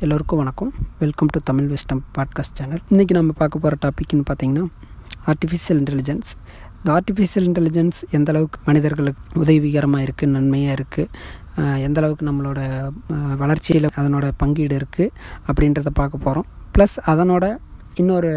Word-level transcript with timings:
எல்லோருக்கும் 0.00 0.38
வணக்கம். 0.38 0.72
Welcome 0.98 1.26
to 1.26 1.40
Tamil 1.44 1.68
wisdom 1.70 2.00
podcast 2.18 2.54
channel 2.54 2.80
இன்றைக்கி 2.88 3.12
நம்ம 3.12 3.32
பார்க்க 3.32 3.58
போகிற 3.58 3.76
டாபிக்னு 3.84 4.24
பார்த்தீங்கன்னா 4.30 4.64
ஆர்டிஃபிஷியல் 5.26 5.78
இன்டெலிஜென்ஸ் 5.80 6.30
இந்த 6.76 6.88
ஆர்டிஃபிஷியல் 6.96 7.46
இன்டெலிஜென்ஸ் 7.46 8.04
எந்த 8.10 8.32
அளவுக்கு 8.32 8.58
மனிதர்களுக்கு 8.64 9.40
உதவிகரமாக 9.40 10.04
இருக்குது 10.04 10.30
நன்மையாக 10.30 10.76
இருக்குது 10.78 11.82
எந்த 11.82 12.00
அளவுக்கு 12.00 12.26
நம்மளோட 12.26 12.60
வளர்ச்சியில் 13.36 13.88
அதனோட 13.96 14.30
பங்கீடு 14.36 14.76
இருக்குது 14.76 15.12
அப்படின்றத 15.46 15.92
பார்க்க 15.92 16.18
போகிறோம் 16.18 16.46
ப்ளஸ் 16.74 16.96
அதனோட 17.06 17.56
இன்னொரு 17.94 18.32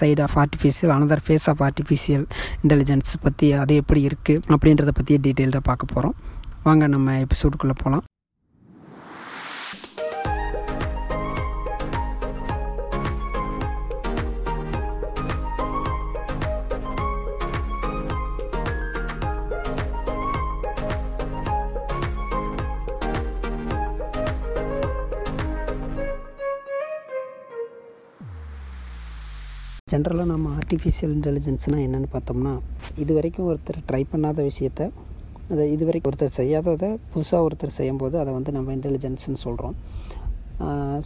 side 0.00 0.22
of 0.22 0.38
artificial 0.38 0.94
another 0.96 1.24
face 1.26 1.48
of 1.48 1.62
artificial 1.62 2.26
intelligence 2.62 3.12
பற்றி 3.20 3.52
அது 3.52 3.74
எப்படி 3.74 4.08
இருக்குது 4.08 4.40
அப்படின்றத 4.48 4.88
பற்றி 4.88 5.18
டீட்டெயில்டாக 5.18 5.60
பார்க்க 5.62 5.94
போகிறோம் 5.94 6.16
வாங்க 6.62 6.86
நம்ம 6.86 7.18
எபிசோடுக்குள்ளே 7.18 7.76
போகலாம் 7.76 8.04
ஜென்ரலாக 29.92 30.24
நம்ம 30.24 30.50
ஆர்டிஃபிஷியல் 30.58 31.14
இன்டெலிஜென்ஸ்னால் 31.16 31.82
என்னென்னு 31.86 32.08
பார்த்தோம்னா 32.12 32.52
இது 32.96 33.12
வரைக்கும் 33.14 33.48
ஒருத்தர் 33.48 33.78
ட்ரை 33.88 34.02
பண்ணாத 34.12 34.38
விஷயத்த 34.42 34.82
அதை 35.48 35.64
இது 35.72 35.84
வரைக்கும் 35.84 36.10
ஒருத்தர் 36.12 36.36
செய்யாததை 36.36 36.88
புதுசாக 37.14 37.46
ஒருத்தர் 37.46 37.76
செய்யும்போது 37.76 38.16
அதை 38.18 38.30
வந்து 38.32 38.52
நம்ம 38.52 38.72
இன்டெலிஜென்ஸ்னு 38.72 39.40
சொல்கிறோம் 39.42 39.76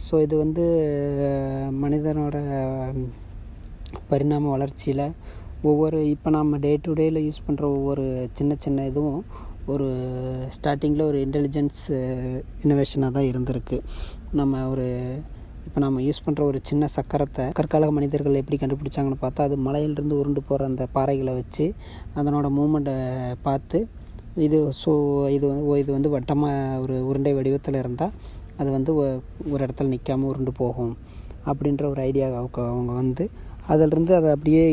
ஸோ 0.05 0.15
இது 0.21 0.35
வந்து 0.37 0.65
மனிதனோட 1.83 2.37
பரிணாம 4.09 4.49
வளர்ச்சியில் 4.49 5.05
ஒவ்வொரு 5.61 5.99
இப்போ 6.09 6.29
நம்ம 6.29 6.57
டே 6.57 6.71
டு 6.81 6.93
டேயில் 6.93 7.23
யூஸ் 7.25 7.45
பண்ணுற 7.47 7.65
ஒவ்வொரு 7.77 8.05
சின்ன 8.33 8.55
சின்ன 8.59 8.85
இதுவும் 8.85 9.21
ஒரு 9.65 9.87
ஸ்டார்டிங்கில் 10.55 11.07
ஒரு 11.07 11.19
இன்டெலிஜென்ஸ் 11.25 11.81
இன்னோவேஷனாக 12.63 13.11
தான் 13.11 13.29
இருந்திருக்கு. 13.31 13.77
நம்ம 14.31 14.69
ஒரு 14.69 14.87
இப்போ 15.67 15.79
நம்ம 15.79 16.01
யூஸ் 16.01 16.23
பண்ணுற 16.25 16.41
ஒரு 16.43 16.59
சின்ன 16.63 16.87
சக்கரத்தை 16.93 17.45
கற்கால 17.51 17.87
மனிதர்கள் 17.91 18.39
எப்படி 18.39 18.57
கண்டுபிடிச்சாங்கன்னு 18.57 19.19
பார்த்தா 19.21 19.45
அது 19.47 19.55
மலையிலிருந்து 19.63 20.19
உருண்டு 20.19 20.41
போகிற 20.41 20.65
அந்த 20.65 20.83
பாறைகளை 20.93 21.33
வச்சு 21.33 21.65
அதனோட 22.15 22.49
மூமெண்ட்டை 22.49 22.95
பார்த்து 23.41 23.79
இது 24.37 24.57
ஸோ 24.81 24.91
இது 25.29 25.45
வந்து 25.47 25.77
இது 25.79 25.91
வந்து 25.91 26.09
வட்டமாக 26.09 26.79
ஒரு 26.79 26.95
உருண்டை 27.01 27.33
வடிவத்தில் 27.33 27.79
இருந்தால் 27.79 28.13
அது 28.57 28.69
வந்து 28.71 28.91
ஒரு 29.51 29.61
இடத்துல 29.65 29.87
நிற்காமல் 29.87 30.29
உருண்டு 30.29 30.53
போகும் 30.57 30.93
அப்படின்ற 31.45 31.83
ஒரு 31.89 32.01
ஐடியா 32.01 32.27
அவங்க 32.65 32.93
வந்து 32.93 33.25
அதிலிருந்து 33.67 34.15
அதை 34.15 34.31
அப்படியே 34.31 34.63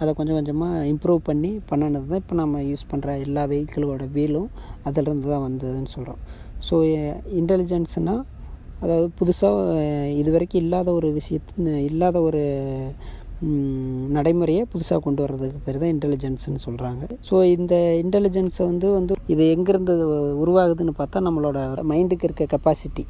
அதை 0.00 0.10
கொஞ்சம் 0.14 0.36
கொஞ்சமாக 0.36 0.84
இம்ப்ரூவ் 0.86 1.22
பண்ணி 1.24 1.52
பண்ணினது 1.70 2.06
தான் 2.06 2.20
இப்போ 2.20 2.34
நம்ம 2.34 2.60
யூஸ் 2.62 2.84
பண்ணுற 2.90 3.16
எல்லா 3.20 3.42
வெஹிக்கிளோட 3.46 4.04
வீலும் 4.12 4.50
அதிலிருந்து 4.82 5.28
தான் 5.28 5.44
வந்ததுன்னு 5.44 5.90
சொல்கிறோம் 5.90 6.20
ஸோ 6.68 6.76
இன்டெலிஜென்ஸ்னால் 7.36 8.22
அதாவது 8.80 9.08
புதுசாக 9.18 9.80
இது 10.12 10.30
வரைக்கும் 10.30 10.62
இல்லாத 10.62 10.92
ஒரு 10.92 11.08
விஷயத்து 11.12 11.80
இல்லாத 11.80 12.20
ஒரு 12.20 12.42
நடைமுறையை 14.08 14.62
புதுசாக 14.72 15.00
கொண்டு 15.00 15.22
வர்றதுக்கு 15.22 15.58
பேர் 15.64 15.78
தான் 15.78 15.92
இன்டெலிஜென்ஸ்னு 15.94 16.60
சொல்கிறாங்க 16.64 17.04
ஸோ 17.20 17.36
இந்த 17.44 17.74
இன்டெலிஜென்ஸை 18.02 18.64
வந்து 18.66 18.88
வந்து 18.90 19.14
இது 19.26 19.44
எங்கேருந்து 19.56 19.94
உருவாகுதுன்னு 20.34 20.94
பார்த்தா 20.98 21.20
நம்மளோட 21.20 21.60
மைண்டுக்கு 21.82 22.24
இருக்க 22.24 22.46
கெப்பாசிட்டி 22.46 23.04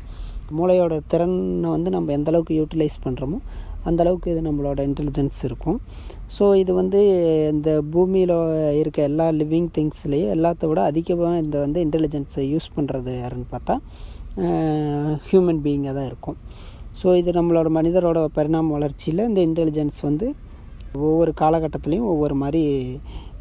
மூளையோட 0.52 0.94
திறனை 1.06 1.70
வந்து 1.70 1.90
நம்ம 1.90 2.12
எந்த 2.12 2.30
அளவுக்கு 2.30 2.55
யூட்டிலைஸ் 2.60 2.96
பண்ணுறோமோ 3.05 3.40
அந்த 3.84 4.00
அளவுக்கு 4.02 4.30
இது 4.30 4.40
நம்மளோட 4.40 4.80
இன்டெலிஜென்ஸ் 4.80 5.38
இருக்கும். 5.44 5.80
ஸோ 6.38 6.44
இது 6.56 6.72
வந்து 6.74 7.00
இந்த 7.50 7.82
பூமியில் 7.90 8.34
இருக்க 8.80 9.02
எல்லா 9.02 9.27
லிவிங் 9.33 9.68
திங்ஸ்லேயும் 9.78 10.33
எல்லாத்த 10.34 10.66
விட 10.66 10.83
அதிகமாக 10.83 11.39
இந்த 11.39 11.58
வந்து 11.58 11.80
இன்டெலிஜென்ஸை 11.84 12.45
யூஸ் 12.55 12.68
பண்ணுறது 12.77 13.12
யாருன்னு 13.18 13.48
பார்த்தா 13.50 13.77
ஹியூமன் 15.28 15.62
பீயிங்காக 15.64 15.95
தான் 15.98 16.08
இருக்கும். 16.11 16.39
ஸோ 17.01 17.08
இது 17.20 17.30
நம்மளோட 17.39 17.68
மனிதரோட 17.78 18.20
பரிணாம 18.39 18.73
வளர்ச்சியில் 18.77 19.27
இந்த 19.30 19.40
இன்டெலிஜென்ஸ் 19.48 19.98
வந்து 20.08 20.27
ஒவ்வொரு 21.08 21.33
காலகட்டத்துலேயும் 21.42 22.08
ஒவ்வொரு 22.12 22.34
மாதிரி 22.42 22.62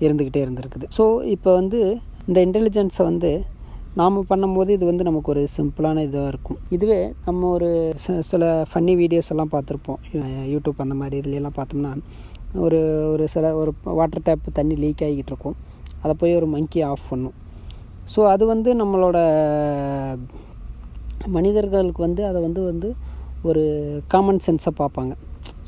இருந்துக்கிட்டே 0.05 0.41
இருந்திருக்குது. 0.45 0.87
ஸோ 0.97 1.05
இப்போ 1.35 1.51
வந்து 1.59 1.79
இந்த 2.29 2.39
இன்டெலிஜென்ஸை 2.47 3.05
வந்து 3.11 3.31
நாம் 3.99 4.17
பண்ணும்போது 4.31 4.71
இது 4.77 4.85
வந்து 4.89 5.07
நமக்கு 5.07 5.31
ஒரு 5.33 5.43
சிம்பிளான 5.55 6.01
இதாக 6.07 6.31
இருக்கும். 6.31 6.59
இதுவே 6.75 6.99
நம்ம 7.27 7.47
ஒரு 7.55 7.69
சில 8.31 8.43
ஃபன்னி 8.71 8.93
வீடியோஸ் 9.01 9.31
எல்லாம் 9.33 9.53
பார்த்துருப்போம். 9.55 9.99
யூடியூப் 10.53 10.83
அந்த 10.85 10.95
மாதிரி 11.01 11.17
இதுலலாம் 11.21 11.57
பார்த்தோம்னா 11.59 11.93
ஒரு 12.65 12.79
ஒரு 13.13 13.25
சில 13.33 13.45
ஒரு 13.61 13.71
வாட்டர் 13.99 14.25
டேப் 14.27 14.45
தண்ணி 14.59 14.75
லீக் 14.83 15.03
ஆகிக்கிட்டு 15.07 15.33
இருக்கும். 15.33 15.57
அதை 16.03 16.13
போய் 16.21 16.37
ஒரு 16.39 16.47
மங்கி 16.55 16.81
ஆஃப் 16.91 17.09
பண்ணும். 17.09 17.35
ஸோ 18.13 18.19
அது 18.33 18.43
வந்து 18.53 18.69
நம்மளோட 18.81 19.17
மனிதர்களுக்கு 21.37 22.01
வந்து 22.07 22.21
அதை 22.29 22.39
வந்து 22.41 22.61
வந்து 22.71 22.89
ஒரு 23.49 23.63
காமன் 24.13 24.41
சென்ஸை 24.45 24.71
பார்ப்பாங்க. 24.81 25.13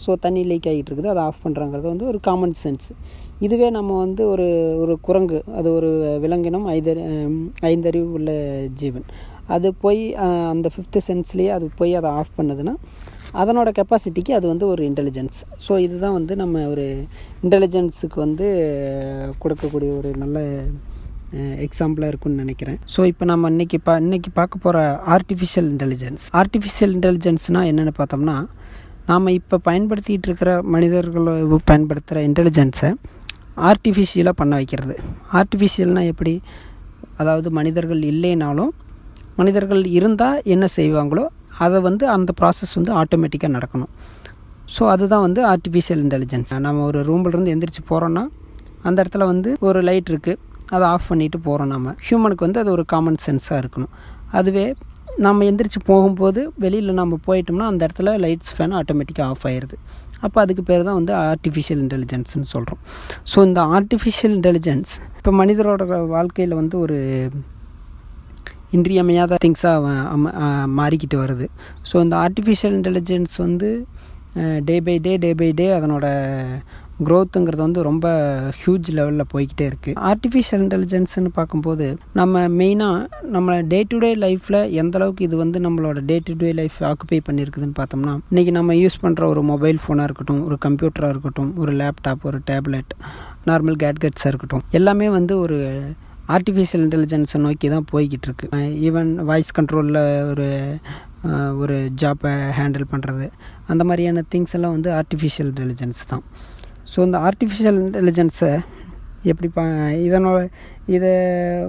ஸோ 0.03 0.12
தண்ணி 0.23 0.41
லீக் 0.50 0.69
ஆகிட்டு 0.72 0.89
இருக்குது 0.89 1.12
அதை 1.13 1.22
ஆஃப் 1.29 1.44
பண்ணுறாங்கிறது 1.44 1.88
வந்து 1.94 2.06
ஒரு 2.12 2.19
காமன் 2.28 2.56
சென்ஸ் 2.62 2.89
இதுவே 3.45 3.67
நம்ம 3.78 3.97
வந்து 3.97 4.23
ஒரு 4.34 4.47
ஒரு 4.84 4.94
குரங்கு 5.07 5.39
அது 5.59 5.69
ஒரு 5.78 5.89
விலங்கினம் 6.23 6.66
ஐதறி 6.75 7.03
ஐந்தறிவு 7.72 8.09
உள்ள 8.17 8.31
ஜீவன். 8.81 9.06
அது 9.56 9.67
போய் 9.84 10.01
அந்த 10.53 10.67
ஃபிஃப்த்து 10.73 11.00
சென்ஸ்லேயே 11.07 11.51
அது 11.57 11.66
போய் 11.79 11.94
அதை 12.00 12.09
ஆஃப் 12.19 12.38
பண்ணுதுன்னா 12.39 12.73
அதனோட 13.41 13.69
கெப்பாசிட்டிக்கு 13.78 14.31
அது 14.38 14.45
வந்து 14.47 14.66
ஒரு 14.68 14.81
இன்டெலிஜென்ஸ் 14.89 15.38
ஸோ 15.68 15.73
இதுதான் 15.85 16.18
வந்து 16.19 16.33
நம்ம 16.35 16.63
ஒரு 16.73 16.85
இன்டெலிஜென்ஸுக்கு 17.44 18.19
வந்து 18.25 18.47
கொடுக்கக்கூடிய 19.44 19.91
ஒரு 20.00 20.12
நல்ல 20.18 20.39
எக்ஸாம்பிளாக 21.66 22.12
இருக்கும்னு 22.12 22.44
நினைக்கிறேன். 22.44 22.78
ஸோ 22.94 23.02
இப்போ 23.12 23.25
நம்ம 23.31 23.50
இன்றைக்கி 23.53 23.78
பா 23.88 23.94
இன்றைக்கி 24.06 24.30
பார்க்க 24.40 24.64
போகிற 24.66 24.80
ஆர்டிஃபிஷியல் 25.16 25.69
இன்டெலிஜென்ஸ் 25.74 26.24
ஆர்டிஃபிஷியல் 26.42 26.94
இன்டெலிஜென்ஸ்னால் 26.97 27.68
என்னென்னு 27.72 27.94
பார்த்தோம்னா 28.00 28.38
நாம் 29.09 29.34
இப்போ 29.40 29.58
பயன்படுத்திகிட்டு 29.68 30.28
இருக்கிற 30.30 30.52
மனிதர்களை 30.75 31.34
பயன்படுத்துகிற 31.69 32.19
இன்டெலிஜென்ஸை 32.30 32.92
ஆர்டிஃபிஷியலாக 33.69 34.36
பண்ண 34.42 34.53
வைக்கிறது. 34.59 34.96
ஆர்டிஃபிஷியல்னால் 35.40 36.09
எப்படி? 36.12 36.34
அதாவது 37.22 37.50
மனிதர்கள் 37.59 38.02
இல்லைனாலும் 38.12 38.72
மனிதர்கள் 39.40 39.84
இருந்தால் 39.98 40.40
என்ன 40.53 40.66
செய்வாங்களோ 40.78 41.25
அதை 41.66 41.78
வந்து 41.88 42.06
அந்த 42.16 42.31
ப்ராசஸ் 42.40 42.75
வந்து 42.80 42.94
ஆட்டோமேட்டிக்காக 43.02 43.52
நடக்கணும். 43.58 43.92
ஸோ 44.75 44.84
அதுதான் 44.94 45.24
வந்து 45.28 45.42
ஆர்டிஃபிஷியல் 45.53 46.02
இன்டெலிஜென்ஸ் 46.06 46.52
நம்ம 46.68 46.84
ஒரு 46.92 47.00
ரூம்லேருந்து 47.09 47.53
எந்திரிச்சு 47.56 47.84
போகிறோன்னா 47.92 48.24
அந்த 48.88 48.98
இடத்துல 49.03 49.25
வந்து 49.31 49.50
ஒரு 49.69 49.80
லைட் 49.88 50.09
இருக்குது 50.13 50.40
அதை 50.76 50.86
ஆஃப் 50.94 51.09
பண்ணிவிட்டு 51.09 51.40
போகிறோம் 51.48 51.72
நம்ம 51.74 51.94
ஹியூமனுக்கு 52.08 52.46
வந்து 52.48 52.62
அது 52.64 52.72
ஒரு 52.78 52.86
காமன் 52.94 53.20
சென்ஸாக 53.26 53.62
இருக்கணும். 53.64 53.94
அதுவே 54.40 54.66
நம்ம 55.26 55.46
எந்திரிச்சு 55.50 55.80
போகும்போது 55.90 56.42
வெளியில் 56.64 57.00
நம்ம 57.00 57.18
போயிட்டோம்னா 57.28 57.66
அந்த 57.72 57.82
இடத்துல 57.88 58.12
லைட்ஸ் 58.26 58.54
ஃபேன் 58.58 58.76
ஆட்டோமேட்டிக்காக 58.80 59.34
ஆஃப் 59.34 59.46
ஆயிடுது 59.50 59.78
அப்போ 60.26 60.38
அதுக்கு 60.44 60.64
பேர் 60.70 60.86
தான் 60.88 60.98
வந்து 61.00 61.14
ஆர்டிஃபிஷியல் 61.31 61.81
இன்டெலிஜென்ஸ்னு 61.84 62.50
சொல்கிறோம் 62.54 62.81
ஸோ 63.31 63.38
இந்த 63.48 63.62
ஆர்டிஃபிஷியல் 63.78 64.36
இன்டெலிஜென்ஸ் 64.38 64.92
இப்போ 65.20 65.31
மனிதரோட 65.42 65.84
வாழ்க்கையில் 66.16 66.60
வந்து 66.62 66.76
ஒரு 66.86 66.98
இன்றியமையாத 68.78 69.38
திங்ஸாக 69.46 70.28
மாறிக்கிட்டு 70.80 71.18
வருது. 71.24 71.46
ஸோ 71.90 71.96
இந்த 72.06 72.16
ஆர்டிஃபிஷியல் 72.26 72.76
இன்டெலிஜென்ஸ் 72.78 73.34
வந்து 73.46 73.70
day 74.68 74.76
by 74.88 74.96
day 75.06 75.14
day 75.24 75.31
by 75.42 75.50
டே 75.60 75.66
அதனோட 75.78 76.06
க்ரோத்துங்கிறது 77.07 77.63
வந்து 77.66 77.81
ரொம்ப 77.81 78.07
ஹியூஜ் 78.59 78.89
லெவலில் 78.97 79.29
போய்கிட்டே 79.34 79.66
இருக்குது 79.72 79.95
ஆர்டிஃபிஷியல் 80.12 80.63
இன்டெலிஜென்ஸ்னு 80.66 81.31
பார்க்கும்போது 81.34 81.88
நம்ம 82.13 82.44
மெயினாக 82.59 83.22
நம்ம 83.35 83.62
டே 83.62 83.79
டு 83.89 83.97
டே 83.97 84.12
லைஃப்பில் 84.16 84.59
எந்த 84.81 84.97
அளவுக்கு 85.00 85.25
இது 85.25 85.38
வந்து 85.38 85.59
நம்மளோட 85.59 86.00
day 86.12 86.17
to 86.25 86.34
day 86.34 86.51
life 86.53 86.78
occupy 86.91 87.19
பண்ணியிருக்குதுன்னு 87.29 87.77
பார்த்தோம்னா 87.81 88.15
இன்றைக்கி 88.31 88.51
நம்ம 88.51 88.74
யூஸ் 88.74 89.01
பண்ணுற 89.01 89.25
ஒரு 89.25 89.44
மொபைல் 89.44 89.80
ஃபோனாக 89.86 90.07
இருக்கட்டும் 90.09 90.44
ஒரு 90.45 90.57
கம்ப்யூட்டராக 90.68 91.09
இருக்கட்டும் 91.09 91.51
ஒரு 91.57 91.74
லேப்டாப் 91.81 92.30
ஒரு 92.31 92.39
டேப்லெட் 92.51 92.94
நார்மல் 93.45 93.80
கேட்கெட்ஸாக 93.86 94.31
இருக்கட்டும் 94.33 94.63
எல்லாமே 94.71 95.09
வந்து 95.09 95.39
ஒரு 95.39 95.59
ஆர்டிஃபிஷியல் 96.36 96.83
இன்டெலிஜென்ஸை 96.86 97.38
நோக்கி 97.38 97.68
தான் 97.69 97.86
போய்கிட்டு 97.92 98.27
இருக்கு. 98.27 98.47
ஈவன் 98.88 99.09
வாய்ஸ் 99.30 99.50
கண்ட்ரோலில் 99.59 100.01
ஒரு 100.31 100.47
ஒரு 101.63 101.75
ஜாப்பை 102.01 102.31
ஹேண்டில் 102.59 102.86
பண்ணுறது 102.92 103.25
அந்த 103.68 103.83
மாதிரியான 103.83 104.24
திங்ஸ் 104.36 104.56
எல்லாம் 104.57 104.71
வந்து 104.71 104.92
ஆர்டிஃபிஷியல் 104.92 105.50
இன்டெலிஜென்ஸ் 105.51 106.01
தான். 106.07 106.24
ஸோ 106.94 107.00
இந்த 107.08 107.18
ஆர்டிஃபிஷியல் 107.28 107.80
இன்டெலிஜென்ஸை 107.86 108.52
எப்படி 109.32 109.50
பா 109.56 109.64
இதனோட 110.08 110.38
இதை 110.96 111.12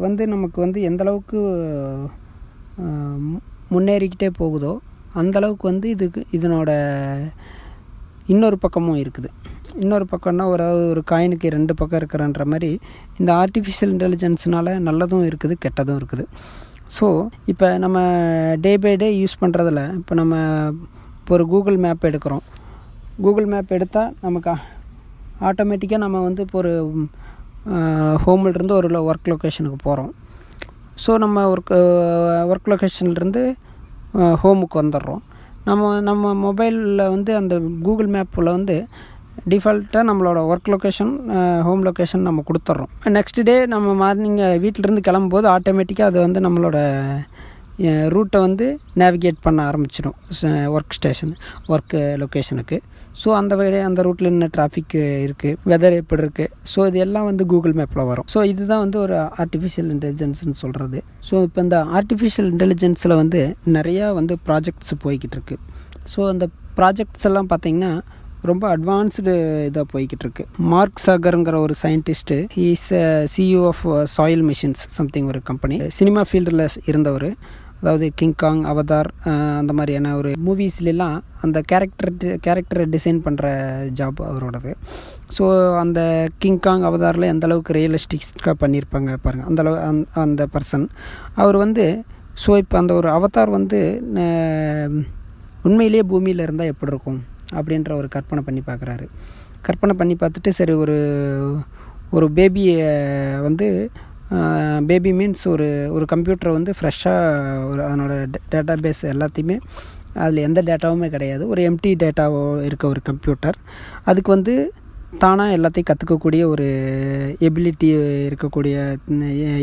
வந்து 0.04 0.22
நமக்கு 0.34 0.58
வந்து 0.64 0.78
எந்தளவுக்கு 0.88 1.40
முன்னேறிக்கிட்டே 3.74 4.30
போகுதோ 4.40 4.72
அந்தளவுக்கு 5.20 5.64
வந்து 5.70 5.86
இதுக்கு 5.94 6.20
இதனோட 6.36 6.70
இன்னொரு 8.32 8.56
பக்கமும் 8.64 8.98
இருக்குது. 9.02 9.28
இன்னொரு 9.82 10.06
பக்கம்னா 10.12 10.44
ஒரு 10.54 10.64
ஒரு 10.92 11.02
காயினுக்கு 11.10 11.54
ரெண்டு 11.56 11.72
பக்கம் 11.80 12.00
இருக்கிறன்ற 12.00 12.44
மாதிரி 12.52 12.70
இந்த 13.20 13.30
ஆர்டிஃபிஷியல் 13.42 13.92
இன்டெலிஜென்ஸ்னால் 13.94 14.72
நல்லதும் 14.88 15.24
இருக்குது 15.30 15.54
கெட்டதும் 15.64 15.98
இருக்குது. 16.00 16.24
ஸோ 16.96 17.06
இப்போ 17.52 17.66
நம்ம 17.84 17.98
டே 18.64 18.72
பை 18.84 18.92
டே 19.02 19.08
யூஸ் 19.22 19.40
பண்ணுறதுல 19.42 19.82
இப்போ 20.00 20.14
நம்ம 20.20 20.34
இப்போ 21.20 21.34
ஒரு 21.38 21.46
கூகுள் 21.52 21.78
மேப் 21.84 22.08
எடுக்கிறோம். 22.10 22.44
கூகுள் 23.24 23.50
மேப் 23.52 23.74
எடுத்தால் 23.78 24.12
நமக்கு 24.26 24.54
ஆட்டோமேட்டிக்காக 25.48 26.04
நம்ம 26.04 26.20
வந்து 26.28 26.44
இப்போ 26.46 26.58
ஒரு 26.62 26.72
ஹோம்லேருந்து 28.24 28.74
ஒரு 28.80 28.88
ஒர்க் 29.10 29.30
லொக்கேஷனுக்கு 29.32 29.78
போகிறோம் 29.86 30.12
ஸோ 31.04 31.12
நம்ம 31.24 31.44
ஒர்க் 31.52 31.72
ஒர்க் 32.52 32.70
லொக்கேஷன்லேருந்து 32.72 33.42
ஹோமுக்கு 34.42 34.76
வந்துடுறோம். 34.82 35.22
நம்ம 35.68 35.90
நம்ம 36.08 36.32
மொபைலில் 36.46 37.02
வந்து 37.14 37.32
அந்த 37.40 37.54
கூகுள் 37.86 38.08
மேப்பில் 38.14 38.54
வந்து 38.56 38.76
டிஃபால்ட்டாக 39.52 40.08
நம்மளோட 40.08 40.38
ஒர்க் 40.52 40.70
லொக்கேஷன் 40.72 41.12
ஹோம் 41.66 41.84
லொக்கேஷன் 41.86 42.26
நம்ம 42.28 42.42
கொடுத்துட்றோம். 42.48 42.90
நெக்ஸ்ட் 43.16 43.40
டே 43.48 43.54
நம்ம 43.74 43.94
மார்னிங் 44.02 44.40
வீட்டிலேருந்து 44.64 45.06
கிளம்பும்போது 45.08 45.46
ஆட்டோமேட்டிக்காக 45.54 46.10
அது 46.10 46.18
வந்து 46.26 46.40
நம்மளோட 46.46 46.78
ரூட்டை 48.14 48.38
வந்து 48.46 48.66
நேவிகேட் 49.02 49.38
பண்ண 49.46 49.60
ஆரம்பிச்சிடும் 49.70 50.16
ஒர்க் 50.74 50.96
ஸ்டேஷன் 50.98 51.32
ஒர்க்கு 51.72 52.00
லொக்கேஷனுக்கு 52.22 52.78
ஸோ 53.20 53.28
அந்த 53.38 53.54
வழி 53.60 53.78
அந்த 53.88 54.02
ரூட்டில் 54.06 54.28
என்ன 54.30 54.48
டிராஃபிக் 54.56 54.94
இருக்குது 55.26 55.56
வெதர் 55.70 55.96
எப்படி 56.00 56.22
இருக்குது 56.24 56.52
ஸோ 56.72 56.86
இது 56.90 56.98
எல்லாம் 57.06 57.26
வந்து 57.30 57.44
கூகுள் 57.52 57.76
மேப்பில் 57.80 58.08
வரும். 58.10 58.26
ஸோ 58.34 58.38
இதுதான் 58.52 58.82
வந்து 58.84 58.98
ஒரு 59.04 59.16
ஆர்டிஃபிஷியல் 59.44 59.90
இன்டெலிஜென்ஸ்னு 59.94 60.56
சொல்கிறது 60.62 61.00
ஸோ 61.28 61.42
இப்போ 61.48 61.60
இந்த 61.66 61.78
ஆர்டிஃபிஷியல் 61.98 62.48
இன்டெலிஜென்ஸில் 62.54 63.14
வந்து 63.22 63.42
நிறையா 63.78 64.08
வந்து 64.20 64.36
ப்ராஜெக்ட்ஸ் 64.48 64.94
போய்கிட்டு 65.04 65.38
இருக்கு. 65.38 65.58
ஸோ 66.14 66.20
அந்த 66.32 66.46
ப்ராஜெக்ட்ஸ் 66.80 67.28
எல்லாம் 67.30 67.50
பார்த்திங்கன்னா 67.52 67.92
ரொம்ப 68.50 68.64
அட்வான்ஸ்டு 68.76 69.32
இதாக 69.66 69.86
போய்கிட்டு 69.92 70.24
இருக்கு. 70.26 70.44
மார்க் 70.72 71.02
சாகருங்கிற 71.06 71.56
ஒரு 71.66 71.74
scientist 71.82 72.38
is 72.68 72.88
CEO 73.34 73.60
of 73.72 73.84
soul 74.14 74.42
machines 74.48 74.82
something 74.98 75.28
ஒரு 75.32 75.40
கம்பெனி 75.50 75.76
சினிமா 75.98 76.22
ஃபீல்டில் 76.30 76.64
இருந்தவர். 76.90 77.28
அதாவது 77.82 78.12
கிங்காங் 78.20 78.60
அவதார் 78.72 79.08
அந்த 79.58 79.72
மாதிரியான 79.72 80.16
ஒரு 80.16 80.32
மூவிஸ்லாம் 80.46 81.20
அந்த 81.40 81.60
கேரக்டர் 81.60 82.12
கேரக்டரை 82.20 82.84
டிசைன் 82.94 83.20
பண்ணுற 83.24 83.46
ஜாப் 84.00 84.20
அவரோடது. 84.28 84.72
ஸோ 85.38 85.76
அந்த 85.76 86.28
கிங்காங் 86.44 86.84
அவதாரில் 86.88 87.30
எந்த 87.32 87.46
அளவுக்கு 87.46 87.74
பண்ணியிருப்பாங்க 88.60 89.16
பாருங்கள் 89.22 89.48
அந்த 89.48 89.62
அளவு 89.62 89.78
அந் 89.80 90.02
அந்த 90.12 90.46
பர்சன் 90.52 90.88
அவர் 91.34 91.56
வந்து 91.56 92.04
ஸோ 92.46 92.56
இப்போ 92.56 92.78
அந்த 92.78 92.94
ஒரு 92.94 93.08
அவதார் 93.08 93.50
வந்து 93.50 93.80
உண்மையிலேயே 95.62 96.02
பூமியில் 96.02 96.38
இருந்தால் 96.38 96.66
எப்படி 96.66 96.92
இருக்கும்? 96.92 97.20
அப்படின்ற 97.54 97.92
ஒரு 97.92 98.08
கற்பனை 98.08 98.44
பண்ணி 98.44 98.62
பார்க்குறாரு 98.66 99.08
கற்பனை 99.62 99.94
பண்ணி 99.96 100.16
பார்த்துட்டு 100.20 100.48
சரி 100.48 100.72
ஒரு 100.72 100.96
ஒரு 102.10 102.30
பேபியை 102.34 102.78
வந்து 103.42 103.90
பேபி 104.86 105.12
மீன்ஸ் 105.12 105.48
ஒரு 105.48 105.88
ஒரு 105.90 106.04
கம்ப்யூட்டரை 106.12 106.52
வந்து 106.52 106.72
ஃப்ரெஷ்ஷாக 106.80 107.68
ஒரு 107.68 107.82
அதனோட 107.82 108.26
டேட்டா 108.52 108.76
பேஸ் 108.80 109.02
எல்லாத்தையுமே 109.02 109.60
அதில் 110.14 110.36
எந்த 110.36 110.62
டேட்டாவுமே 110.62 111.08
கிடையாது. 111.08 111.48
ஒரு 111.48 111.70
எம்டி 111.70 111.96
டேட்டாவோ 111.96 112.64
இருக்க 112.64 112.88
ஒரு 112.88 113.00
கம்ப்யூட்டர் 113.04 113.56
அதுக்கு 114.04 114.30
வந்து 114.30 114.72
தானாக 115.18 115.56
எல்லாத்தையும் 115.56 115.88
கற்றுக்கக்கூடிய 115.90 116.46
ஒரு 116.46 116.66
எபிலிட்டி 117.40 117.88
இருக்கக்கூடிய 118.28 118.98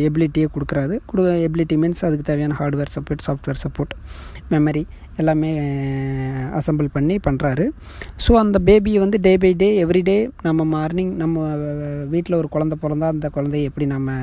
எபிலிட்டியை 0.07 0.47
கொடுக்குறாது 0.55 0.99
கொடு 1.05 1.23
எபிலிட்டி 1.23 1.77
மீன்ஸ் 1.77 2.05
அதுக்கு 2.05 2.23
தேவையான 2.23 2.55
hardware 2.59 2.91
support 2.95 3.25
software 3.27 3.61
support 3.63 3.93
memory 4.51 4.85
எல்லாமே 5.23 5.49
அசம்பிள் 6.59 6.89
பண்ணி 6.93 7.15
பண்ணுறாரு 7.27 7.65
ஸோ 8.25 8.31
அந்த 8.35 8.57
பேபியை 8.67 8.99
வந்து 8.99 9.17
day 9.19 9.33
by 9.37 9.51
day 9.53 9.69
every 9.83 10.01
day 10.01 10.17
நம்ம 10.41 10.65
மார்னிங் 10.75 11.13
நம்ம 11.15 11.45
வீட்டில் 12.07 12.39
ஒரு 12.41 12.49
குழந்த 12.51 12.77
பிறந்தா 12.83 13.09
அந்த 13.15 13.29
குழந்தைய 13.35 13.69
எப்படி 13.69 13.87
நம்ம 13.95 14.17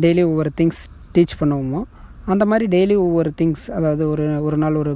டெய்லி 0.00 0.24
ஒவ்வொரு 0.24 0.52
திங்ஸ் 0.60 0.82
டீச் 1.14 1.38
பண்ணுவோமோ 1.40 1.82
அந்த 2.26 2.44
மாதிரி 2.44 2.66
டெய்லி 2.76 2.96
ஒவ்வொரு 3.06 3.32
திங்ஸ் 3.40 3.66
அதாவது 3.78 4.02
ஒரு 4.08 4.26
ஒரு 4.42 4.56
நாள் 4.56 4.80
ஒரு 4.82 4.94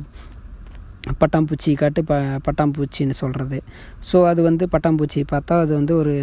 பட்டாம்பூச்சி 1.20 1.70
காட்டு 1.74 2.00
ப 2.04 2.14
பட்டாம்பூச்சின்னு 2.46 3.16
சொல்கிறது 3.22 3.58
ஸோ 4.10 4.18
அது 4.24 4.40
வந்து 4.42 4.64
பட்டாம்பூச்சி 4.72 5.22
பார்த்தா 5.32 5.56
அது 5.64 5.72
வந்து 5.74 5.94
ஒரு 5.96 6.14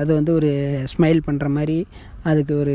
அது 0.00 0.10
வந்து 0.14 0.32
ஒரு 0.34 0.50
ஸ்மைல் 0.92 1.20
பண்ணுற 1.26 1.46
மாதிரி 1.48 1.78
அதுக்கு 2.22 2.54
ஒரு 2.58 2.74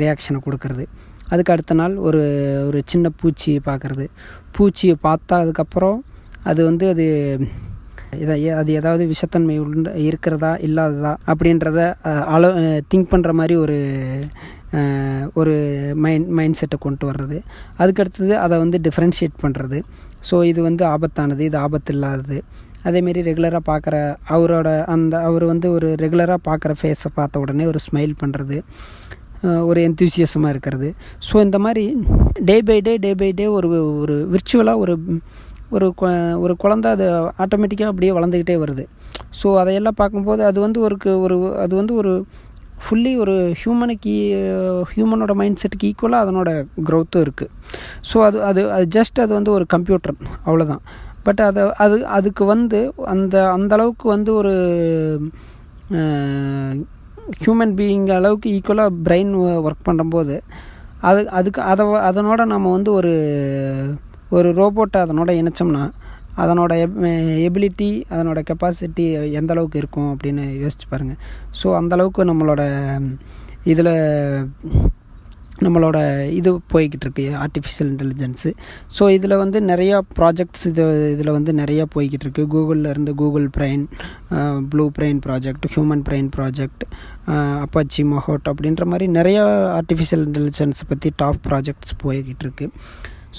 ரியாக்ஷனை 0.00 0.40
கொடுக்கறது. 0.46 0.84
அதுக்கு 1.28 1.52
அடுத்த 1.52 1.74
நாள் 1.74 1.94
ஒரு 2.06 2.22
ஒரு 2.68 2.78
சின்ன 2.92 3.06
பூச்சி 3.20 3.52
பார்க்குறது. 3.66 4.06
பூச்சியை 4.58 4.96
பார்த்தா 5.02 5.34
அதுக்கப்புறம் 5.38 5.98
அது 6.42 6.60
வந்து 6.64 6.88
அது 6.88 7.04
இதை 8.18 8.34
அது 8.52 8.70
ஏதாவது 8.72 9.04
விஷத்தன்மை 9.06 9.54
உண்டு 9.58 9.90
இருக்கிறதா 10.00 10.50
இல்லாததா 10.66 11.12
அப்படின்றத 11.26 11.78
அள 12.26 12.50
திங்க் 12.90 13.12
பண்ணுற 13.12 13.32
மாதிரி 13.32 13.54
ஒரு 13.56 13.78
ஒரு 15.34 15.54
மைண்ட் 15.94 16.28
மைண்ட் 16.28 16.58
செட்டை 16.60 16.76
கொண்டு 16.78 17.04
வர்றது. 17.10 17.38
அதுக்கடுத்தது 17.78 18.34
அதை 18.34 18.58
வந்து 18.58 18.78
டிஃப்ரென்ஷியேட் 18.78 19.36
பண்ணுறது 19.42 19.78
ஸோ 20.30 20.44
இது 20.44 20.60
வந்து 20.62 20.84
ஆபத்தானது 20.84 21.40
இது 21.40 21.58
ஆபத்து 21.58 21.92
இல்லாதது 21.92 22.38
அதேமாரி 22.84 23.20
ரெகுலராக 23.22 23.62
பார்க்குற 23.70 23.96
அவரோட 24.28 24.68
அந்த 24.84 25.14
அவர் 25.20 25.44
வந்து 25.44 25.70
ஒரு 25.70 25.88
ரெகுலராக 26.00 26.40
பார்க்குற 26.48 26.72
ஃபேஸை 26.80 27.10
பார்த்த 27.14 27.40
உடனே 27.40 27.66
ஒரு 27.66 27.80
ஸ்மைல் 27.86 28.14
பண்ணுறது 28.22 28.58
ஒரு 29.68 29.80
எந்தூசியஸமாக 29.88 30.52
இருக்கிறது. 30.54 30.88
ஸோ 31.28 31.34
இந்த 31.46 31.58
மாதிரி 31.58 31.84
டே 32.48 32.56
பை 32.68 32.78
டே 32.86 32.94
டே 33.04 33.10
பை 33.14 33.30
டே 33.32 33.46
ஒரு 33.56 33.68
ஒரு 34.02 34.16
விர்ச்சுவலாக 34.32 34.82
ஒரு 34.84 34.94
ஒரு 35.70 35.86
ஒரு 36.44 36.54
குழந்த 36.62 36.88
அது 36.94 37.06
ஆட்டோமேட்டிக்காக 37.44 37.92
அப்படியே 37.92 38.12
வளர்ந்துக்கிட்டே 38.16 38.56
வருது. 38.64 38.84
ஸோ 39.40 39.48
அதையெல்லாம் 39.60 40.00
பார்க்கும்போது 40.00 40.42
அது 40.50 40.58
வந்து 40.60 40.80
ஒரு 40.86 40.96
ஒரு 41.24 41.36
அது 41.64 41.74
வந்து 41.76 41.94
ஒரு 41.94 42.12
ஃபுல்லி 42.84 43.12
ஒரு 43.16 43.34
ஹியூமனுக்கு 43.60 44.14
ஹியூமனோட 44.90 45.32
மைண்ட் 45.34 45.60
செட்டுக்கு 45.62 45.90
ஈக்குவலாக 45.90 46.24
அதனோட 46.24 46.50
க்ரோத்தும் 46.88 47.24
இருக்குது 47.26 47.52
ஸோ 48.10 48.16
அது 48.26 48.38
அது 48.42 48.62
அது 48.70 48.86
ஜஸ்ட் 48.98 49.20
அது 49.20 49.32
வந்து 49.34 49.50
ஒரு 49.50 49.66
கம்ப்யூட்டர் 49.66 50.16
அவ்வளோதான் 50.46 50.82
பட் 51.24 51.40
அதை 51.40 51.62
அது 51.76 51.96
அதுக்கு 52.16 52.44
வந்து 52.44 52.80
அந்த 53.06 53.36
அந்தளவுக்கு 53.52 54.06
வந்து 54.08 54.30
ஒரு 54.34 54.54
ஹியூமன் 57.32 57.74
பீயிங் 57.76 58.08
அளவுக்கு 58.10 58.48
ஈக்குவலாக 58.50 58.96
பிரெயின் 59.06 59.32
ஒர்க் 59.60 59.86
பண்ணும்போது 59.88 60.34
அது 61.02 61.20
அதுக்கு 61.30 61.60
அதை 61.62 61.84
அதனோட 62.08 62.42
நம்ம 62.44 62.72
வந்து 62.72 62.90
ஒரு 62.92 63.12
ஒரு 64.32 64.48
ரோபோட்டை 64.52 64.98
அதனோட 65.00 65.30
இணைச்சோம்னா 65.32 65.82
அதனோட 66.36 66.72
எப் 66.80 66.96
எபிலிட்டி 67.46 67.90
அதனோட 68.10 68.38
கெப்பாசிட்டி 68.42 69.04
எந்த 69.32 69.52
அளவுக்கு 69.52 69.78
இருக்கும் 69.78 70.10
அப்படின்னு 70.12 70.44
யோசிச்சு 70.62 70.86
பாருங்கள் 70.90 71.20
ஸோ 71.62 71.66
அந்தளவுக்கு 71.76 72.24
நம்மளோட 72.24 72.62
இதில் 73.64 73.92
நம்மளோட 75.62 76.28
இது 76.28 76.60
போய்கிட்டு 76.72 77.04
இருக்கு 77.04 77.36
ஆர்டிஃபிஷியல் 77.36 77.90
இன்டெலிஜென்ஸு 77.90 78.54
ஸோ 78.98 79.10
இதில் 79.10 79.36
வந்து 79.36 79.60
நிறையா 79.60 80.00
ப்ராஜெக்ட்ஸ் 80.18 80.66
இது 80.66 81.12
இதில் 81.12 81.30
வந்து 81.30 81.52
நிறையா 81.52 81.84
போய்கிட்டு 81.94 82.22
இருக்கு 82.22 82.46
கூகுளில் 82.46 82.88
இருந்து 82.88 83.14
Google 83.14 83.48
brain 83.56 83.86
blue 84.68 84.90
brain 84.90 85.20
project 85.26 85.66
human 85.66 86.02
brain 86.08 86.30
project 86.36 86.84
Apache 87.60 88.04
மொஹோட் 88.04 88.50
அப்படின்ற 88.52 88.84
மாதிரி 88.84 89.08
நிறையா 89.08 89.44
ஆர்டிஃபிஷியல் 89.80 90.24
இன்டெலிஜென்ஸ் 90.26 90.82
பற்றி 90.88 91.12
டாப் 91.16 91.40
ப்ராஜெக்ட்ஸ் 91.48 91.94
போய்கிட்டு 92.02 92.40
இருக்கு 92.40 92.70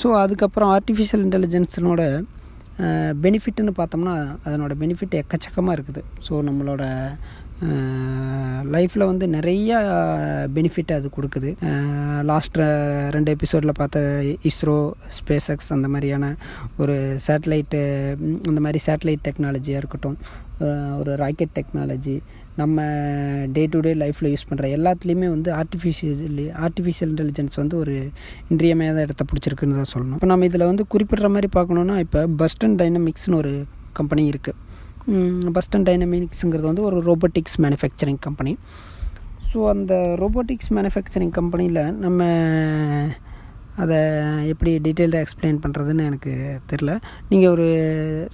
ஸோ 0.03 0.07
அதுக்கப்புறம் 0.07 0.71
ஆர்டிஃபிஷியல் 0.71 1.23
இன்டெலிஜென்ஸினோட 1.25 2.23
பெனிஃபிட்னு 3.21 3.73
பார்த்தோம்னா 3.77 4.37
அதனோட 4.45 4.73
பெனிஃபிட் 4.79 5.19
எக்கச்சக்கமாக 5.19 5.75
இருக்குது. 5.77 6.01
ஸோ 6.27 6.33
நம்மளோட 6.43 6.83
லைஃப்பில் 8.75 9.09
வந்து 9.09 9.27
நிறைய 9.27 9.71
பெனிஃபிட் 10.55 10.93
அது 10.95 11.09
கொடுக்குது. 11.17 11.49
லாஸ்ட் 12.31 12.57
ரெண்டு 13.15 13.33
எபிசோடில் 13.35 13.77
பார்த்த 13.77 14.23
இஸ்ரோ 14.49 14.77
ஸ்பேஸ் 15.19 15.47
எக்ஸ் 15.53 15.71
அந்த 15.73 15.87
மாதிரியான 15.87 16.35
ஒரு 16.77 16.95
சேட்டலைட்டு 17.27 17.81
அந்த 18.49 18.59
மாதிரி 18.65 18.81
சேட்டலைட் 18.87 19.23
டெக்னாலஜியாக 19.27 19.81
இருக்கட்டும் 19.83 20.17
ஒரு 20.99 21.13
ராக்கெட் 21.15 21.55
டெக்னாலஜி 21.59 22.17
நம்ம 22.55 22.83
டே 23.55 23.65
டு 23.65 23.79
டே 23.79 23.93
லைஃப்பில் 23.93 24.29
யூஸ் 24.33 24.47
பண்ணுற 24.49 24.65
எல்லாத்துலேயுமே 24.77 25.29
வந்து 25.29 25.51
ஆர்டிஃபிஷியல் 25.53 26.51
ஆர்டிஃபிஷியல் 26.65 27.11
இன்டெலிஜென்ஸ் 27.13 27.55
வந்து 27.55 27.77
ஒரு 27.77 27.95
இன்றியமையாத 28.49 29.01
இடத்த 29.01 29.25
பிடிச்சிருக்குன்னு 29.31 29.79
தான் 29.81 29.91
சொல்லணும். 29.93 30.13
இப்போ 30.13 30.25
நம்ம 30.25 30.45
இதில் 30.45 30.65
வந்து 30.65 30.85
குறிப்பிட்ற 30.93 31.29
மாதிரி 31.29 31.49
பார்க்கணுன்னா 31.55 31.97
இப்போ 31.99 32.21
பஸ்டன் 32.41 32.77
டைனமிக்ஸ்னு 32.81 33.35
ஒரு 33.35 33.53
கம்பெனி 33.93 34.23
இருக்குது 34.29 34.55
பஸ்டன் 35.07 35.75
டைனமிக்ஸுங்கிறது 35.75 36.61
வந்து 36.61 36.81
ஒரு 36.81 37.01
ரோபோட்டிக்ஸ் 37.01 37.61
மேனுஃபேக்சரிங் 37.61 38.17
கம்பெனி 38.19 38.57
ஸோ 39.53 39.67
அந்த 39.67 40.15
ரோபோட்டிக்ஸ் 40.19 40.73
மேனுஃபேக்சரிங் 40.73 41.29
கம்பெனியில் 41.29 41.93
நம்ம 41.93 42.23
அதை 43.77 43.97
எப்படி 44.47 44.79
டீட்டெயில்டாக 44.79 45.25
எக்ஸ்பிளைன் 45.25 45.59
பண்ணுறதுன்னு 45.67 46.05
எனக்கு 46.05 46.61
தெரில 46.69 47.01
நீங்கள் 47.29 47.49
ஒரு 47.49 47.65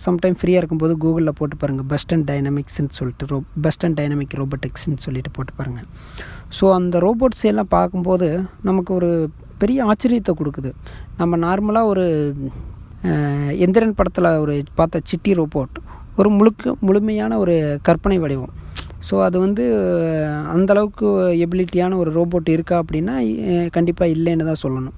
சம்டைம் 0.06 0.36
ஃப்ரீயாக 0.42 0.62
இருக்கும்போது 0.62 0.98
கூகுளில் 0.98 1.30
போட்டு 1.30 1.58
பாருங்கள் 1.58 1.98
பஸ்டன் 1.98 2.24
டைனமிக்ஸ்னு 2.24 2.90
சொல்லிட்டு 2.90 3.26
ரோ 3.26 3.44
பெஸ்டன் 3.64 3.94
டைனமிக் 3.94 4.36
ரோபோட்டிக்ஸ்னு 4.36 4.98
சொல்லிட்டு 4.98 5.32
போட்டு 5.32 5.54
பாருங்கள் 5.54 5.84
ஸோ 6.62 6.74
அந்த 6.74 7.00
ரோபோட்ஸ் 7.00 7.44
எல்லாம் 7.44 7.68
பார்க்கும்போது 7.70 8.44
நமக்கு 8.64 8.94
ஒரு 8.94 9.30
பெரிய 9.58 9.86
ஆச்சரியத்தை 9.86 10.32
கொடுக்குது. 10.34 10.72
நம்ம 11.18 11.38
நார்மலாக 11.38 11.84
ஒரு 11.84 12.36
எந்திரன் 13.48 13.90
படத்தில் 13.90 14.26
ஒரு 14.26 14.64
பார்த்த 14.76 15.02
சிட்டி 15.04 15.34
ரோபோட் 15.34 15.78
ஒரு 16.22 16.32
முழுக்க 16.38 16.74
முழுமையான 16.88 17.38
ஒரு 17.44 17.56
கற்பனை 17.88 18.18
வடிவம். 18.24 18.56
ஸோ 19.08 19.16
அது 19.28 19.38
வந்து 19.46 19.64
அந்தளவுக்கு 20.56 21.08
எபிலிட்டியான 21.46 21.98
ஒரு 22.02 22.12
ரோபோட் 22.18 22.50
இருக்கா 22.56 22.76
அப்படின்னா 22.82 23.16
கண்டிப்பாக 23.76 24.14
இல்லைன்னு 24.16 24.50
தான் 24.50 24.64
சொல்லணும். 24.66 24.98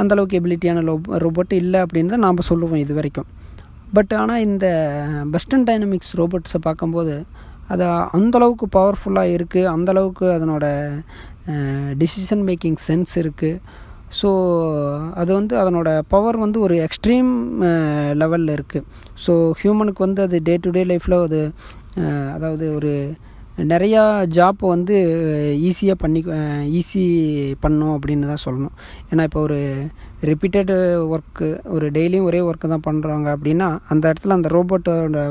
அந்தளவுக்கு 0.00 0.38
எபிலிட்டியான 0.40 0.82
லோ 0.88 0.94
ரோபோட் 1.24 1.52
இல்லை 1.62 1.78
அப்படின்னு 1.84 2.12
தான் 2.14 2.26
நாம் 2.26 2.48
சொல்லுவோம் 2.50 2.82
இது 2.84 2.94
வரைக்கும். 2.98 3.28
பட் 3.96 4.12
ஆனால் 4.20 4.42
இந்த 4.48 4.66
வெஸ்டர்ன் 5.34 5.66
டைனமிக்ஸ் 5.68 6.12
ரோபோட்ஸை 6.20 6.60
பார்க்கும்போது 6.66 7.14
அது 7.72 7.84
அந்தளவுக்கு 8.16 8.66
பவர்ஃபுல்லாக 8.76 9.34
இருக்குது 9.36 9.70
அந்தளவுக்கு 9.74 10.26
அதனோட 10.36 10.66
டிசிஷன் 12.02 12.44
மேக்கிங் 12.48 12.78
சென்ஸ் 12.88 13.14
இருக்குது 13.22 13.60
ஸோ 14.18 14.30
அது 15.20 15.30
வந்து 15.34 15.54
அதனோட 15.62 15.88
பவர் 16.14 16.36
வந்து 16.36 16.60
ஒரு 16.66 16.76
எக்ஸ்ட்ரீம் 16.86 17.32
லெவலில் 18.22 18.54
இருக்குது 18.56 18.86
ஸோ 19.24 19.34
ஹியூமனுக்கு 19.62 20.06
வந்து 20.06 20.22
அது 20.26 20.38
டே 20.48 20.54
டு 20.64 20.70
டே 20.70 20.84
லைஃப்பில் 20.92 21.18
அது 21.26 21.42
அதாவது 22.36 22.66
ஒரு 22.78 22.92
நிறையா 23.70 24.02
ஜாப்பை 24.36 24.66
வந்து 24.72 24.96
ஈஸியாக 25.68 25.96
பண்ணி 26.02 26.20
ஈஸி 26.78 27.02
பண்ணும் 27.60 27.94
அப்படின்னு 27.96 28.30
தான் 28.30 28.42
சொல்லணும். 28.44 28.74
ஏன்னா 29.10 29.22
இப்போ 29.28 29.40
ஒரு 29.46 29.58
ரிப்பீட்டட் 30.30 30.72
ஒர்க்கு 31.14 31.48
ஒரு 31.76 31.86
டெய்லியும் 31.96 32.28
ஒரே 32.30 32.40
ஒர்க்கு 32.48 32.72
தான் 32.74 32.86
பண்ணுறாங்க 32.88 33.28
அப்படின்னா 33.36 33.68
அந்த 33.92 34.04
இடத்துல 34.12 34.38
அந்த 34.38 34.50
ரோபோட்டோட 34.56 35.24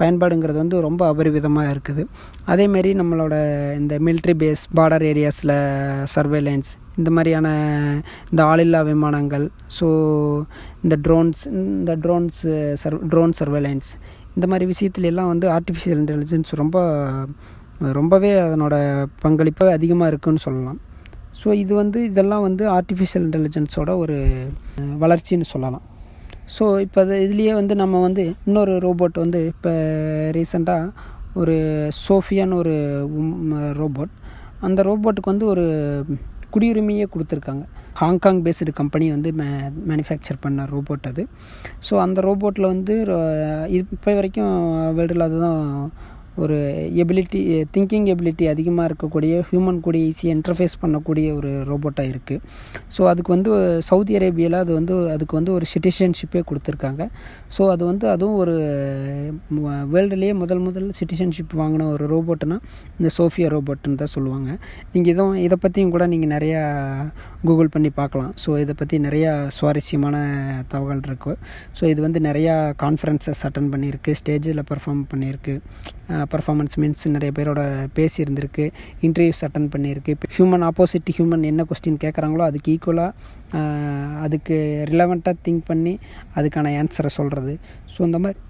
பயன்பாடுங்கிறது 0.00 0.58
வந்து 0.62 0.86
ரொம்ப 0.88 1.02
அபரிவிதமாக 1.12 1.72
இருக்குது. 1.74 2.04
அதேமாரி 2.52 2.92
நம்மளோட 3.00 3.34
இந்த 3.80 3.96
மிலிட்ரி 4.08 4.36
பேஸ் 4.42 4.64
பார்டர் 4.78 5.06
ஏரியாஸில் 5.12 5.56
சர்வேலன்ஸ் 6.14 6.72
இந்த 6.98 7.10
மாதிரியான 7.10 7.48
இந்த 8.30 8.40
ஆளில்லா 8.50 8.80
விமானங்கள் 8.90 9.46
ஸோ 9.78 9.86
இந்த 10.84 10.96
ட்ரோன்ஸ் 11.06 11.42
இந்த 11.52 11.94
ட்ரோன்ஸ் 12.04 12.40
சர் 12.82 12.98
ட்ரோன் 13.08 13.34
சர்வேலன்ஸ் 13.40 13.90
இந்த 14.36 14.46
மாதிரி 14.50 14.66
விஷயத்துல 14.72 15.10
எல்லாம் 15.12 15.30
வந்து 15.32 15.46
ஆர்டிஃபிஷியல் 15.56 16.00
இன்டெலிஜென்ஸ் 16.02 16.50
ரொம்ப 16.62 16.78
ரொம்பவே 17.98 18.30
அதனோட 18.40 18.74
பங்களிப்பு 19.22 19.66
அதிகமாக 19.76 20.10
இருக்குன்னு 20.10 20.44
சொல்லலாம். 20.46 20.78
ஸோ 21.40 21.48
இது 21.62 21.72
வந்து 21.74 21.98
இதெல்லாம் 22.04 22.44
வந்து 22.48 22.64
ஆர்டிஃபிஷியல் 22.76 23.24
இன்டெலிஜென்ஸோட 23.26 23.90
ஒரு 23.96 24.16
வளர்ச்சின்னு 25.02 25.46
சொல்லலாம். 25.52 25.84
ஸோ 26.56 26.64
இப்போ 26.84 26.98
அது 27.04 27.14
இதுலேயே 27.26 27.52
வந்து 27.60 27.74
நம்ம 27.82 28.00
வந்து 28.00 28.24
இன்னொரு 28.48 28.72
ரோபோட் 28.86 29.16
வந்து 29.24 29.40
இப்போ 29.52 29.72
ரீசெண்டாக 30.36 30.92
ஒரு 31.42 31.56
சோஃபியான்னு 32.06 32.58
ஒரு 32.62 32.74
ரோபோட் 33.82 34.12
அந்த 34.66 34.80
ரோபோட்டுக்கு 34.82 35.32
வந்து 35.32 35.46
ஒரு 35.46 35.64
குடியுரிமையே 36.54 37.06
கொடுத்துருக்காங்க. 37.14 37.64
ஹாங்காங் 38.00 38.40
பேஸ்டு 38.44 38.72
கம்பெனி 38.80 39.06
வந்து 39.10 39.32
மே 39.40 39.46
மேனுஃபேக்சர் 39.90 40.38
பண்ண 40.40 40.62
ரோபோட் 40.74 41.04
அது. 41.10 41.22
ஸோ 41.90 41.94
அந்த 42.04 42.20
ரோபோட்டில் 42.28 42.70
வந்து 42.72 42.94
இப்போ 43.80 44.14
வரைக்கும் 44.14 44.54
வேர்ல்டில் 44.98 45.26
அதுதான் 45.28 45.60
ஒரு 46.42 46.56
எபிலிட்டி 47.02 47.40
திங்கிங் 47.74 48.06
எபிலிட்டி 48.12 48.44
அதிகமாக 48.52 48.88
இருக்கக்கூடிய 48.90 49.32
ஹியூமன் 49.48 49.80
கூட 49.86 49.96
ஈஸியாக 50.08 50.36
இன்டர்ஃபேஸ் 50.36 50.74
பண்ணக்கூடிய 50.82 51.26
ஒரு 51.38 51.50
ரோபோட்டாக 51.70 52.12
இருக்குது 52.12 52.40
ஸோ 52.96 53.02
அதுக்கு 53.10 53.30
வந்து 53.36 53.50
சவுதி 53.88 54.12
அரேபியாவில் 54.18 54.58
அது 54.62 54.72
வந்து 54.78 54.94
அதுக்கு 55.14 55.34
வந்து 55.38 55.52
ஒரு 55.56 55.66
சிட்டிசன்ஷிப்பே 55.72 56.42
கொடுத்துருக்காங்க. 56.50 57.02
ஸோ 57.56 57.62
அது 57.74 57.82
வந்து 57.90 58.06
அதுவும் 58.14 58.38
ஒரு 58.44 58.54
வேர்ல்டுலேயே 59.94 60.34
முதல் 60.42 60.62
முதல் 60.66 60.88
சிட்டிசன்ஷிப் 61.00 61.54
வாங்கின 61.62 61.88
ஒரு 61.94 62.06
ரோபோட்டுனா 62.14 62.58
இந்த 62.98 63.10
சோஃபியா 63.18 63.50
ரோபோட்டுன்னு 63.56 64.00
தான் 64.02 64.14
சொல்லுவாங்க. 64.16 64.50
நீங்கள் 64.94 65.12
இதுவும் 65.14 65.38
இதை 65.46 65.58
பற்றியும் 65.64 65.94
கூட 65.96 66.06
நீங்கள் 66.14 66.32
நிறையா 66.36 66.62
கூகுள் 67.48 67.72
பண்ணி 67.74 67.92
பார்க்கலாம். 68.00 68.32
ஸோ 68.42 68.50
இதை 68.64 68.74
பற்றி 68.82 68.98
நிறையா 69.06 69.32
சுவாரஸ்யமான 69.58 70.16
தகவல் 70.74 71.06
இருக்குது 71.08 71.38
ஸோ 71.78 71.84
இது 71.92 72.00
வந்து 72.06 72.20
நிறையா 72.28 72.54
கான்ஃபரன்சஸ் 72.84 73.42
அட்டன் 73.48 73.72
பண்ணியிருக்கு 73.74 74.12
ஸ்டேஜில் 74.22 74.68
பர்ஃபார்ம் 74.72 75.04
பண்ணியிருக்கு. 75.12 75.56
பர்ஃபார்மன்ஸ் 76.32 76.76
மீன்ஸ் 76.82 77.04
நிறைய 77.16 77.32
பேரோட 77.38 77.62
பேசியிருந்திருக்கு. 77.98 78.64
இன்டர்வியூஸ் 79.06 79.42
அட்டன் 79.46 79.68
பண்ணியிருக்கு. 79.74 80.14
ஹியூமன் 80.36 80.64
ஆப்போசிட் 80.70 81.12
ஹியூமன் 81.18 81.44
என்ன 81.50 81.66
கொஸ்டின் 81.70 82.00
கேட்குறாங்களோ 82.04 82.46
அதுக்கு 82.50 82.72
ஈக்குவலாக 82.76 83.60
அதுக்கு 84.26 84.56
ரிலவெண்ட்டாக 84.92 85.36
திங்க் 85.46 85.64
பண்ணி 85.70 85.94
அதுக்கான 86.38 86.74
ஆன்சரை 86.80 87.12
சொல்கிறது 87.20 87.54
ஸோ 87.94 88.00
இந்த 88.08 88.20
மாதிரி 88.24 88.40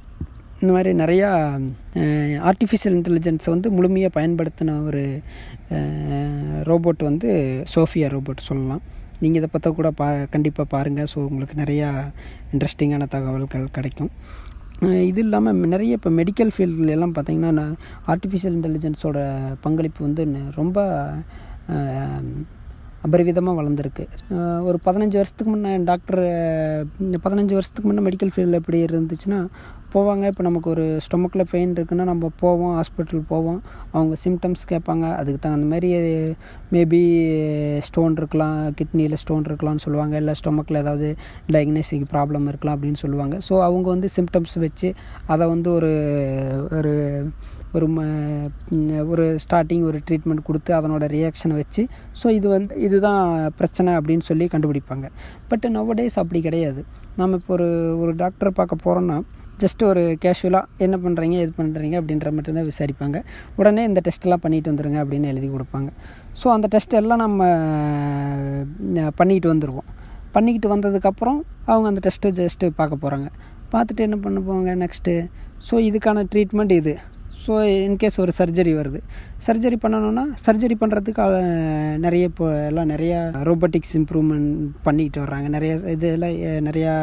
இந்த 0.62 0.72
மாதிரி 0.74 0.90
நிறையா 1.00 1.28
ஆர்டிஃபிஷியல் 2.50 2.94
இன்டெலிஜென்ஸை 2.98 3.50
வந்து 3.54 3.68
முழுமையாக 3.76 4.12
பயன்படுத்தின 4.18 4.76
ஒரு 4.88 5.02
ரோபோட் 6.68 7.00
வந்து 7.08 7.28
சோஃபியா 7.72 8.08
ரோபோட் 8.14 8.46
சொல்லலாம். 8.50 8.82
நீங்கள் 9.22 9.40
இதை 9.40 9.48
பற்ற 9.52 9.68
கூட 9.78 9.88
பா 9.98 10.06
கண்டிப்பாக 10.34 10.66
பாருங்கள் 10.74 11.08
ஸோ 11.12 11.18
உங்களுக்கு 11.30 11.56
நிறையா 11.62 11.88
இன்ட்ரெஸ்டிங்கான 12.52 13.08
தகவல்கள் 13.14 13.66
கிடைக்கும். 13.76 14.10
இது 14.82 15.20
இல்லாமல் 15.20 15.54
நிறைய 15.54 15.94
இப்போ 15.94 16.10
மெடிக்கல் 16.10 16.50
ஃபீல்டில் 16.56 16.88
எல்லாம் 16.88 17.14
பார்த்திங்கன்னா 17.14 17.66
ஆர்டிஃபிஷியல் 18.06 18.54
இன்டெலிஜென்ஸோட 18.54 19.18
பங்களிப்பு 19.60 20.02
வந்து 20.02 20.24
ரொம்ப 20.54 20.78
அபரிவிதமாக 23.06 23.58
வளர்ந்துருக்கு. 23.60 24.04
ஒரு 24.68 24.78
பதினஞ்சு 24.88 25.16
வருஷத்துக்கு 25.20 25.52
முன்னே 25.54 25.72
டாக்டர் 25.92 26.20
பதினஞ்சு 27.24 27.56
வருஷத்துக்கு 27.58 27.88
முன்னே 27.88 28.04
மெடிக்கல் 28.08 28.34
ஃபீல்டில் 28.34 28.60
எப்படி 28.60 28.78
இருந்துச்சுன்னா 28.88 29.40
போவாங்க. 29.94 30.24
இப்போ 30.30 30.42
நமக்கு 30.46 30.68
ஒரு 30.72 30.84
ஸ்டொமக்கில் 31.04 31.48
பெயின் 31.50 31.74
இருக்குன்னா 31.78 32.04
நம்ம 32.10 32.30
போவோம் 32.40 32.72
ஹாஸ்பிட்டல் 32.78 33.20
போவோம். 33.32 33.60
அவங்க 33.96 34.14
சிம்டம்ஸ் 34.22 34.64
கேட்பாங்க. 34.72 35.04
அதுக்கு 35.18 35.40
தகுந்த 35.44 35.66
மாதிரி 35.72 35.88
மேபி 36.76 37.02
ஸ்டோன் 37.88 38.16
இருக்கலாம் 38.20 38.56
கிட்னியில் 38.78 39.20
ஸ்டோன் 39.22 39.46
இருக்கலாம்னு 39.50 39.84
சொல்லுவாங்க. 39.86 40.14
இல்லை 40.22 40.34
ஸ்டொமக்கில் 40.40 40.80
ஏதாவது 40.82 41.10
டயக்னோஸ்டிக் 41.56 42.08
ப்ராப்ளம் 42.14 42.48
இருக்கலாம் 42.52 42.76
அப்படின்னு 42.78 43.02
சொல்லுவாங்க. 43.04 43.36
ஸோ 43.48 43.56
அவங்க 43.68 43.86
வந்து 43.94 44.10
சிம்டம்ஸ் 44.16 44.56
வச்சு 44.66 44.90
அதை 45.34 45.46
வந்து 45.54 45.70
ஒரு 45.78 45.92
ஒரு 46.78 46.94
ஒரு 47.76 47.86
ஒரு 49.12 49.24
ஸ்டார்டிங் 49.44 49.84
ஒரு 49.90 49.98
ட்ரீட்மெண்ட் 50.08 50.42
கொடுத்து 50.48 50.70
அதனோட 50.78 51.04
ரியாக்ஷனை 51.14 51.54
வச்சு 51.60 51.82
ஸோ 52.20 52.26
இது 52.38 52.46
வந்து 52.56 52.74
இதுதான் 52.86 53.22
பிரச்சனை 53.60 53.92
அப்படின்னு 53.98 54.24
சொல்லி 54.30 54.46
கண்டுபிடிப்பாங்க. 54.54 55.06
பட் 55.50 55.64
நவ 55.76 55.94
டேஸ் 56.00 56.18
அப்படி 56.22 56.40
கிடையாது. 56.48 56.82
நம்ம 57.20 57.38
இப்போ 57.40 57.52
ஒரு 57.56 57.68
ஒரு 58.02 58.12
டாக்டரை 58.22 58.52
பார்க்க 58.60 58.84
போகிறோன்னா 58.84 59.16
ஜஸ்ட் 59.62 59.82
ஒரு 59.90 60.02
கேஷுவலாக 60.22 60.82
என்ன 60.84 60.96
பண்ணுறீங்க 61.02 61.36
எது 61.42 61.52
பண்ணுறீங்க 61.58 61.94
அப்படின்ற 62.00 62.30
மட்டும்தான் 62.36 62.68
விசாரிப்பாங்க. 62.70 63.18
உடனே 63.60 63.82
இந்த 63.90 64.00
டெஸ்ட்டெல்லாம் 64.06 64.42
பண்ணிட்டு 64.44 64.70
வந்துடுங்க 64.72 64.98
அப்படின்னு 65.02 65.30
எழுதி 65.32 65.48
கொடுப்பாங்க. 65.54 65.88
ஸோ 66.40 66.46
அந்த 66.56 66.68
டெஸ்ட் 66.74 66.96
எல்லாம் 67.00 67.22
நம்ம 67.26 67.42
பண்ணிக்கிட்டு 69.20 69.52
வந்துடுவோம் 69.52 69.88
பண்ணிக்கிட்டு 70.36 70.68
வந்ததுக்கப்புறம் 70.74 71.40
அவங்க 71.70 71.86
அந்த 71.90 72.00
டெஸ்ட்டை 72.06 72.30
ஜஸ்ட்டு 72.40 72.70
பார்க்க 72.80 73.02
போகிறாங்க 73.04 73.28
பார்த்துட்டு 73.74 74.04
என்ன 74.06 74.16
பண்ண 74.24 74.38
போவாங்க 74.48 74.72
நெக்ஸ்ட்டு 74.84 75.12
ஸோ 75.68 75.74
இதுக்கான 75.88 76.24
ட்ரீட்மெண்ட் 76.32 76.74
இது. 76.80 76.94
ஸோ 77.46 77.52
இன்கேஸ் 77.86 78.20
ஒரு 78.24 78.32
சர்ஜரி 78.38 78.72
வருது. 78.80 79.00
சர்ஜரி 79.46 79.76
பண்ணணுன்னா 79.84 80.24
சர்ஜரி 80.46 80.76
பண்ணுறதுக்கு 80.82 81.24
நிறைய 82.04 82.30
இப்போ 82.30 82.46
எல்லாம் 82.68 82.92
நிறையா 82.94 83.18
ரோபோட்டிக்ஸ் 83.50 83.94
இம்ப்ரூவ்மெண்ட் 84.00 84.52
பண்ணிக்கிட்டு 84.86 85.22
வர்றாங்க. 85.24 85.48
நிறைய 85.56 85.74
இதெல்லாம் 85.96 86.38
நிறையா 86.68 86.94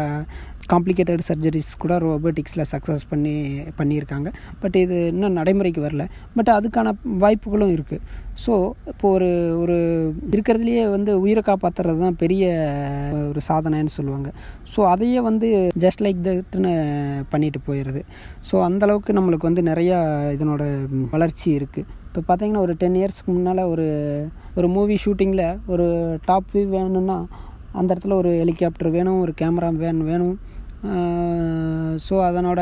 காம்ப்ளிகேட்டட் 0.73 1.23
சர்ஜரிஸ் 1.29 1.71
கூட 1.83 1.93
ரோபோட்டிக்ஸில் 2.05 2.63
சக்ஸஸ் 2.73 3.05
பண்ணி 3.11 3.33
பண்ணியிருக்காங்க. 3.79 4.29
பட் 4.63 4.77
இது 4.83 4.97
இன்னும் 5.13 5.37
நடைமுறைக்கு 5.39 5.81
வரல. 5.87 6.03
பட் 6.37 6.51
அதுக்கான 6.57 6.93
வாய்ப்புகளும் 7.23 7.73
இருக்குது 7.77 8.03
ஸோ 8.43 8.53
இப்போ 8.91 9.07
ஒரு 9.15 9.29
ஒரு 9.61 9.77
இருக்கிறதுலையே 10.33 10.83
வந்து 10.95 11.11
உயிரை 11.23 11.41
காப்பாற்றுறது 11.49 11.99
தான் 12.05 12.19
பெரிய 12.23 12.43
ஒரு 13.31 13.41
சாதனைன்னு 13.49 13.93
சொல்லுவாங்க. 13.97 14.29
ஸோ 14.73 14.81
அதையே 14.93 15.19
வந்து 15.29 15.47
ஜஸ்ட் 15.85 16.03
லைக் 16.05 16.21
தட்னு 16.27 16.73
பண்ணிட்டு 17.33 17.61
போயிடுது. 17.67 18.03
ஸோ 18.49 18.57
அந்தளவுக்கு 18.67 19.17
நம்மளுக்கு 19.17 19.49
வந்து 19.49 19.63
நிறையா 19.71 19.97
இதனோட 20.35 20.63
வளர்ச்சி 21.15 21.47
இருக்குது 21.59 21.87
இப்போ 22.07 22.21
பார்த்தீங்கன்னா 22.29 22.63
ஒரு 22.67 22.73
டென் 22.79 22.97
இயர்ஸ்க்கு 22.99 23.29
முன்னால் 23.35 23.61
ஒரு 23.73 23.85
ஒரு 24.59 24.67
மூவி 24.75 24.95
ஷூட்டிங்கில் 25.03 25.45
ஒரு 25.73 25.85
டாப் 26.29 26.49
வியூ 26.53 26.65
வேணும்னா 26.77 27.17
அந்த 27.79 27.89
இடத்துல 27.93 28.15
ஒரு 28.21 28.31
ஹெலிகாப்டர் 28.39 28.89
வேணும் 28.95 29.19
ஒரு 29.25 29.33
கேமரா 29.41 29.69
வேன் 29.83 30.01
வேணும். 30.09 30.33
ஸோ 32.05 32.15
அதனோட 32.27 32.61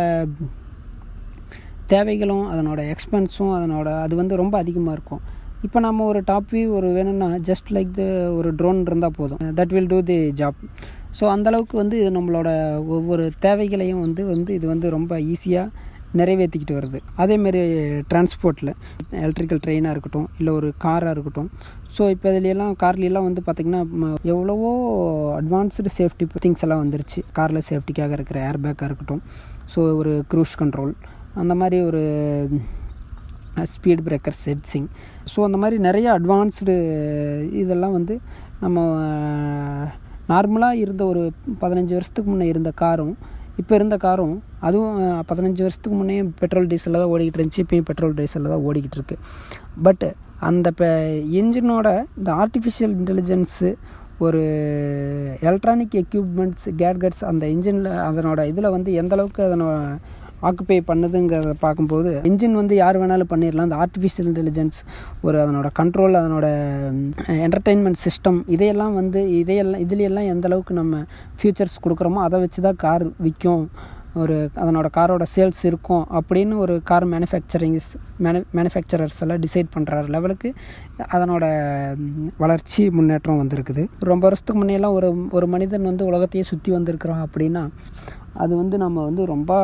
தேவைகளும் 1.93 2.47
அதனோட 2.53 2.79
எக்ஸ்பென்ஸும் 2.93 3.53
அதனோட 3.57 3.89
அது 4.05 4.13
வந்து 4.21 4.35
ரொம்ப 4.41 4.55
அதிகமாக 4.63 4.95
இருக்கும். 4.97 5.21
இப்போ 5.65 5.79
நம்ம 5.85 6.05
ஒரு 6.11 6.19
டாப் 6.29 6.51
வியூ 6.55 6.67
ஒரு 6.77 6.87
வேணும்னா 6.97 7.29
ஜஸ்ட் 7.49 7.69
லைக் 7.75 7.91
த 7.99 8.03
ஒரு 8.37 8.49
ட்ரோன் 8.59 8.79
இருந்தால் 8.89 9.15
போதும். 9.19 9.41
That 9.59 9.73
will 9.75 9.89
do 9.93 9.99
the 10.09 10.17
job 10.41 10.59
so 11.17 11.23
அந்தளவுக்கு 11.35 11.75
வந்து 11.81 11.95
இது 12.01 12.09
நம்மளோட 12.17 12.49
ஒவ்வொரு 12.97 13.23
தேவைகளையும் 13.45 14.03
வந்து 14.05 14.23
வந்து 14.33 14.51
இது 14.59 14.65
வந்து 14.73 14.89
ரொம்ப 14.97 15.13
ஈஸியாக 15.33 15.73
நிறைவேற்றிக்கிட்டு 16.17 16.77
வருது. 16.79 16.99
அதேமாரி 17.17 17.59
டிரான்ஸ்போர்ட்டில் 18.11 18.71
எலக்ட்ரிக்கல் 19.23 19.61
ட்ரெயினாக 19.65 19.93
இருக்கட்டும் 19.95 20.27
இல்லை 20.37 20.53
ஒரு 20.53 20.73
காராக 20.85 21.13
இருக்கட்டும். 21.15 21.49
ஸோ 21.97 22.09
இப்போ 22.09 22.27
இதுலையெல்லாம் 22.33 22.73
கார்லாம் 22.83 23.27
வந்து 23.29 23.41
பார்த்திங்கன்னா 23.45 23.81
எவ்வளவோ 24.33 24.71
அட்வான்ஸ்டு 25.39 25.95
சேஃப்டி 25.97 26.27
திங்ஸ் 26.45 26.65
எல்லாம் 26.67 26.83
வந்துருச்சு. 26.83 27.21
காரில் 27.31 27.67
சேஃப்டிக்காக 27.69 28.11
இருக்கிற 28.11 28.39
ஏர் 28.49 28.61
பேக்காக 28.65 28.89
இருக்கட்டும். 28.91 29.23
ஸோ 29.73 29.79
ஒரு 30.01 30.23
க்ரூஸ் 30.33 30.59
கண்ட்ரோல் 30.63 30.93
அந்த 31.35 31.55
மாதிரி 31.55 31.79
ஒரு 31.83 32.03
ஸ்பீட் 33.73 34.03
பிரேக்கர் 34.07 34.35
செட்ஸிங் 34.45 34.87
ஸோ 35.31 35.39
அந்த 35.43 35.57
மாதிரி 35.57 35.77
நிறைய 35.87 36.07
அட்வான்ஸ்டு 36.17 36.75
இதெல்லாம் 37.51 37.91
வந்து 37.91 38.19
நம்ம 38.59 38.79
நார்மலாக 40.29 40.75
இருந்த 40.75 41.05
ஒரு 41.05 41.31
பதினஞ்சு 41.61 41.93
வருஷத்துக்கு 41.93 42.29
முன்னே 42.29 42.47
இருந்த 42.47 42.71
காரும் 42.71 43.17
இப்போ 43.61 43.73
இருந்த 43.79 43.95
காரும் 44.05 44.35
அதுவும் 44.67 44.97
பதினஞ்சு 45.29 45.61
வருஷத்துக்கு 45.65 45.97
முன்னே 45.99 46.17
பெட்ரோல் 46.41 46.69
டீசலில் 46.71 47.01
தான் 47.01 47.11
ஓடிக்கிட்டு 47.13 47.39
இருந்துச்சு. 47.39 47.63
இப்போயும் 47.65 47.87
பெட்ரோல் 47.89 48.17
டீசலில் 48.19 48.53
தான் 48.53 48.65
ஓடிக்கிட்டு 48.69 48.97
இருக்கு. 48.99 49.17
பட் 49.87 50.05
அந்த 50.49 50.67
இப்போ 50.73 50.89
என்ஜினோட 51.39 51.87
இந்த 52.19 52.29
ஆர்டிஃபிஷியல் 52.43 52.93
இன்டெலிஜென்ஸு 52.99 53.69
ஒரு 54.25 54.41
எலக்ட்ரானிக் 55.47 55.97
எக்யூப்மெண்ட்ஸ் 56.03 56.65
கேட்கட்ஸ் 56.81 57.23
அந்த 57.31 57.43
இன்ஜினில் 57.55 57.91
அதனோட 58.07 58.39
இதில் 58.51 58.73
வந்து 58.75 58.91
எந்தளவுக்கு 59.01 59.41
அதனோட 59.47 59.75
ஆக்குப்பை 60.41 60.81
பண்ணுதுங்கிறத 60.87 61.53
பார்க்கும்போது 61.59 62.21
இன்ஜின் 62.23 62.51
வந்து 62.51 62.75
யார் 62.75 62.97
வேணாலும் 62.97 63.29
பண்ணிடலாம் 63.29 63.67
அந்த 63.69 63.75
ஆர்டிஃபிஷியல் 63.75 64.29
இன்டெலிஜென்ஸ் 64.29 64.79
ஒரு 65.21 65.39
அதனோட 65.39 65.67
கண்ட்ரோல் 65.79 66.19
அதனோட 66.21 66.47
என்டர்டெயின்மெண்ட் 67.27 68.01
சிஸ்டம் 68.07 68.43
இதையெல்லாம் 68.47 68.93
வந்து 68.93 69.37
இதையெல்லாம் 69.37 69.81
இதுலையெல்லாம் 69.81 70.27
எந்த 70.27 70.47
அளவுக்கு 70.47 70.73
நம்ம 70.73 71.05
ஃபியூச்சர்ஸ் 71.41 71.79
கொடுக்குறோமோ 71.83 72.21
அதை 72.21 72.39
வச்சு 72.39 72.61
தான் 72.61 72.75
கார் 72.75 73.11
விற்கும் 73.17 73.69
ஒரு 74.13 74.49
அதனோட 74.55 74.85
காரோட 74.97 75.23
சேல்ஸ் 75.35 75.63
இருக்கும் 75.63 76.05
அப்படின்னு 76.11 76.57
ஒரு 76.57 76.81
கார் 76.83 77.07
மேனுஃபேக்சரிங்ஸ் 77.07 77.89
மேனு 78.23 78.43
மேனுஃபேக்சரர்ஸ் 78.55 79.19
எல்லாம் 79.19 79.39
டிசைட் 79.39 79.69
பண்ணுற 79.77 80.07
லெவலுக்கு 80.07 80.53
அதனோட 80.99 81.45
வளர்ச்சி 82.37 82.89
முன்னேற்றம் 82.89 83.41
வந்திருக்குது. 83.43 83.87
ரொம்ப 83.99 84.27
வருஷத்துக்கு 84.27 84.63
முன்னையெல்லாம் 84.63 84.93
ஒரு 84.93 85.27
ஒரு 85.31 85.47
மனிதன் 85.47 85.81
வந்து 85.81 86.05
உலகத்தையே 86.05 86.43
சுற்றி 86.43 86.71
வந்திருக்கிறான் 86.71 87.27
அப்படின்னா 87.27 87.69
அது 88.33 88.55
வந்து 88.55 88.77
நம்ம 88.77 89.03
வந்து 89.03 89.25
ரொம்ப 89.25 89.55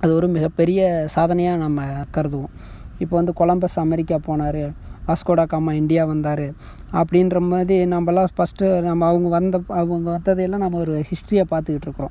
அது 0.00 0.14
ஒரு 0.14 0.28
மிகப்பெரிய 0.28 1.04
சாதனையாக 1.06 1.56
நம்ம 1.56 1.82
கருதுவோம். 2.14 2.50
இப்போ 2.98 3.16
வந்து 3.16 3.32
கொலம்பஸ் 3.32 3.78
அமெரிக்கா 3.78 4.18
போனார் 4.26 4.72
வாஸ்கோடா 5.08 5.46
காமா 5.46 5.72
இந்தியா 5.72 6.04
வந்தார் 6.04 6.52
அப்படின்ற 6.92 7.40
மாதிரி 7.40 7.90
நம்மலாம் 7.90 8.26
ஃபஸ்ட்டு 8.36 8.80
நம்ம 8.80 9.06
அவங்க 9.06 9.28
வந்த 9.28 9.60
அவங்க 9.66 10.10
வந்ததையெல்லாம் 10.10 10.56
நம்ம 10.56 10.78
ஒரு 10.78 11.02
ஹிஸ்ட்ரியை 11.10 11.42
பார்த்துக்கிட்டு 11.50 11.82
இருக்கிறோம். 11.82 12.10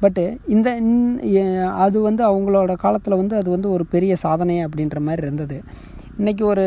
பட்டு 0.00 0.38
இந்த 0.46 0.82
அது 1.74 2.00
வந்து 2.00 2.30
அவங்களோட 2.30 2.76
காலத்தில் 2.76 3.16
வந்து 3.16 3.36
அது 3.36 3.50
வந்து 3.50 3.70
ஒரு 3.70 3.86
பெரிய 3.86 4.16
சாதனை 4.16 4.66
அப்படின்ற 4.66 5.00
மாதிரி 5.00 5.22
இருந்தது. 5.22 5.62
இன்றைக்கி 6.18 6.42
ஒரு 6.42 6.62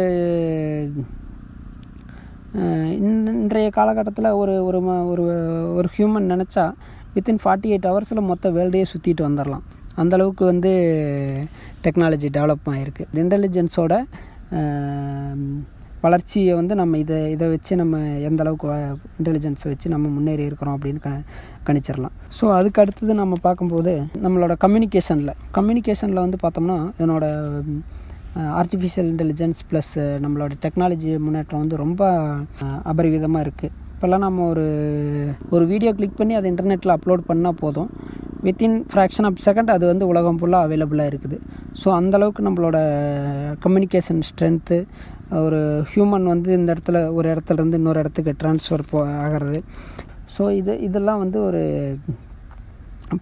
இன்- 2.56 3.28
இன்றைய 3.28 3.70
காலகட்டத்தில் 3.70 4.26
ஒரு 4.26 4.66
ஒரு 4.66 4.82
ம- 4.82 5.08
ஒரு 5.08 5.24
ஒரு 5.76 5.88
ஹியூமன் 5.98 6.42
நினச்சா 6.42 6.72
வித்தின் 7.16 7.42
ஃபார்ட்டி 7.44 7.70
எயிட் 7.70 7.88
ஹவர்ஸில் 7.88 8.28
மொத்த 8.28 8.50
வேர்ல்டையே 8.50 8.86
சுற்றிட்டு 8.92 9.24
வந்துடலாம் 9.28 9.64
அந்தளவுக்கு 9.98 10.44
வந்து 10.46 10.72
டெக்னாலஜி 11.84 12.30
டெவலப் 12.30 12.70
ஆகிருக்கு 12.70 13.04
இன்டெலிஜென்ஸோட 13.14 13.94
வளர்ச்சியை 16.04 16.54
வந்து 16.56 16.74
நம்ம 16.76 16.98
இதை 16.98 17.18
இதை 17.32 17.46
வச்சு 17.50 17.74
நம்ம 17.76 18.00
எந்த 18.20 18.42
அளவுக்கு 18.44 18.68
இன்டெலிஜென்ஸை 19.20 19.68
வச்சு 19.68 19.90
நம்ம 19.90 20.10
முன்னேறி 20.10 20.44
இருக்கிறோம் 20.44 20.76
அப்படின்னு 20.78 21.00
க 21.00 21.12
கணிச்சிடலாம் 21.68 22.16
ஸோ 22.40 22.46
அதுக்கு 22.54 22.82
அடுத்தது 22.82 23.14
நம்ம 23.14 23.38
பார்க்கும்போது 23.42 23.94
நம்மளோட 24.22 24.56
கம்யூனிகேஷனில் 24.60 25.34
கம்யூனிகேஷனில் 25.52 26.24
வந்து 26.26 26.40
பார்த்தோம்னா 26.44 26.78
இதனோட 26.98 27.26
ஆர்டிஃபிஷியல் 28.56 29.10
இன்டெலிஜென்ஸ் 29.10 29.62
ப்ளஸ் 29.72 29.94
நம்மளோட 30.22 30.54
டெக்னாலஜி 30.62 31.10
முன்னேற்றம் 31.18 31.60
வந்து 31.60 31.78
ரொம்ப 31.78 32.04
அபரிவிதமாக 32.84 33.46
இருக்குது 33.46 33.74
இப்போல்லாம் 34.04 34.24
நம்ம 34.26 34.46
ஒரு 34.54 34.64
ஒரு 35.56 35.66
வீடியோ 35.70 35.92
கிளிக் 35.98 36.18
பண்ணி 36.18 36.34
அதை 36.38 36.48
இன்டர்நெட்டில் 36.52 36.94
அப்லோட் 36.96 37.22
பண்ணால் 37.28 37.58
போதும். 37.62 37.90
வித்தின் 38.46 38.76
ஃப்ராக்ஷன் 38.92 39.28
ஆஃப் 39.28 39.38
செகண்ட் 39.46 39.70
அது 39.76 39.86
வந்து 39.90 40.06
உலகம் 40.12 40.40
ஃபுல்லாக 40.40 40.66
அவைலபிளாக 40.68 41.12
இருக்குது. 41.12 41.38
ஸோ 41.82 41.88
அந்தளவுக்கு 42.00 42.42
நம்மளோட 42.48 42.78
கம்யூனிகேஷன் 43.66 44.20
ஸ்ட்ரென்த்து 44.30 44.78
ஒரு 45.44 45.60
ஹியூமன் 45.92 46.26
வந்து 46.32 46.50
இந்த 46.60 46.70
இடத்துல 46.76 47.04
ஒரு 47.18 47.28
இடத்துலேருந்து 47.34 47.80
இன்னொரு 47.82 48.02
இடத்துக்கு 48.04 48.34
ட்ரான்ஸ்ஃபர் 48.42 48.84
போ 48.90 48.98
ஆகிறது. 49.22 49.62
ஸோ 50.36 50.50
இது 50.60 50.76
இதெல்லாம் 50.88 51.22
வந்து 51.24 51.40
ஒரு 51.50 51.62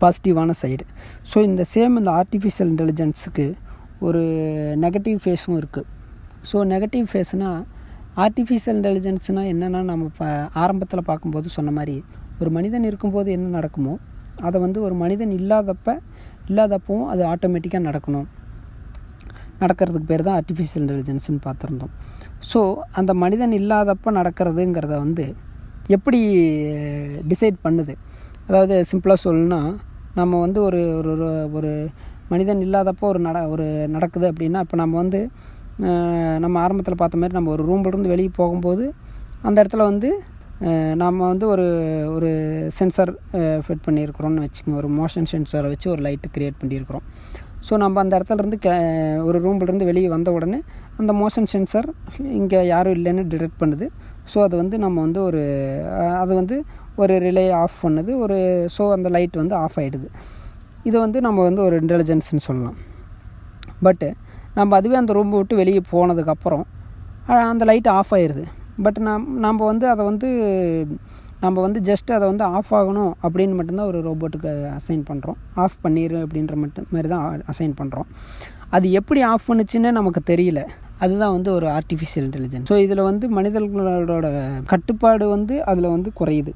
பாசிட்டிவான 0.04 0.56
சைடு 0.62 0.88
ஸோ 1.34 1.44
இந்த 1.50 1.66
சேம் 1.76 2.00
இந்த 2.02 2.14
ஆர்டிஃபிஷியல் 2.22 2.72
இன்டெலிஜென்ஸுக்கு 2.74 3.48
ஒரு 4.10 4.24
நெகட்டிவ் 4.86 5.20
ஃபேஸும் 5.26 5.60
இருக்குது 5.62 5.88
ஸோ 6.52 6.66
நெகட்டிவ் 6.74 7.08
ஃபேஸ்னால் 7.14 7.62
ஆர்டிஃபிஷியல் 8.16 8.80
இன்டெலிஜென்ஸ்னால் 8.80 9.52
என்னென்னா 9.52 9.84
நம்ம 9.84 10.06
இப்போ 10.06 10.50
ஆரம்பத்தில் 10.54 11.04
பார்க்கும்போது 11.04 11.50
சொன்ன 11.50 11.72
மாதிரி 11.72 12.04
ஒரு 12.40 12.50
மனிதன் 12.50 12.84
இருக்கும்போது 12.84 13.32
என்ன 13.32 13.48
நடக்குமோ 13.48 13.98
அதை 14.42 14.62
வந்து 14.62 14.82
ஒரு 14.82 14.94
மனிதன் 14.94 15.30
இல்லாதப்ப 15.30 15.98
இல்லாதப்பவும் 16.48 17.06
அது 17.06 17.26
ஆட்டோமேட்டிக்காக 17.26 17.86
நடக்கணும். 17.90 18.26
நடக்கிறதுக்கு 19.60 20.06
பேர் 20.06 20.24
தான் 20.24 20.44
ஆர்டிஃபிஷியல் 20.44 20.80
இன்டெலிஜென்ஸ்னு 20.80 21.38
பார்த்துருந்தோம். 21.46 21.90
ஸோ 22.54 22.76
அந்த 22.92 23.14
மனிதன் 23.14 23.52
இல்லாதப்ப 23.52 24.06
நடக்கிறதுங்கிறத 24.06 24.98
வந்து 24.98 25.36
எப்படி 25.88 26.38
டிசைட் 27.28 27.56
பண்ணுது? 27.64 27.96
அதாவது 28.48 28.86
சிம்பிளாக 28.92 29.16
சொல்லணும்னா 29.24 29.76
நம்ம 30.16 30.40
வந்து 30.40 30.62
ஒரு 30.62 30.98
ஒரு 30.98 31.50
ஒரு- 31.54 31.88
மனிதன் 32.30 32.58
இல்லாதப்போ 32.58 33.00
ஒரு 33.00 33.20
நட 33.20 33.48
ஒரு 33.48 33.88
நடக்குது 33.88 34.32
அப்படின்னா 34.32 34.60
இப்போ 34.60 34.78
நம்ம 34.78 34.98
வந்து 34.98 35.30
நம்ம 36.44 36.56
ஆரம்பத்தில் 36.66 37.00
பார்த்த 37.02 37.22
மாதிரி 37.22 37.36
நம்ம 37.38 37.52
ஒரு 37.56 37.64
ரூம்லேருந்து 37.70 38.12
வெளியே 38.14 38.32
போகும்போது 38.40 38.84
அந்த 39.48 39.58
இடத்துல 39.62 39.86
வந்து 39.92 40.10
நாம் 40.64 41.00
நம்ம 41.02 41.28
வந்து 41.32 41.46
ஒரு 41.54 41.66
ஒரு 42.16 42.30
சென்சார் 42.78 43.12
ஃபிட் 43.66 43.86
பண்ணியிருக்கிறோம்னு 43.86 44.44
வச்சுக்கோங்க. 44.46 44.78
ஒரு 44.82 44.90
மோஷன் 45.00 45.30
சென்சாரை 45.32 45.70
வச்சு 45.74 45.88
ஒரு 45.94 46.02
லைட்டு 46.08 46.30
க்ரியேட் 46.36 46.60
பண்ணியிருக்கிறோம். 46.62 47.06
ஸோ 47.68 47.74
நம்ம 47.84 48.00
அந்த 48.04 48.14
இடத்துலருந்து 48.18 48.58
கே 48.66 48.74
ஒரு 49.30 49.38
ரூம்லேருந்து 49.46 49.88
வெளியே 49.90 50.10
வந்த 50.16 50.30
உடனே 50.38 50.60
அந்த 51.02 51.12
மோஷன் 51.22 51.50
சென்சார் 51.54 51.90
இங்கே 52.40 52.62
யாரும் 52.74 52.96
இல்லைன்னு 52.98 53.24
டிடெக்ட் 53.34 53.60
பண்ணுது. 53.64 53.88
ஸோ 54.32 54.40
அது 54.48 54.56
வந்து 54.62 54.76
நம்ம 54.86 54.98
வந்து 55.06 55.20
ஒரு 55.30 55.42
அது 56.24 56.32
வந்து 56.42 56.56
ஒரு 57.02 57.14
ரிலே 57.26 57.46
ஆஃப் 57.64 57.80
பண்ணுது. 57.86 58.12
ஒரு 58.24 58.38
ஸோ 58.76 58.86
அந்த 58.98 59.10
லைட் 59.16 59.42
வந்து 59.42 59.56
ஆஃப் 59.64 59.80
ஆகிடுது 59.84 60.10
இதை 60.90 60.98
வந்து 61.06 61.22
நம்ம 61.28 61.40
வந்து 61.50 61.62
ஒரு 61.68 61.76
இன்டெலிஜென்ஸ்னு 61.84 62.44
சொல்லலாம். 62.50 62.78
பட்டு 63.88 64.10
நம்ம 64.58 64.78
அதுவே 64.80 64.96
அந்த 65.02 65.12
ரூம் 65.18 65.34
விட்டு 65.38 65.60
வெளியே 65.62 65.82
போனதுக்கப்புறம் 65.94 66.64
அந்த 67.52 67.64
லைட் 67.70 67.90
ஆஃப் 67.98 68.14
ஆயிடுது 68.18 68.44
பட் 68.86 69.00
நம் 69.08 69.28
நம்ம 69.46 69.60
வந்து 69.72 69.86
அதை 69.94 70.04
வந்து 70.12 70.30
நம்ம 71.44 71.62
வந்து 71.66 71.80
ஜஸ்ட் 71.90 72.10
அதை 72.16 72.26
வந்து 72.32 72.46
ஆஃப் 72.58 72.72
ஆகணும் 72.80 73.12
அப்படின்னு 73.26 73.56
மட்டும்தான் 73.60 73.90
ஒரு 73.92 74.00
ரோபோட்டுக்கு 74.08 74.52
அசைன் 74.78 75.04
பண்ணுறோம் 75.10 75.38
ஆஃப் 75.64 75.78
பண்ணிடு 75.86 76.18
அப்படின்ற 76.24 76.56
மட்டும் 76.64 76.88
மாதிரி 76.96 77.10
தான் 77.14 77.44
அசைன் 77.54 77.74
பண்ணுறோம் 77.80 78.08
அது 78.76 78.88
எப்படி 79.00 79.22
ஆஃப் 79.30 79.48
பண்ணுச்சுன்னு 79.48 79.92
நமக்கு 80.00 80.22
தெரியல. 80.32 80.62
அதுதான் 81.04 81.34
வந்து 81.36 81.50
ஒரு 81.58 81.68
ஆர்டிஃபிஷியல் 81.78 82.26
இன்டெலிஜென்ஸ் 82.28 82.70
ஸோ 82.72 82.76
இதில் 82.86 83.08
வந்து 83.10 83.26
மனிதர்களோட 83.38 84.28
கட்டுப்பாடு 84.72 85.26
வந்து 85.36 85.56
அதில் 85.72 85.94
வந்து 85.96 86.10
குறையுது. 86.20 86.52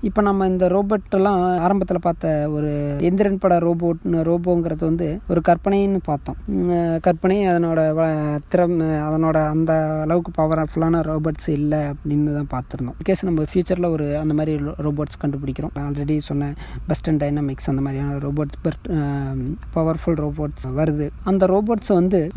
இப்போ 0.00 0.22
நம்ம 0.22 0.46
இந்த 0.46 0.66
ரோபோட்டெல்லாம் 0.68 1.56
ஆரம்பத்தில் 1.56 1.98
பார்த்த 2.00 2.50
ஒரு 2.50 2.96
எந்திரன் 2.98 3.34
பட 3.34 3.58
ரோபோட் 3.58 4.10
ரோபோங்கிறது 4.10 4.78
வந்து 4.78 5.20
ஒரு 5.28 5.40
கற்பனைன்னு 5.48 5.98
பார்த்தோம். 6.04 6.36
கற்பனை 7.00 7.46
அதனோட 7.46 7.80
வ- 7.98 8.38
திறம் 8.48 8.80
அதனோட 8.80 9.48
அந்த 9.48 10.00
அளவுக்கு 10.00 10.42
பவர்ஃபுல்லான 10.42 11.00
ரோபோட்ஸ் 11.02 11.48
இல்லை 11.48 11.78
அப்படின்னு 11.78 12.44
தான் 12.46 12.62
பார்த்துருந்தோம். 12.62 12.94
கேஸ் 13.02 13.24
நம்ம 13.24 13.42
ஃபியூச்சரில் 13.42 13.90
ஒரு 13.90 14.18
அந்த 14.18 14.34
மாதிரி 14.34 14.64
ரோபோட்ஸ் 14.64 15.20
கண்டுபிடிக்கிறோம். 15.24 15.74
ஆல்ரெடி 15.78 16.18
சொன்ன 16.18 16.54
பெஸ்ட் 16.86 17.08
அண்ட் 17.08 17.22
டைனமிக்ஸ் 17.22 17.66
அந்த 17.66 17.80
மாதிரியான 17.80 18.16
ரோபோட்ஸ் 18.16 18.58
பட் 18.62 18.90
பவர்ஃபுல் 19.74 20.28
ரோபோட்ஸ் 20.28 20.66
வருது. 20.76 21.10
அந்த 21.22 21.46
ரோபோட்ஸை 21.46 21.92
வந்து 21.92 22.30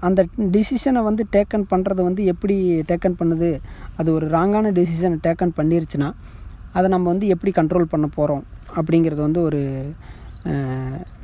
அந்த 0.00 0.26
டிசிஷனை 0.38 1.02
வந்து 1.02 1.26
டேக்கன் 1.32 1.64
பண்ணுறது 1.70 2.02
வந்து 2.02 2.24
எப்படி 2.24 2.80
டேக்கன் 2.80 3.14
பண்ணுது? 3.20 3.58
அது 3.96 4.12
ஒரு 4.12 4.26
ராங்கான 4.26 4.72
டிசிஷனை 4.72 5.18
டேக்கன் 5.22 5.52
பண்ணிருச்சுன்னா 5.56 6.12
அதை 6.76 6.86
நம்ம 6.94 7.06
வந்து 7.12 7.26
எப்படி 7.34 7.52
கண்ட்ரோல் 7.58 7.92
பண்ண 7.92 8.06
போகிறோம் 8.16 8.44
அப்படிங்கிறது 8.78 9.20
வந்து 9.26 9.42
ஒரு 9.48 9.60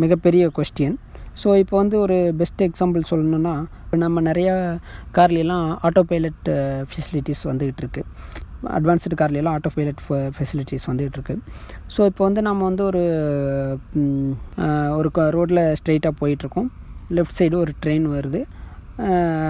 மிகப்பெரிய 0.03 0.45
கொஸ்டின் 0.59 0.97
ஸோ 1.41 1.49
இப்போ 1.61 1.75
வந்து 1.83 1.97
ஒரு 2.05 2.17
பெஸ்ட் 2.41 2.63
எக்ஸாம்பிள் 2.67 3.03
சொல்லணுன்னா 3.11 3.53
இப்போ 3.85 3.97
நம்ம 4.03 4.23
நிறையா 4.29 4.55
கார்லாம் 5.17 5.69
ஆட்டோ 5.87 6.03
பைலட் 6.11 6.49
ஃபெசிலிட்டிஸ் 6.91 7.43
வந்துக்கிட்டு 7.51 7.83
இருக்கு. 7.85 8.03
அட்வான்ஸ்டு 8.79 9.19
கார்லாம் 9.21 9.55
ஆட்டோ 9.57 9.71
பைலட் 9.77 10.03
ஃபெசிலிட்டிஸ் 10.37 10.85
வந்துகிட்டு 10.91 11.19
இருக்கு. 11.19 11.37
ஸோ 11.95 12.01
இப்போ 12.11 12.23
வந்து 12.29 12.43
நம்ம 12.49 12.65
வந்து 12.69 12.85
ஒரு 12.91 13.03
ஒரு 14.99 15.11
ரோட்டில் 15.37 15.63
ஸ்ட்ரெயிட்டாக 15.81 16.15
போயிட்டுருக்கோம் 16.21 16.69
லெஃப்ட் 17.19 17.39
சைடு 17.41 17.57
ஒரு 17.65 17.73
ட்ரெயின் 17.85 18.07
வருது. 18.17 18.43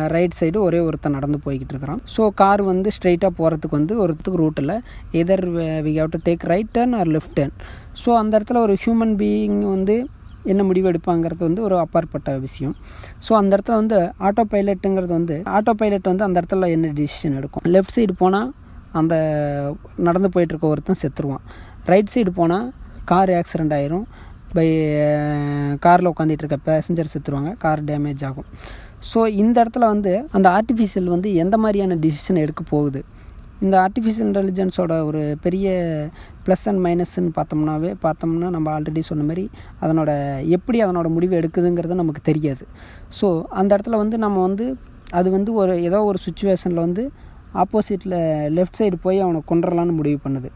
ரைட் 0.07 0.39
சைடு 0.41 0.59
ஒரே 0.59 0.81
ஒருத்தன் 0.81 1.17
நடந்து 1.19 1.39
போய்கிட்டு 1.45 1.73
இருக்கிறான் 1.75 2.03
ஸோ 2.17 2.29
கார் 2.35 2.63
வந்து 2.63 2.91
ஸ்ட்ரெயிட்டாக 2.97 3.33
போகிறதுக்கு 3.39 3.79
வந்து 3.81 3.97
ஒருத்துக்கு 3.97 4.41
ரூட்டில் 4.45 4.75
either 5.13 5.45
we 5.87 5.95
have 6.01 6.09
to 6.09 6.21
take 6.25 6.45
right 6.53 6.73
turn 6.79 6.97
or 7.01 7.07
left 7.07 7.37
turn 7.37 7.55
so 8.05 8.11
அந்த 8.23 8.33
இடத்துல 8.39 8.61
ஒரு 8.61 8.77
ஹியூமன் 8.85 9.15
பீயிங் 9.23 9.61
வந்து 9.77 9.97
என்ன 10.45 10.63
முடிவு 10.63 10.91
எடுப்பாங்கிறது 10.93 11.43
வந்து 11.49 11.63
ஒரு 11.63 11.79
அப்பாற்பட்ட 11.79 12.31
விஷயம். 12.39 12.75
ஸோ 13.27 13.33
அந்த 13.33 13.51
இடத்துல 13.57 13.77
வந்து 13.83 13.99
ஆட்டோ 14.19 14.45
பைலட்டுங்கிறது 14.53 15.13
வந்து 15.19 15.37
ஆட்டோ 15.57 15.73
பைலட் 15.81 16.11
வந்து 16.13 16.25
அந்த 16.25 16.37
இடத்துல 16.41 16.69
என்ன 16.71 16.93
டிசிஷன் 17.01 17.37
எடுக்கும்? 17.37 17.65
லெஃப்ட் 17.75 17.97
சைடு 17.97 18.15
போனால் 18.19 18.51
அந்த 18.93 19.15
நடந்து 19.97 20.29
போயிட்டுருக்க 20.35 20.67
ஒருத்தன் 20.75 21.01
செத்துருவான். 21.03 21.45
ரைட் 21.85 22.13
சைடு 22.15 22.31
போனால் 22.31 22.67
கார் 23.05 23.31
ஆக்சிடெண்ட் 23.31 23.77
ஆயிரும். 23.79 24.07
பை 24.57 24.67
காரில் 25.79 26.09
uh, 26.09 26.13
உட்காந்துட்டு 26.13 26.43
இருக்க 26.45 26.59
பேசஞ்சர் 26.71 27.13
செத்துருவாங்க. 27.13 27.57
கார் 27.57 27.85
டேமேஜ் 27.85 28.25
ஆகும். 28.29 28.49
ஸோ 29.11 29.21
இந்த 29.43 29.57
இடத்துல 29.62 29.85
வந்து 29.95 30.12
அந்த 30.37 30.49
ஆர்டிஃபிஷியல் 30.59 31.09
வந்து 31.15 31.29
எந்த 31.43 31.57
மாதிரியான 31.62 31.97
டிசிஷன் 32.05 32.43
எடுக்க 32.45 32.62
போகுது? 32.71 33.01
இந்த 33.65 33.75
ஆர்டிஃபிஷியல் 33.85 34.29
இன்டெலிஜென்ஸோட 34.29 34.93
ஒரு 35.09 35.23
பெரிய 35.45 35.67
ப்ளஸ் 36.45 36.65
அண்ட் 36.71 36.81
மைனஸ்ன்னு 36.87 37.33
பார்த்தோம்னாவே 37.38 37.91
பார்த்தோம்னா 38.05 38.49
நம்ம 38.57 38.69
ஆல்ரெடி 38.77 39.03
சொன்ன 39.11 39.27
மாதிரி 39.29 39.45
அதனோட 39.83 40.11
எப்படி 40.57 40.79
அதனோட 40.85 41.09
முடிவு 41.17 41.35
எடுக்குதுங்கிறது 41.41 42.01
நமக்கு 42.01 42.23
தெரியாது. 42.31 42.65
ஸோ 43.19 43.29
அந்த 43.61 43.71
இடத்துல 43.77 44.01
வந்து 44.03 44.19
நம்ம 44.25 44.41
வந்து 44.49 44.67
அது 45.21 45.29
வந்து 45.37 45.53
ஒரு 45.62 45.75
ஏதோ 45.88 46.01
ஒரு 46.11 46.19
சுச்சுவேஷனில் 46.27 46.85
வந்து 46.87 47.05
ஆப்போசிட்டில் 47.62 48.19
லெஃப்ட் 48.57 48.81
சைடு 48.81 48.99
போய் 49.07 49.19
அவனை 49.25 49.41
கொண்டுடலான்னு 49.51 49.99
முடிவு 50.01 50.19
பண்ணுது. 50.27 50.51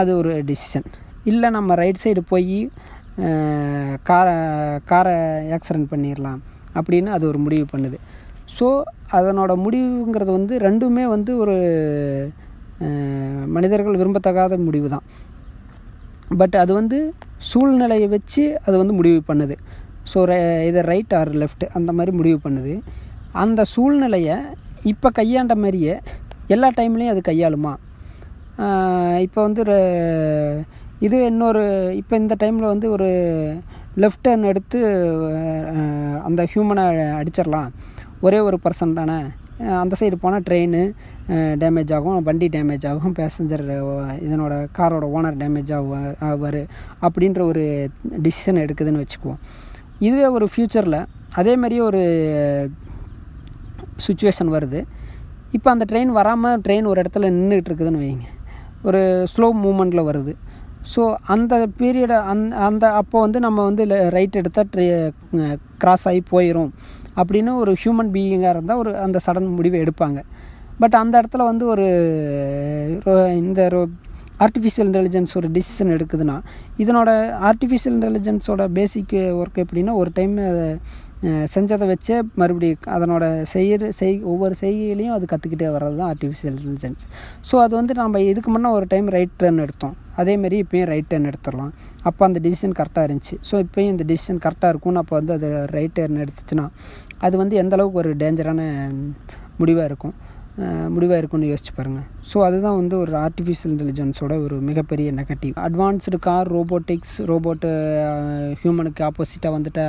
அது 0.00 0.10
ஒரு 0.20 0.32
டிசிஷன் 0.50 0.88
இல்லை 1.30 1.48
நம்ம 1.56 1.74
ரைட் 1.82 2.02
சைடு 2.04 2.22
போய் 2.32 2.58
காரை 4.10 4.36
காரை 4.90 5.16
ஆக்சிடென்ட் 5.56 5.90
பண்ணிடலாம் 5.92 6.40
அப்படின்னு 6.78 7.10
அது 7.16 7.24
ஒரு 7.32 7.38
முடிவு 7.46 7.66
பண்ணுது. 7.74 7.98
ஸோ 8.56 8.66
அதனோட 9.18 9.52
முடிவுங்கிறது 9.64 10.32
வந்து 10.38 10.54
ரெண்டுமே 10.66 11.04
வந்து 11.14 11.32
ஒரு 11.42 11.56
மனிதர்கள் 13.56 13.98
விரும்பத்தகாத 14.00 14.56
முடிவு 14.68 14.88
தான் 14.94 15.06
பட் 16.40 16.56
அது 16.62 16.72
வந்து 16.80 16.98
சூழ்நிலையை 17.50 18.08
வச்சு 18.14 18.44
அது 18.66 18.76
வந்து 18.82 18.94
முடிவு 18.98 19.20
பண்ணுது. 19.30 19.54
ஸோ 20.12 20.18
இதை 20.68 20.80
ரைட் 20.92 21.14
ஆர் 21.18 21.30
லெஃப்ட் 21.42 21.64
அந்த 21.78 21.90
மாதிரி 21.98 22.12
முடிவு 22.20 22.38
பண்ணுது. 22.46 22.74
அந்த 23.44 23.60
சூழ்நிலையை 23.74 24.36
இப்போ 24.92 25.08
கையாண்ட 25.18 25.54
மாதிரியே 25.62 25.94
எல்லா 26.54 26.68
டைம்லேயும் 26.78 27.12
அது 27.14 27.22
கையாளுமா? 27.30 27.72
இப்போ 29.26 29.38
வந்து 29.46 29.60
ஒரு 29.64 29.78
இது 31.06 31.16
இன்னொரு 31.30 31.62
இப்போ 32.00 32.14
இந்த 32.22 32.34
டைமில் 32.42 32.72
வந்து 32.72 32.86
ஒரு 32.96 33.08
லெஃப்ட் 34.02 34.24
டர்ன் 34.26 34.48
எடுத்து 34.50 34.78
அந்த 36.28 36.40
ஹியூமனை 36.52 36.84
அடிச்சிடலாம். 37.20 37.68
ஒரே 38.26 38.38
ஒரு 38.48 38.56
பர்சன் 38.64 38.98
தானே. 38.98 39.18
அந்த 39.82 39.94
சைடு 40.00 40.16
போனால் 40.22 40.44
ட்ரெயின் 40.48 40.80
டேமேஜ் 41.62 41.92
ஆகும் 41.96 42.24
வண்டி 42.28 42.48
டேமேஜ் 42.54 42.84
ஆகும் 42.90 43.14
பேசஞ்சர் 43.20 43.62
இதனோட 44.26 44.54
காரோட 44.78 45.04
ஓனர் 45.16 45.38
டேமேஜ் 45.42 45.70
ஆகும் 45.76 46.04
ஆவார் 46.30 46.60
அப்படின்ற 47.06 47.40
ஒரு 47.50 47.64
டிசிஷன் 48.26 48.62
எடுக்குதுன்னு 48.64 49.02
வச்சுக்குவோம். 49.04 49.40
இதுவே 50.08 50.26
ஒரு 50.38 50.48
ஃப்யூச்சரில் 50.52 51.00
அதே 51.40 51.54
மாதிரியே 51.62 51.82
ஒரு 51.90 52.02
சுச்சுவேஷன் 54.06 54.52
வருது. 54.56 54.80
இப்போ 55.56 55.68
அந்த 55.74 55.84
ட்ரெயின் 55.90 56.12
வராமல் 56.18 56.60
ட்ரெயின் 56.66 56.90
ஒரு 56.92 56.98
இடத்துல 57.02 57.30
நின்றுட்டு 57.38 57.70
இருக்குதுன்னு 57.70 58.02
வைங்க. 58.04 58.26
ஒரு 58.88 59.00
ஸ்லோ 59.32 59.46
மூமெண்ட்டில் 59.64 60.08
வருது. 60.10 60.32
ஸோ 60.94 61.02
அந்த 61.26 61.54
பீரியடை 61.78 62.18
அந் 62.32 62.44
அந்த 62.68 62.84
அப்போ 62.92 63.20
வந்து 63.20 63.38
நம்ம 63.40 63.64
வந்து 63.64 63.84
ரைட் 64.16 64.36
எடுத்தால் 64.36 64.70
ட்ரே 64.74 64.86
கிராஸ் 65.78 66.06
ஆகி 66.08 66.22
போயிடும் 66.30 66.70
அப்படின்னு 67.16 67.52
ஒரு 67.56 67.72
ஹியூமன் 67.84 68.12
பீயிங்காக 68.14 68.54
இருந்தால் 68.54 68.76
ஒரு 68.76 68.92
அந்த 68.96 69.18
சடன் 69.26 69.54
முடிவை 69.58 69.78
எடுப்பாங்க. 69.80 70.18
பட் 70.78 70.94
அந்த 70.94 71.14
இடத்துல 71.20 71.44
வந்து 71.44 71.66
ஒரு 71.66 71.86
இந்த 73.42 73.60
ஆர்டிஃபிஷியல் 74.44 74.88
இன்டெலிஜென்ஸ் 74.88 75.32
ஒரு 75.34 75.48
டிசிஷன் 75.48 75.92
எடுக்குதுன்னா 75.96 76.34
இதனோட 76.78 77.10
ஆர்டிஃபிஷியல் 77.50 77.96
இன்டெலிஜென்ஸோட 77.98 78.64
பேசிக் 78.78 79.14
ஒர்க் 79.40 79.62
எப்படின்னா 79.64 79.92
ஒரு 79.94 80.10
டைம் 80.14 80.34
அதை 80.50 80.66
செஞ்சதை 81.24 81.86
வச்சே 81.90 82.16
மறுபடியும் 82.40 82.88
அதனோட 82.94 83.24
செய்கிற 83.52 83.90
செய் 84.00 84.16
ஒவ்வொரு 84.32 84.54
செய்கையிலையும் 84.60 85.14
அது 85.16 85.24
கற்றுக்கிட்டே 85.30 85.68
வர்றது 85.76 85.96
தான் 85.96 86.10
ஆர்டிஃபிஷியல் 86.12 86.56
இன்டெலிஜென்ஸ் 86.56 87.02
ஸோ 87.50 87.54
அது 87.64 87.72
வந்து 87.76 87.94
நம்ம 87.94 88.20
இதுக்கு 88.20 88.50
முன்னே 88.50 88.70
ஒரு 88.78 88.86
டைம் 88.92 89.08
ரைட் 89.16 89.34
டர்ன் 89.42 89.62
எடுத்தோம். 89.64 89.94
அதேமாரி 90.16 90.58
இப்போயும் 90.64 90.88
ரைட் 90.92 91.08
டர்ன் 91.12 91.28
எடுத்துடலாம். 91.30 91.72
அப்போ 92.02 92.22
அந்த 92.28 92.40
டிசிஷன் 92.46 92.76
கரெக்டாக 92.80 93.06
இருந்துச்சு. 93.08 93.36
ஸோ 93.50 93.54
இப்போயும் 93.64 93.90
இந்த 93.94 94.04
டிசிஷன் 94.12 94.40
கரெக்டாக 94.44 94.72
இருக்கும்னு 94.72 95.02
அப்போ 95.02 95.14
வந்து 95.20 95.32
அது 95.32 95.48
ரைட் 95.76 95.96
டர்ன் 95.98 96.22
எடுத்துச்சுன்னா 96.24 96.66
அது 97.18 97.36
வந்து 97.36 97.56
எந்தளவுக்கு 97.62 98.00
ஒரு 98.02 98.12
டேஞ்சரான 98.22 98.62
முடிவாக 99.58 99.88
இருக்கும்? 99.90 100.16
முடிவாக 100.88 101.18
இருக்கும்னு 101.20 101.48
யோசிச்சு 101.50 101.72
பாருங்கள் 101.76 102.06
ஸோ 102.30 102.36
அதுதான் 102.44 102.76
வந்து 102.80 102.94
ஒரு 102.98 103.12
ஆர்டிஃபிஷியல் 103.24 103.72
இன்டெலிஜென்ஸோட 103.72 104.34
ஒரு 104.44 104.56
மிகப்பெரிய 104.68 105.08
negative 105.18 105.54
advanced 105.66 106.18
car 106.18 106.48
robotics 106.48 107.16
robot 107.30 107.70
ஹியூமனுக்கு 108.62 109.02
ஆப்போசிட்டாக 109.08 109.54
வந்துட்ட 109.56 109.82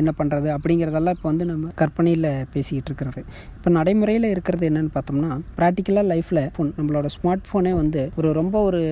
என்ன 0.00 0.12
பண்ணுறது 0.18 0.48
அப்படிங்கிறதெல்லாம் 0.56 1.10
இப்போ 1.10 1.28
வந்து 1.28 1.44
நம்ம 1.44 1.70
கற்பனையில் 1.74 2.46
பேசிக்கிட்டு 2.52 2.90
இருக்கிறது. 2.90 3.20
இப்போ 3.56 3.70
நடைமுறையில் 3.70 4.24
இருக்கிறது 4.30 4.68
என்னென்னு 4.70 4.90
பார்த்தோம்னா 4.94 5.38
ப்ராக்டிக்கலாக 5.58 6.06
லைஃப்பில் 6.12 6.50
ஃபோன் 6.56 6.72
நம்மளோட 6.78 7.06
ஸ்மார்ட் 7.06 7.44
ஃபோனே 7.50 7.72
வந்து 7.72 8.10
ஒரு 8.16 8.32
ரொம்ப 8.32 8.62
ஒரு 8.62 8.82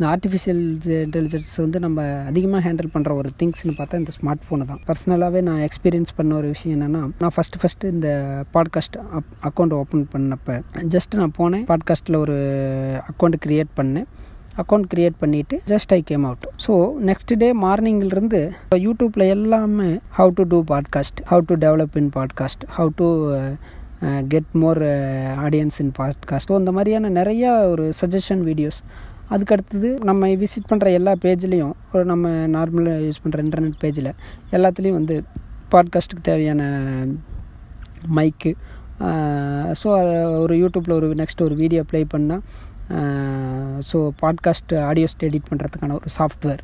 ஆர்டிஃபிஷியல் 0.00 0.78
இன்டெலிஜென்ஸ் 0.86 1.60
வந்து 1.60 1.78
நம்ம 1.78 2.24
அதிகமாக 2.26 2.68
ஹேண்டில் 2.68 2.92
பண்ணுற 2.94 3.14
ஒரு 3.14 3.30
திங்ஸ்னு 3.42 3.74
பார்த்தா 3.78 3.94
இந்த 3.94 4.12
ஸ்மார்ட் 4.20 4.44
ஃபோனு 4.48 4.66
தான் 4.66 4.80
பர்சனலாகவே 4.86 5.40
நான் 5.40 5.60
எக்ஸ்பீரியன்ஸ் 5.60 6.16
பண்ண 6.16 6.34
ஒரு 6.34 6.48
விஷயம் 6.48 6.80
என்னென்னா 6.80 7.10
நான் 7.18 7.34
ஃபஸ்ட்டு 7.36 7.60
ஃபஸ்ட்டு 7.62 7.90
இந்த 7.90 8.08
பாட்காஸ்ட் 8.54 8.96
அக்கௌண்ட் 9.42 9.72
ஓப்பன் 9.72 10.06
பண்ணப்போ 10.12 10.60
ஜஸ்ட் 10.96 11.14
நான் 11.14 11.32
போனேன் 11.38 11.64
பாட்காஸ்ட்டில் 11.64 12.16
ஒரு 12.16 12.38
அக்கௌண்ட் 13.12 13.36
க்ரியேட் 13.46 13.68
பண்ணேன். 13.76 14.06
அக்கௌண்ட் 14.60 14.88
க்ரியேட் 14.92 15.16
பண்ணிவிட்டு 15.20 15.56
just 15.66 15.92
I 15.92 16.00
came 16.02 16.24
out 16.24 16.46
so 16.64 16.74
next 17.08 17.32
day 17.38 17.48
மார்னிங்கிலிருந்து 17.62 18.40
யூடியூப்பில் 18.86 19.26
எல்லாமே 19.28 19.90
how 20.18 20.32
to 20.34 20.44
do 20.52 20.58
podcast 20.68 21.20
how 21.30 21.44
to 21.46 21.56
develop 21.64 21.96
in 21.96 22.10
podcast 22.16 22.64
how 22.76 22.92
to 22.96 23.08
get 24.28 24.52
more 24.54 24.80
audience 25.38 25.78
in 25.80 25.92
podcast 25.98 26.50
so 26.50 26.56
இந்த 26.58 26.72
மாதிரியான 26.72 27.10
நிறையா 27.16 27.52
ஒரு 27.66 27.86
சஜஷன் 28.00 28.42
வீடியோஸ் 28.44 28.80
அதுக்கு 29.30 29.54
அடுத்தது 29.56 29.90
நம்ம 30.02 30.28
விசிட் 30.38 30.70
பண்ணுற 30.70 30.88
எல்லா 30.90 31.12
பேஜ்லேயும் 31.22 31.74
ஒரு 31.92 32.04
நம்ம 32.04 32.28
நார்மலாக 32.48 33.04
யூஸ் 33.06 33.22
பண்ணுற 33.24 33.40
இன்டர்நெட் 33.44 33.78
பேஜில் 33.82 34.10
எல்லாத்துலேயும் 34.52 34.98
வந்து 35.00 35.16
பாட்காஸ்ட்டுக்கு 35.72 36.28
தேவையான 36.30 36.62
மைக்கு 38.10 38.52
ஸோ 39.80 39.88
uh, 39.90 40.32
ஒரு 40.40 40.54
யூடியூப்பில் 40.54 40.94
ஒரு 40.96 41.08
நெக்ஸ்ட் 41.14 41.42
ஒரு 41.42 41.54
வீடியோ 41.54 41.82
ப்ளே 41.90 42.00
பண்ணால் 42.10 42.42
ஸோ 43.90 43.98
பாட்காஸ்ட் 44.22 44.72
ஆடியோஸ் 44.90 45.16
எடிட் 45.28 45.50
பண்ணுறதுக்கான 45.50 45.96
ஒரு 46.00 46.10
சாஃப்ட்வேர் 46.18 46.62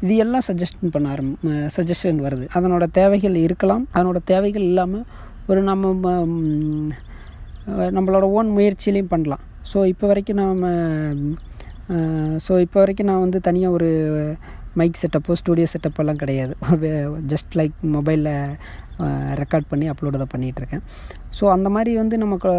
இது 0.00 0.14
எல்லாம் 0.16 0.44
சஜஷன் 0.46 0.92
பண்ண 0.94 1.08
ஆரம் 1.08 1.30
சஜஷன் 1.76 2.18
வருது. 2.24 2.44
அதனோட 2.56 2.84
தேவைகள் 2.98 3.36
இருக்கலாம். 3.46 3.84
அதனோட 3.94 4.18
தேவைகள் 4.24 4.66
இல்லாமல் 4.70 5.04
ஒரு 5.46 5.60
நம்ம 5.62 6.10
நம்மளோட 7.96 8.24
ஓன் 8.38 8.50
முயற்சியிலையும் 8.56 9.12
பண்ணலாம். 9.12 9.44
ஸோ 9.72 9.78
இப்போ 9.92 10.06
வரைக்கும் 10.06 10.40
நாம் 10.42 10.64
ஸோ 12.46 12.52
இப்போ 12.64 12.78
வரைக்கும் 12.80 13.08
நான் 13.10 13.24
வந்து 13.24 13.38
தனியாக 13.40 13.76
ஒரு 13.76 13.90
மைக் 14.80 15.00
செட்டப்போ 15.02 15.34
ஸ்டூடியோ 15.40 15.66
செட்டப்பெல்லாம் 15.74 16.22
கிடையாது. 16.22 16.54
ஜஸ்ட் 17.32 17.52
லைக் 17.60 17.76
மொபைலில் 17.96 18.32
ரெக்கார்ட் 19.40 19.70
பண்ணி 19.70 19.86
அப்லோடு 19.92 20.18
தான் 20.20 20.32
பண்ணிகிட்ருக்கேன் 20.32 20.82
ஸோ 21.38 21.44
அந்த 21.54 21.68
மாதிரி 21.74 21.92
வந்து 22.00 22.16
நமக்கு 22.24 22.50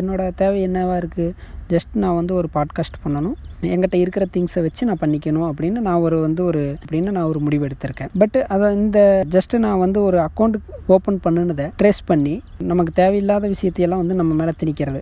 என்னோடய 0.00 0.34
தேவை 0.40 0.58
என்னவாக 0.66 0.98
இருக்குது 1.02 1.34
ஜஸ்ட் 1.72 1.94
நான் 2.02 2.16
வந்து 2.18 2.32
ஒரு 2.40 2.48
பாட்காஸ்ட் 2.56 2.98
பண்ணணும். 3.04 3.36
என்கிட்ட 3.72 3.96
இருக்கிற 4.02 4.24
திங்ஸை 4.34 4.60
வச்சு 4.66 4.88
நான் 4.88 5.00
பண்ணிக்கணும் 5.02 5.46
அப்படின்னு 5.50 5.78
நான் 5.86 6.02
ஒரு 6.06 6.16
வந்து 6.24 6.42
ஒரு 6.50 6.62
அப்படின்னு 6.80 7.14
நான் 7.16 7.28
ஒரு 7.32 7.40
முடிவு 7.46 7.66
எடுத்திருக்கேன். 7.68 8.10
பட் 8.22 8.36
அதை 8.54 8.66
இந்த 8.82 9.00
ஜஸ்ட்டு 9.34 9.62
நான் 9.64 9.82
வந்து 9.84 10.00
ஒரு 10.08 10.18
அக்கௌண்ட் 10.26 10.58
ஓப்பன் 10.96 11.20
பண்ணுனதை 11.26 11.66
ட்ரேஸ் 11.82 12.02
பண்ணி 12.10 12.34
நமக்கு 12.72 12.92
தேவையில்லாத 13.00 13.48
விஷயத்தையெல்லாம் 13.54 14.02
வந்து 14.02 14.18
நம்ம 14.20 14.34
மேலே 14.40 14.54
திணிக்கிறது. 14.62 15.00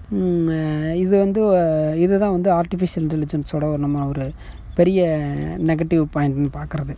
இது 1.04 1.14
வந்து 1.24 1.42
இதுதான் 2.04 2.36
வந்து 2.36 2.52
ஆர்டிஃபிஷியல் 2.60 3.04
இன்டெலிஜென்ஸோட 3.06 3.64
நம்ம 3.86 4.06
ஒரு 4.12 4.26
பெரிய 4.80 5.00
நெகட்டிவ் 5.70 6.04
பாயிண்ட்னு 6.16 6.50
பார்க்குறது. 6.58 6.94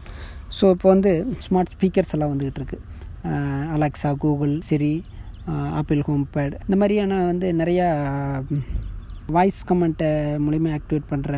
ஸோ 0.59 0.65
இப்போ 0.75 0.89
வந்து 0.95 1.13
ஸ்மார்ட் 1.45 1.73
ஸ்பீக்கர்ஸ் 1.77 2.15
எல்லாம் 2.17 2.33
வந்துக்கிட்டு 2.33 2.61
இருக்குது 2.63 2.85
Alexa 3.77 4.11
Google 4.25 4.55
Siri 4.69 4.93
Apple 5.81 6.01
home 6.09 6.25
pod 6.35 6.55
இந்த 6.67 6.77
மாதிரியான 6.81 7.19
வந்து 7.31 7.49
நிறையா 7.61 7.87
வாய்ஸ் 9.37 9.61
கமெண்ட்டை 9.69 10.11
மூலிமா 10.45 10.71
ஆக்டிவேட் 10.77 11.09
பண்ணுற 11.11 11.33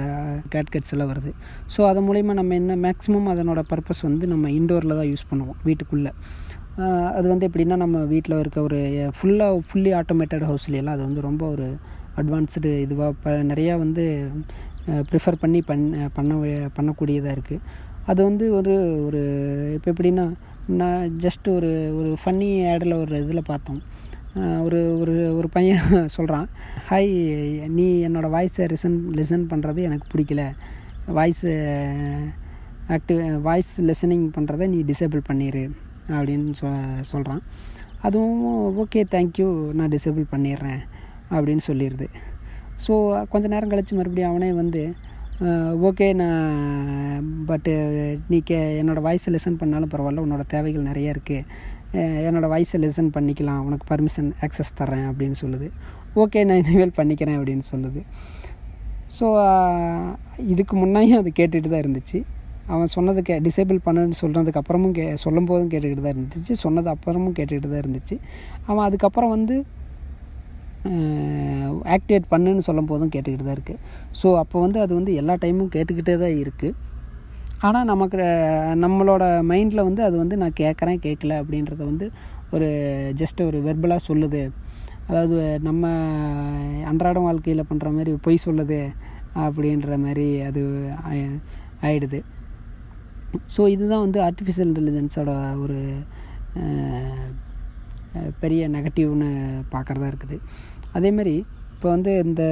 கேட்கட்ஸ் 0.52 0.92
எல்லாம் 0.94 1.10
வருது. 1.12 1.30
ஸோ 1.74 1.80
அது 1.90 2.00
மூலிமா 2.08 2.32
நம்ம 2.40 2.54
என்ன 2.60 2.76
மேக்ஸிமம் 2.84 3.30
அதனோட 3.32 3.60
பர்பஸ் 3.70 4.02
வந்து 4.08 4.26
நம்ம 4.32 4.50
இண்டோரில் 4.58 4.98
தான் 4.98 5.10
யூஸ் 5.12 5.28
பண்ணுவோம் 5.30 5.58
வீட்டுக்குள்ளே. 5.68 6.12
அது 7.18 7.26
வந்து 7.32 7.46
எப்படின்னா 7.48 7.76
நம்ம 7.84 7.98
வீட்டில் 8.12 8.40
இருக்க 8.42 8.58
ஒரு 8.68 8.78
ஃபுல்லாக 9.16 9.56
ஃபுல்லி 9.68 9.92
ஆட்டோமேட்டட் 10.00 10.44
ஹவுஸ்லாம் 10.50 10.94
அது 10.94 11.02
வந்து 11.08 11.26
ரொம்ப 11.28 11.42
ஒரு 11.54 11.66
அட்வான்ஸ்டு 12.20 12.70
இதுவாக 12.84 13.14
இப்போ 13.16 13.32
நிறையா 13.50 13.74
வந்து 13.82 14.04
ப்ரிஃபர் 14.86 15.40
பண்ணி 15.40 15.60
பண் 15.60 15.84
பண்ண 16.12 16.34
பண்ணக்கூடியதாக 16.76 17.36
இருக்குது 17.36 17.60
அது 18.06 18.24
வந்து 18.24 18.54
ஒரு 18.54 18.74
ஒரு 19.04 19.20
இப்போ 19.74 19.88
எப்படின்னா 19.92 20.32
நான் 20.66 21.16
ஜஸ்ட் 21.18 21.48
ஒரு 21.48 21.70
ஒரு 21.94 22.16
ஃபன்னி 22.24 22.50
ஆடில் 22.72 22.92
ஒரு 22.92 23.14
இதில் 23.18 23.42
பார்த்தோம். 23.42 23.80
ஒரு 24.60 24.98
ஒரு 25.00 25.36
ஒரு 25.36 25.48
பையன் 25.48 25.80
சொல்கிறான் 26.16 26.48
ஹாய் 26.88 27.10
நீ 27.68 28.06
என்னோடய 28.06 28.34
வாய்ஸை 28.34 28.66
ரிசன் 28.66 28.98
லிசன் 29.14 29.44
பண்ணுறது 29.46 29.80
எனக்கு 29.82 30.06
பிடிக்கல. 30.12 30.42
வாய்ஸு 31.08 31.52
ஆக்டிவ் 32.88 33.40
வாய்ஸ் 33.40 33.72
லிசனிங் 33.80 34.26
பண்ணுறத 34.36 34.66
நீ 34.66 34.80
டிசேபிள் 34.82 35.22
பண்ணிடு 35.28 35.70
அப்படின்னு 36.08 36.50
சொ 36.50 36.68
சொல்கிறான் 37.00 37.42
அதுவும் 38.02 38.42
ஓகே 38.78 39.00
தேங்க்யூ 39.10 39.70
நான் 39.72 39.88
டிசேபிள் 39.88 40.26
பண்ணிடுறேன் 40.30 40.80
அப்படின்னு 41.30 41.64
சொல்லிடுது 41.66 42.08
ஸோ 42.84 42.92
கொஞ்ச 43.32 43.44
நேரம் 43.54 43.72
கழித்து 43.72 43.98
மறுபடியும் 44.00 44.30
அவனே 44.32 44.50
வந்து 44.62 44.82
ஓகே 45.88 46.06
நான் 46.20 47.28
பட்டு 47.50 47.72
நீ 48.30 48.38
கே 48.48 48.58
என்னோடய 48.80 49.04
வாய்ஸை 49.06 49.30
லிசன் 49.34 49.60
பண்ணாலும் 49.60 49.92
பரவாயில்ல 49.92 50.24
உன்னோட 50.24 50.44
தேவைகள் 50.54 50.88
நிறைய 50.88 51.14
இருக்குது 51.14 51.46
என்னோடய 52.28 52.50
வாய்ஸை 52.52 52.78
லிசன் 52.82 53.08
பண்ணிக்கலாம் 53.14 53.62
உனக்கு 53.68 53.86
பர்மிஷன் 53.92 54.28
ஆக்சஸ் 54.46 54.76
தரேன் 54.80 55.06
அப்படின்னு 55.10 55.36
சொல்லுது. 55.42 55.68
ஓகே 56.22 56.40
நான் 56.48 56.60
இனிமேல் 56.62 56.98
பண்ணிக்கிறேன் 56.98 57.38
அப்படின்னு 57.38 57.64
சொல்லுது. 57.72 58.00
ஸோ 59.16 59.26
இதுக்கு 60.52 60.74
முன்னையும் 60.82 61.20
அது 61.22 61.30
கேட்டுகிட்டு 61.40 61.72
தான் 61.72 61.82
இருந்துச்சு. 61.84 62.18
அவன் 62.74 62.92
சொன்னதுக்கு 62.96 63.34
டிசேபிள் 63.46 63.78
பண்ணுன்னு 63.86 64.16
சொல்கிறதுக்கு 64.22 64.60
அப்புறமும் 64.62 64.94
கே 64.98 65.04
சொல்லும் 65.24 65.48
போதும் 65.50 65.70
கேட்டுக்கிட்டு 65.72 66.04
தான் 66.06 66.16
இருந்துச்சு. 66.16 66.54
சொன்னது 66.64 66.88
அப்புறமும் 66.94 67.36
கேட்டுக்கிட்டு 67.38 67.70
தான் 67.72 67.82
இருந்துச்சு. 67.84 68.16
அவன் 68.68 68.86
அதுக்கப்புறம் 68.88 69.34
வந்து 69.36 69.56
ஆக்டிவேட் 71.94 72.30
பண்ணுன்னு 72.30 72.66
சொல்லும் 72.68 72.90
போதும் 72.90 73.12
கேட்டுக்கிட்டு 73.14 73.46
தான் 73.48 73.58
இருக்குது 73.58 73.80
ஸோ 74.20 74.28
அப்போ 74.42 74.56
வந்து 74.60 74.78
அது 74.80 74.92
வந்து 74.94 75.12
எல்லா 75.20 75.34
டைமும் 75.42 75.74
கேட்டுக்கிட்டே 75.76 76.14
தான் 76.18 76.36
இருக்குது 76.42 76.76
ஆனால் 77.66 77.88
நமக்கு 77.92 78.18
நம்மளோட 78.84 79.24
மைண்டில் 79.50 79.86
வந்து 79.88 80.02
அது 80.04 80.16
வந்து 80.16 80.36
நான் 80.42 80.60
கேட்குறேன் 80.60 81.02
கேட்கல 81.06 81.32
அப்படின்றத 81.42 81.80
வந்து 81.84 82.06
ஒரு 82.54 82.68
ஜஸ்ட் 83.20 83.40
ஒரு 83.48 83.58
வெர்பலாக 83.66 84.06
சொல்லுது. 84.08 84.42
அதாவது 85.08 85.36
நம்ம 85.68 85.84
அன்றாடம் 86.90 87.26
வாழ்க்கையில் 87.28 87.68
பண்ணுற 87.70 87.88
மாதிரி 87.96 88.12
பொய் 88.26 88.44
சொல்லுது 88.46 88.80
அப்படின்ற 89.44 89.96
மாதிரி 90.04 90.26
அது 90.48 90.62
ஆயிடுது. 91.88 92.20
ஸோ 93.56 93.60
இதுதான் 93.74 94.04
வந்து 94.06 94.18
ஆர்டிஃபிஷியல் 94.28 94.70
இன்டெலிஜென்ஸோட 94.70 95.30
ஒரு 95.64 95.78
பெரிய 98.42 98.62
நெகட்டிவ்னு 98.76 99.30
பார்க்குறதா 99.74 100.10
இருக்குது. 100.12 100.36
அதேமாரி 100.98 101.36
இப்போ 101.74 101.88
வந்து 101.94 102.12
இந்த 102.26 102.42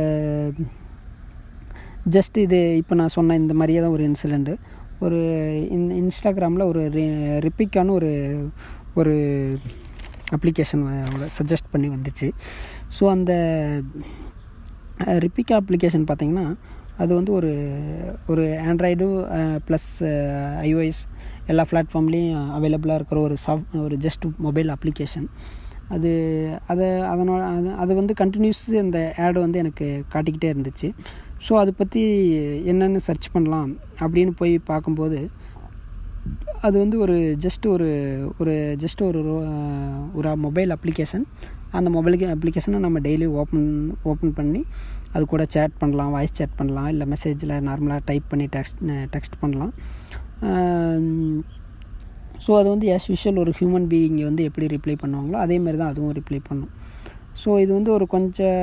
ஜஸ்ட் 2.14 2.36
இது 2.46 2.58
இப்போ 2.80 2.94
நான் 3.00 3.14
சொன்ன 3.16 3.36
இந்த 3.42 3.54
மாதிரியே 3.60 3.80
தான் 3.84 3.94
ஒரு 3.96 4.04
இன்சிடெண்ட்டு 4.10 4.54
ஒரு 5.06 5.18
இன் 5.76 5.90
இன்ஸ்டாகிராமில் 6.02 6.68
ஒரு 6.70 6.82
ரிப்பிக்கான 7.46 7.92
ஒரு 7.98 8.12
ஒரு 9.00 9.14
அப்ளிகேஷன் 10.36 10.84
சஜஸ்ட் 11.36 11.72
பண்ணி 11.74 11.88
வந்துச்சு. 11.96 12.28
ஸோ 12.96 13.04
அந்த 13.16 13.32
ரிப்பிக்கா 15.24 15.56
அப்ளிகேஷன் 15.62 16.06
பார்த்திங்கன்னா 16.08 16.46
அது 17.02 17.12
வந்து 17.18 17.32
ஒரு 17.38 17.50
ஒரு 18.30 18.44
ஆண்ட்ராய்டு 18.70 19.06
ப்ளஸ் 19.66 19.90
ஐஓஎஸ் 20.68 21.02
எல்லா 21.52 21.64
பிளாட்ஃபார்ம்லேயும் 21.70 22.50
அவைலபிளாக 22.56 22.98
இருக்கிற 23.00 23.20
ஒரு 23.20 23.37
சாஃப்ட் 23.46 23.76
ஒரு 23.84 23.96
ஜஸ்ட் 24.06 24.26
மொபைல் 24.46 24.70
அப்ளிகேஷன் 24.74 25.28
அது 25.94 26.11
அதை 26.72 26.87
அதனால் 27.11 27.44
அது 27.50 27.68
அது 27.82 27.92
வந்து 27.94 28.14
கண்டினியூஸ் 28.20 28.62
அந்த 28.84 29.00
ஆடு 29.26 29.38
வந்து 29.44 29.58
எனக்கு 29.58 29.87
காட்டிக்கிட்டே 30.14 30.48
இருந்துச்சு. 30.54 30.88
ஸோ 31.46 31.52
அதை 31.62 31.72
பற்றி 31.76 32.02
என்னென்னு 32.70 33.00
சர்ச் 33.06 33.28
பண்ணலாம் 33.32 33.70
அப்படின்னு 34.00 34.32
போய் 34.40 34.54
பார்க்கும்போது 34.70 35.20
அது 36.66 36.76
வந்து 36.82 36.96
ஒரு 37.04 37.16
ஜஸ்ட் 37.44 37.66
ஒரு 37.74 37.88
ஒரு 38.40 38.54
ஜஸ்ட் 38.84 39.02
ஒரு 39.08 39.20
ஒரு 40.18 40.30
மொபைல் 40.46 40.72
அப்ளிகேஷன் 40.76 41.24
அந்த 41.78 41.88
மொபைல் 41.96 42.16
அப்ளிகேஷனை 42.34 42.78
நம்ம 42.87 42.98
டெய்லி 43.06 43.26
ஓப்பன் 43.40 43.68
ஓப்பன் 44.11 44.34
பண்ணி 44.38 44.62
அது 45.12 45.24
கூட 45.32 45.44
சேட் 45.54 45.78
பண்ணலாம் 45.78 46.12
வாய்ஸ் 46.16 46.37
சேட் 46.38 46.58
பண்ணலாம் 46.61 46.88
இல்லை 46.88 47.06
மெசேஜில் 47.14 47.54
நார்மலாக 47.68 48.00
டைப் 48.11 48.26
பண்ணி 48.28 48.46
டெக்ஸ்ட் 48.56 48.82
டெக்ஸ்ட் 49.14 49.38
பண்ணலாம். 49.40 49.72
ஸோ 52.44 52.51
அது 52.61 52.68
வந்து 52.74 52.87
ஆஸ் 52.96 53.09
யூஷுவல் 53.12 53.40
ஒரு 53.44 53.53
ஹியூமன் 53.59 53.87
பீயிங்கை 53.92 54.24
வந்து 54.31 54.42
எப்படி 54.48 54.66
ரிப்ளை 54.74 54.94
பண்ணுவாங்களோ 55.03 55.38
அதே 55.44 55.57
மாதிரி 55.64 55.79
தான் 55.81 55.92
அதுவும் 55.92 56.16
ரிப்ளை 56.18 56.38
பண்ணும். 56.48 56.72
ஸோ 57.40 57.48
இது 57.62 57.70
வந்து 57.77 57.90
ஒரு 57.96 58.07
கொஞ்சம் 58.14 58.61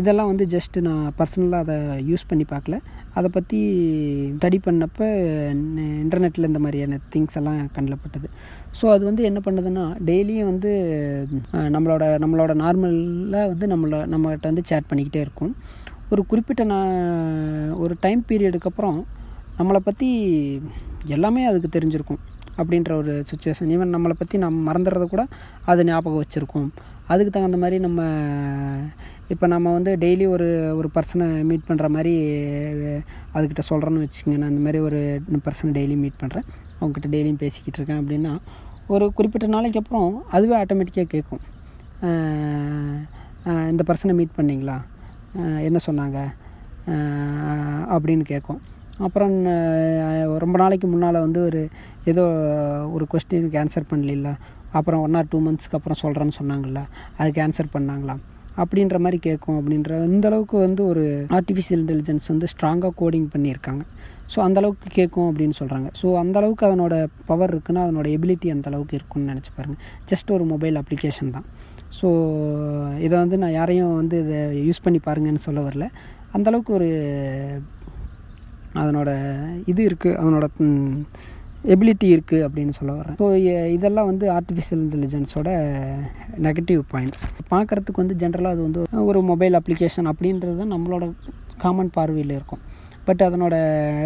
இதெல்லாம் 0.00 0.28
வந்து 0.32 0.44
ஜஸ்ட்டு 0.54 0.82
நான் 0.86 1.06
பர்சனலாக 1.18 1.64
அதை 1.64 1.76
யூஸ் 2.10 2.24
பண்ணி 2.30 2.44
பார்க்கல. 2.52 2.76
அதை 3.18 3.28
பற்றி 3.36 3.58
ஸ்டடி 4.36 4.58
பண்ணப்போ 4.66 5.06
இன்டர்நெட்டில் 6.04 6.48
இந்த 6.50 6.60
மாதிரியான 6.66 7.00
திங்ஸ் 7.14 7.38
எல்லாம் 7.40 7.58
கண்ணில் 7.76 8.00
பட்டது. 8.04 8.28
ஸோ 8.78 8.86
அது 8.94 9.02
வந்து 9.10 9.24
என்ன 9.30 9.40
பண்ணுதுன்னா 9.46 9.84
டெய்லியும் 10.10 10.50
வந்து 10.52 10.72
நம்மளோட 11.76 12.04
நம்மளோட 12.24 12.54
நார்மலில் 12.64 13.48
வந்து 13.52 13.68
நம்மளை 13.74 14.00
நம்மகிட்ட 14.14 14.46
வந்து 14.52 14.66
சேட் 14.70 14.90
பண்ணிக்கிட்டே 14.92 15.22
இருக்கும். 15.26 15.52
ஒரு 16.14 16.22
குறிப்பிட்ட 16.30 16.64
நான் 16.74 16.94
ஒரு 17.84 17.94
டைம் 18.06 18.20
பீரியடுக்கு 18.30 18.70
அப்புறம் 18.72 18.98
நம்மளை 19.58 19.80
பற்றி 19.88 20.08
எல்லாமே 21.14 21.42
அதுக்கு 21.50 21.68
தெரிஞ்சிருக்கும் 21.76 22.22
அப்படின்ற 22.60 22.90
ஒரு 23.00 23.12
சுச்சுவேஷன் 23.30 23.70
ஈவன் 23.74 23.94
நம்மளை 23.94 24.14
பற்றி 24.18 24.36
நம்ம 24.44 24.56
மறந்துடுறத 24.68 25.06
கூட 25.14 25.22
அது 25.70 25.80
ஞாபகம் 25.88 26.22
வச்சுருக்கும். 26.22 26.68
அதுக்கு 27.12 27.32
தகுந்த 27.34 27.58
மாதிரி 27.62 27.76
நம்ம 27.86 28.00
இப்போ 29.32 29.46
நம்ம 29.52 29.72
வந்து 29.76 29.92
டெய்லி 30.02 30.24
ஒரு 30.34 30.48
ஒரு 30.78 30.88
பர்சனை 30.96 31.26
மீட் 31.48 31.66
பண்ணுற 31.68 31.86
மாதிரி 31.96 32.12
அதுக்கிட்ட 33.36 33.62
சொல்கிறேன்னு 33.70 34.04
வச்சுக்கோங்க. 34.04 34.36
நான் 34.42 34.52
இந்த 34.54 34.62
மாதிரி 34.66 34.78
ஒரு 34.88 35.00
பர்சனை 35.46 35.72
டெய்லி 35.78 35.96
மீட் 36.02 36.20
பண்ணுறேன் 36.22 36.46
அவங்ககிட்ட 36.78 37.08
டெய்லியும் 37.14 37.42
பேசிக்கிட்டு 37.44 37.78
இருக்கேன் 37.80 38.00
அப்படின்னா 38.02 38.32
ஒரு 38.94 39.06
குறிப்பிட்ட 39.18 39.46
நாளைக்கு 39.54 39.80
அப்புறம் 39.82 40.10
அதுவே 40.36 40.54
ஆட்டோமேட்டிக்காக 40.62 41.08
கேட்கும். 41.14 41.42
இந்த 43.72 43.82
பர்சனை 43.88 44.14
மீட் 44.20 44.36
பண்ணிங்களா? 44.38 44.78
என்ன 45.68 45.78
சொன்னாங்க? 45.88 46.18
அப்படின்னு 47.96 48.24
கேட்கும். 48.32 48.60
அப்புறம் 49.04 49.34
ரொம்ப 50.44 50.56
நாளைக்கு 50.62 50.86
முன்னால் 50.92 51.24
வந்து 51.24 51.40
ஒரு 51.48 51.62
ஏதோ 52.12 52.24
ஒரு 52.94 53.04
கொஸ்டினுக்கு 53.12 53.58
ஆன்சர் 53.62 53.90
பண்ணல 53.92 54.30
அப்புறம் 54.78 55.02
ஒன் 55.02 55.14
ஆர் 55.14 55.28
டூ 55.32 55.38
மந்த்ஸ்க்கு 55.40 55.78
அப்புறம் 55.78 56.00
சொல்கிறேன்னு 56.02 56.38
சொன்னாங்கள்ல 56.38 56.80
அதுக்கு 57.18 57.40
ஆன்சர் 57.44 57.74
பண்ணாங்களா? 57.76 58.16
அப்படின்ற 58.62 58.96
மாதிரி 59.04 59.18
கேட்கும் 59.26 59.58
அப்படின்ற 59.60 59.90
இந்த 60.04 60.26
அளவுக்கு 60.30 60.56
வந்து 60.58 60.82
ஒரு 60.84 61.04
ஆர்டிஃபிஷியல் 61.38 61.80
இன்டெலிஜென்ஸ் 61.82 62.26
வந்து 62.32 62.46
ஸ்ட்ராங்காக 62.52 62.92
கோடிங் 63.00 63.28
பண்ணியிருக்காங்க. 63.34 63.82
ஸோ 64.32 64.38
அந்தளவுக்கு 64.46 64.88
கேட்கும் 64.98 65.28
அப்படின்னு 65.30 65.56
சொல்கிறாங்க 65.58 65.88
ஸோ 66.00 66.06
அந்தளவுக்கு 66.22 66.66
அதனோட 66.68 66.94
பவர் 67.26 67.52
இருக்குன்னா 67.54 67.82
அதனோட 67.86 68.06
எபிலிட்டி 68.16 68.48
அந்தளவுக்கு 68.54 68.94
இருக்கும்னு 68.98 69.04
இருக்குன்னு 69.06 69.32
நினச்சி 69.32 69.52
பாருங்கள் 69.56 69.82
ஜஸ்ட் 70.10 70.30
ஒரு 70.36 70.44
மொபைல் 70.52 70.76
அப்ளிகேஷன் 70.82 71.30
தான். 71.36 71.46
ஸோ 71.98 72.08
இதை 72.98 73.14
வந்து 73.18 73.36
நான் 73.42 73.56
யாரையும் 73.60 73.94
வந்து 73.94 74.16
இதை 74.24 74.38
யூஸ் 74.68 74.84
பண்ணி 74.84 75.00
பாருங்கன்னு 75.06 75.44
சொல்ல 75.46 75.60
வரல. 75.68 75.86
அந்தளவுக்கு 76.36 76.72
ஒரு 76.78 76.88
அதனோட 78.82 79.10
இது 79.72 79.82
இருக்குது 79.90 80.16
அதனோட 80.20 80.46
எபிலிட்டி 81.74 82.08
இருக்குது 82.14 82.44
அப்படின்னு 82.46 82.72
சொல்ல 82.78 82.92
வரேன் 82.98 83.16
ஸோ 83.20 83.28
இதெல்லாம் 83.76 84.08
வந்து 84.10 84.26
ஆர்டிஃபிஷியல் 84.34 84.82
இன்டெலிஜென்ஸோட 84.84 85.50
நெகட்டிவ் 86.46 86.82
பாயிண்ட்ஸ் 86.92 87.24
பார்க்குறதுக்கு 87.52 88.02
வந்து 88.02 88.18
ஜென்ரலாக 88.22 88.54
அது 88.56 88.62
வந்து 88.66 88.82
ஒரு 89.10 89.22
மொபைல் 89.30 89.58
அப்ளிகேஷன் 89.60 90.10
அப்படின்றது 90.12 90.56
தான் 90.62 90.74
நம்மளோட 90.74 91.06
காமன் 91.64 91.94
பார்வையில் 91.96 92.34
இருக்கும். 92.38 92.62
பட் 93.08 93.22
அதனோட 93.22 93.54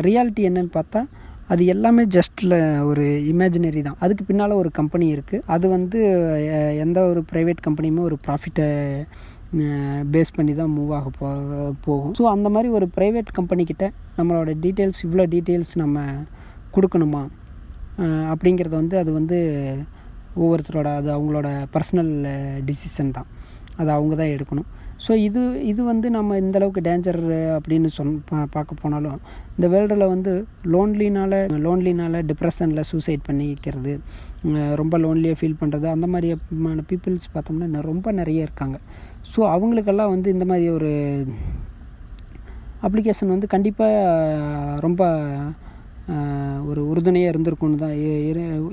ரியாலிட்டி 0.07 0.43
என்னன்னு 0.49 0.73
பார்த்தா 0.79 1.01
அது 1.53 1.63
எல்லாமே 1.75 2.03
ஜஸ்ட்டில் 2.17 2.57
ஒரு 2.91 3.05
இமேஜினரி 3.33 3.81
தான். 3.87 3.97
அதுக்கு 4.05 4.25
பின்னால் 4.25 4.61
ஒரு 4.63 4.71
கம்பெனி 4.79 5.07
இருக்குது 5.17 5.45
அது 5.55 5.67
வந்து 5.69 6.01
எந்த 6.85 6.99
ஒரு 7.13 7.21
ப்ரைவேட் 7.33 7.65
கம்பெனியுமே 7.67 8.03
ஒரு 8.09 8.19
ப்ராஃபிட்டை 8.27 8.69
பேஸ் 10.15 10.35
பண்ணி 10.37 10.53
தான் 10.61 10.73
மூவ் 10.77 10.91
ஆக 10.99 11.09
போ 11.19 11.29
போகும். 11.87 12.13
ஸோ 12.19 12.25
அந்த 12.35 12.49
மாதிரி 12.55 12.69
ஒரு 12.79 12.87
ப்ரைவேட் 12.97 13.31
கம்பெனிக்கிட்ட 13.39 13.87
நம்மளோட 14.19 14.51
டீட்டெயில்ஸ் 14.65 15.01
இவ்வளோ 15.07 15.25
டீட்டெயில்ஸ் 15.35 15.75
நம்ம 15.83 16.05
கொடுக்கணுமா? 16.77 17.23
அப்படிங்கிறத 18.33 18.75
வந்து 18.83 18.97
அது 19.03 19.11
வந்து 19.21 19.39
ஒவ்வொருத்தரோட 20.43 20.89
அது 20.99 21.09
அவங்களோட 21.17 21.49
பர்சனல் 21.75 22.13
டிசிஷன் 22.69 23.17
தான். 23.19 23.29
அது 23.81 23.91
அவங்க 23.97 24.15
தான் 24.21 24.33
எடுக்கணும். 24.37 24.69
ஸோ 25.05 25.13
இது 25.27 25.43
இது 25.71 25.83
வந்து 25.91 26.07
நம்ம 26.17 26.37
இந்த 26.43 26.57
அளவுக்கு 26.59 26.81
டேஞ்சர் 26.87 27.21
அப்படின்னு 27.57 27.89
சொன் 27.99 28.11
பார்க்க 28.57 28.81
போனாலும் 28.81 29.21
இந்த 29.57 29.67
வேர்ல்டில் 29.75 30.11
வந்து 30.15 30.33
லோன்லினால் 30.75 31.37
லோன்லினால் 31.67 32.19
டிப்ரெஷனில் 32.31 32.89
சூசைட் 32.91 33.23
பண்ணிக்கிறது 33.29 33.93
ரொம்ப 34.81 34.95
லோன்லியாக 35.05 35.39
ஃபீல் 35.41 35.61
பண்ணுறது 35.63 35.87
அந்த 35.95 36.09
மாதிரியான 36.15 36.85
பீப்புள்ஸ் 36.91 37.33
பார்த்தோம்னா 37.37 37.81
ரொம்ப 37.91 38.13
நிறைய 38.21 38.47
இருக்காங்க. 38.49 38.79
ஸோ 39.33 39.41
அவங்களுக்கெல்லாம் 39.55 40.13
வந்து 40.15 40.29
இந்த 40.35 40.45
மாதிரி 40.51 40.69
ஒரு 40.77 40.93
அப்ளிகேஷன் 42.87 43.35
வந்து 43.35 43.49
கண்டிப்பாக 43.55 44.79
ரொம்ப 44.87 45.03
ஒரு 46.71 46.81
உறுதுணையாக 46.91 47.33
இருந்திருக்குன்னு 47.33 47.83
தான் 47.83 47.97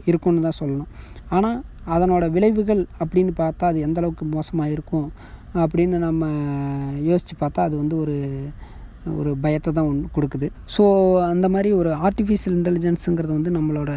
இருக்குன்னு 0.09 0.45
தான் 0.45 0.59
சொல்லணும். 0.59 0.91
ஆனால் 1.37 1.57
அதனோட 1.95 2.25
விளைவுகள் 2.35 2.81
அப்படின்னு 3.01 3.33
பார்த்தா 3.41 3.65
அது 3.71 3.79
எந்த 3.87 3.99
அளவுக்கு 4.01 4.25
மோசமாக 4.37 4.73
இருக்கும் 4.75 5.07
அப்படின்னு 5.63 5.97
நம்ம 6.07 6.25
யோசித்து 7.09 7.35
பார்த்தா 7.43 7.67
அது 7.67 7.75
வந்து 7.81 7.95
ஒரு 8.03 8.17
ஒரு 9.19 9.31
பயத்தை 9.43 9.69
தான் 9.73 9.89
ஒன்று 9.89 10.15
கொடுக்குது. 10.15 10.47
ஸோ 10.75 10.83
அந்த 11.33 11.47
மாதிரி 11.53 11.69
ஒரு 11.81 11.91
ஆர்டிஃபிஷியல் 12.07 12.55
இன்டெலிஜென்ஸுங்கிறது 12.59 13.33
வந்து 13.37 13.51
நம்மளோட 13.57 13.91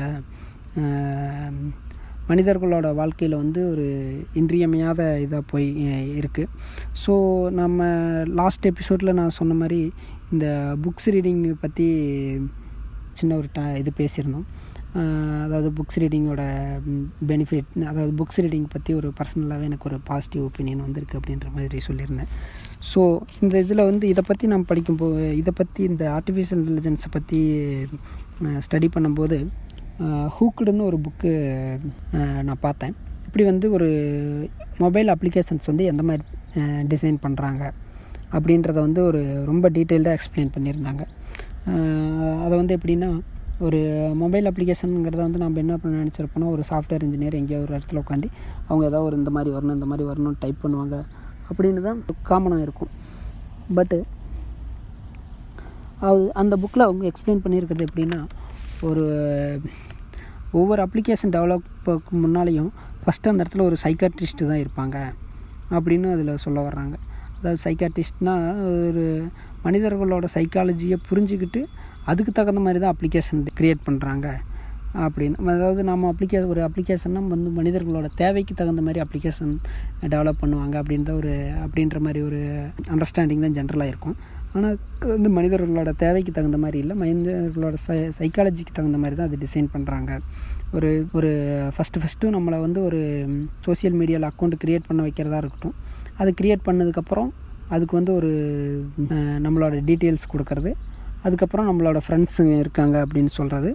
மனிதர்களோட 2.30 2.88
வாழ்க்கையில் 2.94 3.40
வந்து 3.42 3.60
ஒரு 3.72 3.86
இன்றியமையாத 4.40 5.02
இதாக 5.26 5.42
போய் 5.52 5.68
இருக்குது 6.20 6.50
ஸோ 7.04 7.12
நம்ம 7.60 7.78
லாஸ்ட் 8.40 8.68
எபிசோடில் 8.72 9.18
நான் 9.20 9.38
சொன்ன 9.38 9.54
மாதிரி 9.62 9.80
இந்த 10.32 10.46
புக்ஸ் 10.86 11.08
ரீடிங் 11.14 11.44
பற்றி 11.64 11.86
சின்ன 13.20 13.36
ஒரு 13.36 13.48
ட 13.56 13.60
இது 13.78 13.90
பேசியிருந்தோம். 14.00 14.44
அதாவது 15.44 15.68
புக்ஸ் 15.78 15.98
ரீடிங்கோட 16.02 16.42
பெனிஃபிட் 17.30 17.68
அதாவது 17.90 18.12
புக்ஸ் 18.20 18.40
ரீடிங் 18.44 18.68
பற்றி 18.72 18.90
ஒரு 18.94 19.08
பர்சனலாகவே 19.18 19.66
எனக்கு 19.68 19.88
ஒரு 19.90 19.98
பாசிட்டிவ் 20.08 20.42
ஒப்பீனியன் 20.46 20.84
வந்திருக்கு 20.86 21.18
அப்படின்ற 21.18 21.48
மாதிரி 21.56 21.80
சொல்லியிருந்தேன். 21.88 22.30
ஸோ 22.92 23.00
இந்த 23.40 23.54
இதில் 23.64 23.86
வந்து 23.90 24.06
இதை 24.08 24.22
பற்றி 24.26 24.46
நான் 24.52 24.68
படிக்கும்போது 24.70 25.26
இதை 25.36 25.52
பற்றி 25.56 25.82
இந்த 25.90 26.04
ஆர்டிஃபிஷியல் 26.18 26.62
இன்டெலிஜென்ஸை 26.62 27.10
பற்றி 27.10 27.40
ஸ்டடி 28.66 28.90
பண்ணும்போது 28.96 29.38
ஹூக்குடுன்னு 30.36 30.88
ஒரு 30.90 30.98
புக்கு 31.04 31.30
நான் 32.46 32.64
பார்த்தேன். 32.66 32.94
இப்படி 33.26 33.44
வந்து 33.50 33.66
ஒரு 33.76 33.88
மொபைல் 34.84 35.08
அப்ளிகேஷன்ஸ் 35.14 35.68
வந்து 35.70 35.84
எந்த 35.92 36.02
மாதிரி 36.08 36.22
டிசைன் 36.92 37.18
பண்ணுறாங்க 37.24 37.64
அப்படின்றத 38.36 38.78
வந்து 38.86 39.00
ஒரு 39.10 39.20
ரொம்ப 39.50 39.66
டீட்டெயில்டாக 39.76 40.16
எக்ஸ்பிளைன் 40.18 40.54
பண்ணியிருந்தாங்க. 40.54 41.02
அதை 42.44 42.54
வந்து 42.60 42.76
எப்படின்னா 42.78 43.10
ஒரு 43.66 43.78
மொபைல் 44.20 44.48
அப்ளிகேஷனுங்கிறத 44.50 45.22
வந்து 45.26 45.42
நம்ம 45.42 45.60
என்ன 45.62 45.74
பண்ண 45.80 46.02
நினச்சிருப்போம்னா 46.02 46.52
ஒரு 46.54 46.62
சாஃப்ட்வேர் 46.68 47.04
இன்ஜினியர் 47.06 47.38
எங்கேயோ 47.40 47.58
ஒரு 47.64 47.72
இடத்துல 47.76 48.02
உட்காந்து 48.04 48.28
அவங்க 48.68 48.84
ஏதாவது 48.90 49.06
ஒரு 49.08 49.18
இந்த 49.20 49.32
மாதிரி 49.36 49.50
வரணும் 49.56 49.76
இந்த 49.78 49.88
மாதிரி 49.90 50.06
வரணும்னு 50.10 50.40
டைப் 50.44 50.62
பண்ணுவாங்க. 50.64 50.96
அப்படின்னு 51.50 51.82
தான் 51.88 52.00
காமனாக 52.30 52.66
இருக்கும். 52.66 52.92
பட்டு 53.78 53.98
அது 56.08 56.22
அந்த 56.42 56.54
புக்கில் 56.62 56.86
அவங்க 56.88 57.04
எக்ஸ்பிளைன் 57.10 57.44
பண்ணியிருக்கிறது 57.44 57.88
எப்படின்னா 57.88 58.20
ஒரு 58.88 59.04
ஒவ்வொரு 60.58 60.80
அப்ளிகேஷன் 60.86 61.32
டெவலப்புக்கு 61.36 62.20
முன்னாலேயும் 62.24 62.70
ஃபஸ்ட்டு 63.02 63.30
அந்த 63.32 63.42
இடத்துல 63.44 63.64
ஒரு 63.68 63.76
சைக்காட்ரிஸ்ட்டு 63.84 64.48
தான் 64.50 64.62
இருப்பாங்க 64.64 64.96
அப்படின்னு 65.76 66.08
அதில் 66.14 66.42
சொல்ல 66.44 66.58
வர்றாங்க. 66.68 66.94
அதாவது 67.38 67.60
சைக்காட்ரிஸ்ட்னால் 67.66 68.46
ஒரு 68.88 69.04
மனிதர்களோட 69.66 70.26
சைக்காலஜியை 70.36 70.96
புரிஞ்சுக்கிட்டு 71.08 71.60
அதுக்கு 72.10 72.32
தகுந்த 72.38 72.60
மாதிரி 72.66 72.80
தான் 72.84 72.94
அப்ளிகேஷன் 72.94 73.42
க்ரியேட் 73.58 73.86
பண்ணுறாங்க 73.88 74.26
அப்படின்னு. 75.04 75.36
அதாவது 75.52 75.80
நம்ம 75.90 76.08
அப்ளிகே 76.12 76.38
ஒரு 76.52 76.60
அப்ளிகேஷன்னா 76.66 77.20
வந்து 77.34 77.50
மனிதர்களோட 77.58 78.06
தேவைக்கு 78.20 78.54
தகுந்த 78.60 78.82
மாதிரி 78.86 79.00
அப்ளிகேஷன் 79.04 79.52
டெவலப் 80.14 80.40
பண்ணுவாங்க 80.42 80.74
அப்படின்ற 80.82 81.10
ஒரு 81.20 81.34
அப்படின்ற 81.64 81.98
மாதிரி 82.06 82.22
ஒரு 82.28 82.40
அண்டர்ஸ்டாண்டிங் 82.94 83.44
தான் 83.46 83.56
ஜென்ரலாக 83.58 83.92
இருக்கும். 83.92 84.16
ஆனால் 84.54 84.76
வந்து 85.14 85.28
மனிதர்களோட 85.36 85.90
தேவைக்கு 86.04 86.32
தகுந்த 86.38 86.58
மாதிரி 86.64 86.78
இல்லை. 86.82 86.94
மனிதர்களோட 87.02 87.76
சை 87.84 87.96
சைக்காலஜிக்கு 88.18 88.72
தகுந்த 88.78 88.98
மாதிரி 89.02 89.16
தான் 89.18 89.28
அது 89.30 89.38
டிசைன் 89.44 89.68
பண்ணுறாங்க 89.74 90.10
ஒரு 90.76 90.90
ஒரு 91.18 91.30
ஃபஸ்ட்டு 91.74 92.00
ஃபஸ்ட்டு 92.02 92.32
நம்மளை 92.36 92.58
வந்து 92.66 92.80
ஒரு 92.88 93.00
சோசியல் 93.66 93.96
மீடியாவில் 94.00 94.28
அக்கௌண்ட் 94.30 94.56
க்ரியேட் 94.64 94.88
பண்ண 94.88 95.00
வைக்கிறதா 95.06 95.40
இருக்கட்டும். 95.42 95.76
அது 96.22 96.32
க்ரியேட் 96.40 96.66
பண்ணதுக்கப்புறம் 96.68 97.30
அதுக்கு 97.74 97.94
வந்து 97.98 98.12
ஒரு 98.18 98.30
நம்மளோட 99.46 99.74
டீட்டெயில்ஸ் 99.88 100.30
கொடுக்கறது. 100.32 100.72
அதுக்கப்புறம் 101.26 101.68
நம்மளோட 101.70 101.98
ஃப்ரெண்ட்ஸுங்க 102.04 102.54
இருக்காங்க 102.64 102.96
அப்படின்னு 103.06 103.32
சொல்கிறது 103.38 103.70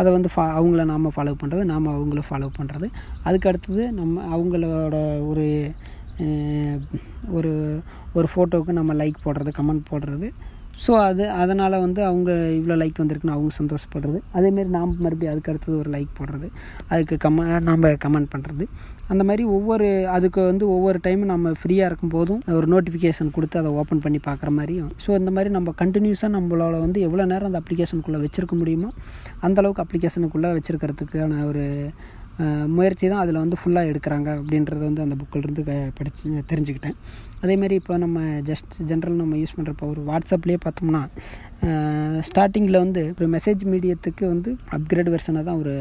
அதை 0.00 0.08
வந்து 0.14 0.30
ஃபா 0.32 0.42
அவங்கள 0.58 0.82
நாம் 0.90 1.06
ஃபாலோ 1.14 1.32
பண்ணுறது 1.40 1.62
நாம் 1.70 1.86
அவங்கள 1.94 2.20
ஃபாலோ 2.28 2.48
பண்ணுறது 2.58 2.86
அதுக்கு 3.26 3.48
அடுத்தது 3.50 3.84
நம்ம 3.92 4.22
அவங்களோட 4.34 4.96
ஒரு 5.30 5.46
ஒரு 7.38 7.52
ஒரு 8.18 8.28
ஃபோட்டோவுக்கு 8.32 8.80
நம்ம 8.80 8.94
லைக் 9.02 9.24
போடுறது 9.26 9.50
கமெண்ட் 9.58 9.90
போடுறது. 9.90 10.28
ஸோ 10.84 10.92
அது 11.06 11.24
அதனால் 11.40 11.74
வந்து 11.84 12.00
அவங்க 12.08 12.30
இவ்வளோ 12.58 12.74
லைக் 12.82 13.00
வந்திருக்குன்னு 13.00 13.34
அவங்க 13.36 13.50
சந்தோஷப்படுறது. 13.58 14.18
அதேமாரி 14.38 14.68
நாம் 14.76 14.92
மறுபடியும் 15.04 15.32
அதுக்கு 15.32 15.50
அடுத்தது 15.52 15.74
ஒரு 15.82 15.90
லைக் 15.94 16.12
போடுறது. 16.18 16.46
அதுக்கு 16.92 17.16
கம 17.24 17.46
நாம் 17.68 17.84
கமெண்ட் 18.04 18.30
பண்ணுறது 18.34 18.66
அந்த 19.12 19.22
மாதிரி 19.28 19.44
ஒவ்வொரு 19.56 19.88
அதுக்கு 20.16 20.40
வந்து 20.50 20.64
ஒவ்வொரு 20.76 20.98
டைமும் 21.06 21.32
நம்ம 21.32 21.52
ஃப்ரீயாக 21.62 21.90
இருக்கும் 21.90 22.14
போதும் 22.16 22.40
ஒரு 22.58 22.68
நோட்டிஃபிகேஷன் 22.74 23.34
கொடுத்து 23.36 23.60
அதை 23.62 23.72
ஓப்பன் 23.82 24.02
பண்ணி 24.04 24.20
பார்க்குற 24.28 24.52
மாதிரியும். 24.58 24.90
ஸோ 25.04 25.10
இந்த 25.20 25.32
மாதிரி 25.36 25.52
நம்ம 25.56 25.74
கண்டினியூஸாக 25.82 26.32
நம்மளோட 26.36 26.78
வந்து 26.86 27.00
எவ்வளோ 27.08 27.26
நேரம் 27.32 27.50
அந்த 27.50 27.60
அப்ளிகேஷனுக்குள்ளே 27.62 28.22
வச்சுருக்க 28.24 28.56
முடியுமோ 28.62 28.90
அந்தளவுக்கு 29.48 29.84
அப்ளிகேஷனுக்குள்ளே 29.86 30.52
வச்சுருக்கிறதுக்கான 30.58 31.42
ஒரு 31.50 31.66
முயற்சி 32.76 33.04
தான் 33.12 33.22
அதில் 33.22 33.40
வந்து 33.42 33.56
ஃபுல்லாக 33.60 33.90
எடுக்கிறாங்க 33.90 34.28
அப்படின்றத 34.38 34.82
வந்து 34.88 35.02
அந்த 35.04 35.16
புக்கிலிருந்து 35.20 35.62
படித்து 35.98 36.44
தெரிஞ்சுக்கிட்டேன். 36.52 36.96
அதேமாரி 37.42 37.74
இப்போ 37.80 37.94
நம்ம 38.04 38.20
ஜஸ்ட் 38.50 38.74
ஜென்ரல் 38.90 39.18
நம்ம 39.22 39.36
யூஸ் 39.42 39.54
பண்ணுறப்போ 39.58 39.86
ஒரு 39.92 40.02
வாட்ஸ்அப்லேயே 40.10 40.60
பார்த்தோம்னா 40.66 41.02
ஸ்டார்டிங்கில் 42.28 42.82
வந்து 42.84 43.02
ஒரு 43.18 43.28
மெசேஜ் 43.36 43.64
மீடியத்துக்கு 43.72 44.24
வந்து 44.34 44.52
அப்கிரேட் 44.78 45.12
வெர்ஷனாக 45.14 45.44
தான் 45.48 45.60
ஒரு 45.62 45.74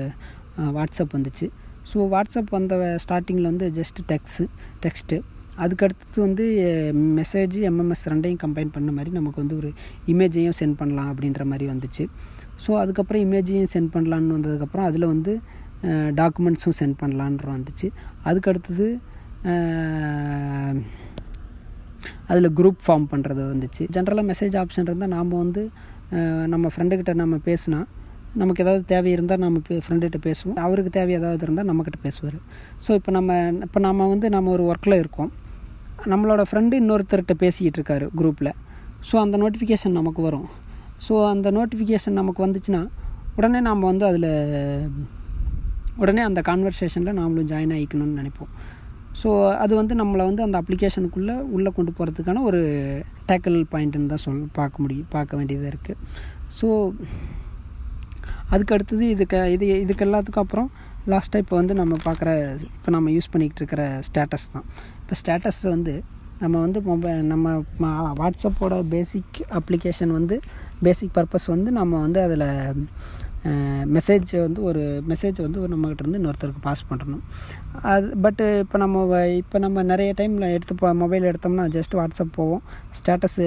வாட்ஸ்அப் 0.78 1.16
வந்துச்சு. 1.18 1.48
ஸோ 1.92 2.08
வாட்ஸ்அப் 2.14 2.52
வந்த 2.58 2.76
ஸ்டார்டிங்கில் 3.04 3.50
வந்து 3.52 3.68
ஜஸ்ட் 3.78 4.02
டெக்ஸு 4.12 4.46
டெக்ஸ்ட்டு 4.86 5.18
அதுக்கடுத்து 5.64 6.18
வந்து 6.26 6.44
மெசேஜ் 7.20 7.56
எம்எம்எஸ் 7.70 8.04
ரெண்டையும் 8.12 8.42
கம்பைன் 8.44 8.74
பண்ண 8.76 8.90
மாதிரி 8.98 9.12
நமக்கு 9.20 9.42
வந்து 9.44 9.56
ஒரு 9.62 9.70
இமேஜையும் 10.12 10.58
சென்ட் 10.60 10.78
பண்ணலாம் 10.82 11.10
அப்படின்ற 11.14 11.44
மாதிரி 11.52 11.66
வந்துச்சு. 11.72 12.04
ஸோ 12.64 12.70
அதுக்கப்புறம் 12.84 13.24
இமேஜையும் 13.26 13.72
சென்ட் 13.74 13.92
பண்ணலான்னு 13.96 14.36
வந்ததுக்கப்புறம் 14.38 14.88
அதில் 14.90 15.08
வந்து 15.14 15.34
டாக்குமெண்ட்ஸும் 16.20 16.78
சென்ட் 16.80 16.98
பண்ணலான்ற 17.02 17.48
வந்துச்சு. 17.58 17.88
அதுக்கு 18.30 18.50
அடுத்தது 18.52 18.88
அதில் 22.32 22.56
குரூப் 22.58 22.82
ஃபார்ம் 22.86 23.06
பண்ணுறது 23.12 23.42
வந்துச்சு. 23.54 23.84
ஜென்ரலாக 23.96 24.26
மெசேஜ் 24.32 24.56
ஆப்ஷன் 24.62 24.88
இருந்தால் 24.90 25.14
நாம் 25.16 25.32
வந்து 25.44 25.64
நம்ம 26.54 26.66
ஃப்ரெண்டுக்கிட்ட 26.74 27.14
நம்ம 27.22 27.36
பேசினா 27.50 27.80
நமக்கு 28.42 28.64
ஏதாவது 28.64 28.84
தேவை 28.92 29.10
இருந்தால் 29.16 29.42
நம்ம 29.44 29.60
ஃப்ரெண்டுகிட்ட 29.86 30.20
பேசுவோம். 30.28 30.58
அவருக்கு 30.66 30.92
தேவை 30.98 31.14
ஏதாவது 31.20 31.44
இருந்தால் 31.46 31.70
நம்மக்கிட்ட 31.70 32.00
பேசுவார். 32.08 32.40
ஸோ 32.86 32.90
இப்போ 33.00 33.12
நம்ம 33.18 33.38
இப்போ 33.68 33.80
நம்ம 33.88 34.08
வந்து 34.14 34.28
நம்ம 34.36 34.52
ஒரு 34.56 34.64
ஒர்க்கில் 34.72 35.00
இருக்கோம். 35.04 35.32
நம்மளோட 36.12 36.42
ஃப்ரெண்டு 36.50 36.74
இன்னொருத்தர்கிட்ட 36.82 37.36
பேசிக்கிட்டு 37.44 37.80
இருக்காரு 37.80 38.06
குரூப்பில் 38.20 38.52
ஸோ 39.08 39.16
அந்த 39.24 39.36
நோட்டிஃபிகேஷன் 39.44 39.98
நமக்கு 40.00 40.22
வரும். 40.28 40.48
ஸோ 41.06 41.14
அந்த 41.34 41.48
நோட்டிஃபிகேஷன் 41.58 42.20
நமக்கு 42.22 42.42
வந்துச்சுன்னா 42.46 42.82
உடனே 43.40 43.60
நாம் 43.70 43.90
வந்து 43.92 44.06
அதில் 44.12 44.30
உடனே 46.02 46.22
அந்த 46.30 46.42
கான்வர்சேஷனில் 46.50 47.18
நாமளும் 47.22 47.50
ஜாயின் 47.52 47.74
ஆகிக்கணும்னு 47.78 48.20
நினைப்போம். 48.22 48.52
ஸோ 49.22 49.30
அது 49.64 49.74
வந்து 49.80 49.94
நம்மளை 50.02 50.24
வந்து 50.30 50.44
அந்த 50.46 50.58
அப்ளிகேஷனுக்குள்ளே 50.62 51.36
உள்ளே 51.56 51.72
கொண்டு 51.78 51.92
போகிறதுக்கான 51.98 52.44
ஒரு 52.50 52.62
டேக்கிள் 53.30 53.58
பாயிண்ட்டுன்னு 53.72 54.12
தான் 54.14 54.24
சொல் 54.26 54.44
பார்க்க 54.60 54.84
முடியும் 54.84 55.10
பார்க்க 55.16 55.40
வேண்டியதாக 55.40 55.72
இருக்குது 55.74 55.98
ஸோ 56.60 56.68
அதுக்கு 58.54 58.74
அடுத்தது 58.76 59.04
இதுக்கு 59.16 59.40
இது 59.56 59.66
இதுக்கு 59.86 60.06
எல்லாத்துக்கும் 60.06 60.46
அப்புறம் 60.46 60.70
லாஸ்ட்டாக 61.12 61.44
இப்போ 61.44 61.56
வந்து 61.60 61.74
நம்ம 61.82 61.98
பார்க்குற 62.06 62.30
இப்போ 62.78 62.92
நம்ம 62.96 63.12
யூஸ் 63.16 63.30
பண்ணிக்கிட்டு 63.34 63.62
இருக்கிற 63.64 63.84
ஸ்டேட்டஸ் 64.08 64.48
தான். 64.56 64.66
இப்போ 65.02 65.16
ஸ்டேட்டஸ் 65.22 65.62
வந்து 65.76 65.94
நம்ம 66.44 66.56
வந்து 66.66 66.80
மொபைல் 66.90 67.22
நம்ம 67.32 67.54
வாட்ஸ்அப்போட 68.22 68.76
பேசிக் 68.94 69.38
அப்ளிகேஷன் 69.60 70.12
வந்து 70.18 70.36
பேசிக் 70.86 71.16
பர்பஸ் 71.18 71.48
வந்து 71.56 71.70
நம்ம 71.80 72.00
வந்து 72.06 72.20
அதில் 72.28 72.48
மெசேஜ் 73.96 74.32
வந்து 74.46 74.62
ஒரு 74.70 74.82
மெசேஜ் 75.12 75.38
வந்து 75.46 75.60
ஒரு 75.64 75.72
நம்மகிட்ட 75.74 76.04
இருந்து 76.04 76.20
இன்னொருத்தருக்கு 76.22 76.62
பாஸ் 76.68 76.84
பண்ணணும். 76.90 77.24
அது 77.92 78.08
பட்டு 78.26 78.46
இப்போ 78.64 78.78
நம்ம 78.84 79.22
இப்போ 79.42 79.58
நம்ம 79.66 79.84
நிறைய 79.92 80.12
டைமில் 80.20 80.48
எடுத்து 80.56 80.76
போ 80.82 80.94
மொபைல் 81.04 81.28
எடுத்தோம்னா 81.32 81.66
ஜஸ்ட் 81.78 81.96
வாட்ஸ்அப் 82.00 82.36
போவோம். 82.40 82.64
ஸ்டேட்டஸ் 83.00 83.40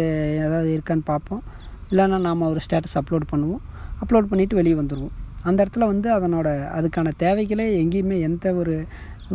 ஏதாவது 0.46 0.70
இருக்கான்னு 0.76 1.06
பார்ப்போம். 1.12 1.42
இல்லைன்னா 1.90 2.18
நாம் 2.28 2.48
ஒரு 2.52 2.62
ஸ்டேட்டஸ் 2.66 2.98
அப்லோட் 3.02 3.30
பண்ணுவோம். 3.32 3.62
அப்லோட் 4.04 4.30
பண்ணிவிட்டு 4.32 4.60
வெளியே 4.60 4.76
வந்துடுவோம் 4.80 5.16
அந்த 5.48 5.58
இடத்துல 5.64 5.86
வந்து 5.92 6.08
அதனோட 6.16 6.48
அதுக்கான 6.78 7.12
தேவைகளே 7.24 7.66
எங்கேயுமே 7.82 8.16
எந்த 8.28 8.46
ஒரு 8.62 8.74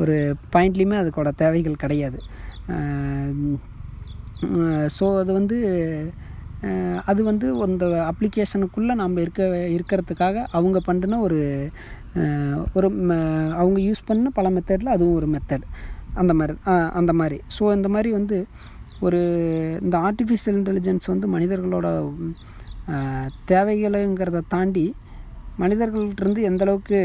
ஒரு 0.01 0.15
பாயிண்ட்லேயுமே 0.53 0.97
அதுக்கோட 1.01 1.29
தேவைகள் 1.41 1.81
கிடையாது. 1.83 2.19
ஸோ 4.95 5.05
அது 5.21 5.31
வந்து 5.39 5.57
அது 7.05 7.21
வந்து 7.23 7.47
அந்த 7.63 7.85
அப்ளிகேஷனுக்குள்ளே 8.11 8.93
நம்ம 8.95 9.21
இருக்க 9.21 9.43
இருக்கிறதுக்காக 9.75 10.45
அவங்க 10.51 10.79
பண்ணின 10.79 11.19
ஒரு 11.19 11.39
ஒரு 12.73 12.87
அவங்க 13.59 13.77
யூஸ் 13.79 14.07
பண்ண 14.07 14.29
பல 14.29 14.49
மெத்தடில் 14.49 14.95
அதுவும் 14.95 15.15
ஒரு 15.15 15.27
மெத்தட் 15.27 15.67
அந்த 16.13 16.33
மாதிரி 16.33 16.55
அந்த 16.93 17.13
மாதிரி. 17.13 17.37
ஸோ 17.57 17.63
இந்த 17.75 17.89
மாதிரி 17.89 18.11
வந்து 18.11 18.37
ஒரு 18.99 19.19
இந்த 19.81 19.95
ஆர்டிஃபிஷியல் 19.99 20.57
இன்டெலிஜென்ஸ் 20.59 21.05
வந்து 21.05 21.27
மனிதர்களோட 21.27 21.87
தேவைகளுங்கிறத 23.45 24.41
தாண்டி 24.47 24.85
மனிதர்கள்ட்டிருந்து 25.59 26.41
எந்த 26.41 26.63
அளவுக்கு 26.65 26.97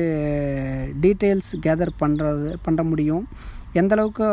டீட்டெயில்ஸ் 1.00 1.52
கேதர் 1.62 1.92
பண்ணுறது 2.00 2.54
பண்ண 2.62 2.82
முடியும் 2.82 3.24
எந்த 3.72 3.92
அளவுக்கு 3.94 4.26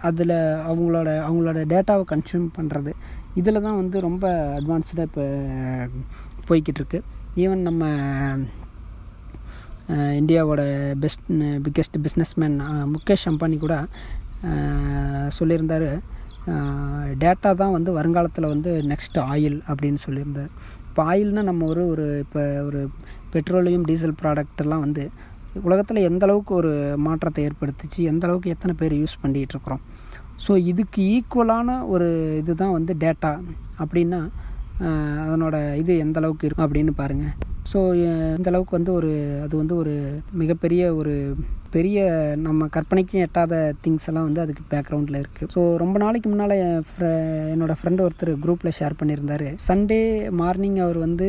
அதில் 0.00 0.36
அவங்களோட 0.68 1.08
அவங்களோட 1.26 1.58
டேட்டாவை 1.72 2.04
கன்சியூம் 2.12 2.46
பண்ணுறது 2.58 2.92
இதில் 3.40 3.64
தான் 3.66 3.78
வந்து 3.80 3.96
ரொம்ப 4.08 4.24
அட்வான்ஸ்டாக 4.58 5.08
இப்போ 5.08 5.24
போய்கிட்டு 6.48 6.80
இருக்கு 6.80 7.00
ஈவன் 7.44 7.62
நம்ம 7.68 7.90
இந்தியாவோட 10.20 10.62
best 11.02 11.28
biggest 11.66 11.98
businessman 12.06 12.56
Mukesh 12.94 13.26
Ambani 13.30 13.58
கூட 13.64 13.76
சொல்லியிருந்தார் 15.38 15.88
டேட்டா 17.22 17.50
தான் 17.62 17.74
வந்து 17.76 17.90
வருங்காலத்தில் 17.98 18.52
வந்து 18.54 18.70
நெக்ஸ்ட் 18.90 19.18
ஆயில் 19.32 19.56
அப்படின்னு 19.70 20.00
சொல்லியிருந்தார். 20.04 20.50
இப்போ 20.88 21.00
ஆயில்னால் 21.10 21.48
நம்ம 21.50 21.66
ஒரு 21.72 21.82
ஒரு 21.92 22.06
இப்போ 22.24 22.42
ஒரு 22.68 22.80
பெட்ரோலியம் 23.32 23.86
டீசல் 23.88 24.18
ப்ராடக்டெல்லாம் 24.20 24.84
வந்து 24.86 25.04
உலகத்தில் 25.70 26.06
எந்த 26.08 26.24
அளவுக்கு 26.26 26.52
ஒரு 26.60 26.72
மாற்றத்தை 27.06 27.42
ஏற்படுத்திச்சு 27.48 28.00
எந்த 28.12 28.24
அளவுக்கு 28.26 28.52
எத்தனை 28.54 28.74
பேர் 28.80 28.94
யூஸ் 29.00 29.20
பண்ணிகிட்டு 29.22 29.54
இருக்கிறோம். 29.56 29.82
ஸோ 30.44 30.52
இதுக்கு 30.70 31.00
ஈக்குவலான 31.14 31.78
ஒரு 31.94 32.08
இதுதான் 32.40 32.76
வந்து 32.78 32.92
டேட்டா 33.04 33.32
அப்படின்னா 33.82 34.20
அதனோட 35.26 35.56
இது 35.82 35.92
எந்த 36.04 36.18
அளவுக்கு 36.20 36.46
இருக்கும் 36.46 36.66
அப்படின்னு 36.66 36.92
பாருங்கள் 37.00 37.34
ஸோ 37.70 37.78
இந்த 38.38 38.48
அளவுக்கு 38.50 38.76
வந்து 38.76 38.92
ஒரு 38.98 39.10
அது 39.44 39.54
வந்து 39.60 39.74
ஒரு 39.82 39.94
மிகப்பெரிய 40.42 40.82
ஒரு 41.00 41.14
பெரிய 41.74 41.98
நம்ம 42.44 42.68
கற்பனைக்கும் 42.74 43.22
எட்டாத 43.24 43.54
திங்ஸ் 43.84 44.06
எல்லாம் 44.10 44.26
வந்து 44.28 44.42
அதுக்கு 44.44 44.62
பேக்ரவுண்டில் 44.70 45.18
இருக்குது 45.22 45.50
ஸோ 45.54 45.62
ரொம்ப 45.82 45.96
நாளைக்கு 46.04 46.28
முன்னால் 46.28 46.54
என் 46.66 46.86
ஃப்ர 46.90 47.08
என்னோடய 47.54 47.78
ஃப்ரெண்டு 47.80 48.04
ஒருத்தர் 48.06 48.32
குரூப்பில் 48.44 48.76
ஷேர் 48.78 48.98
பண்ணியிருந்தார். 49.00 49.46
சண்டே 49.68 50.00
மார்னிங் 50.40 50.78
அவர் 50.84 50.98
வந்து 51.06 51.28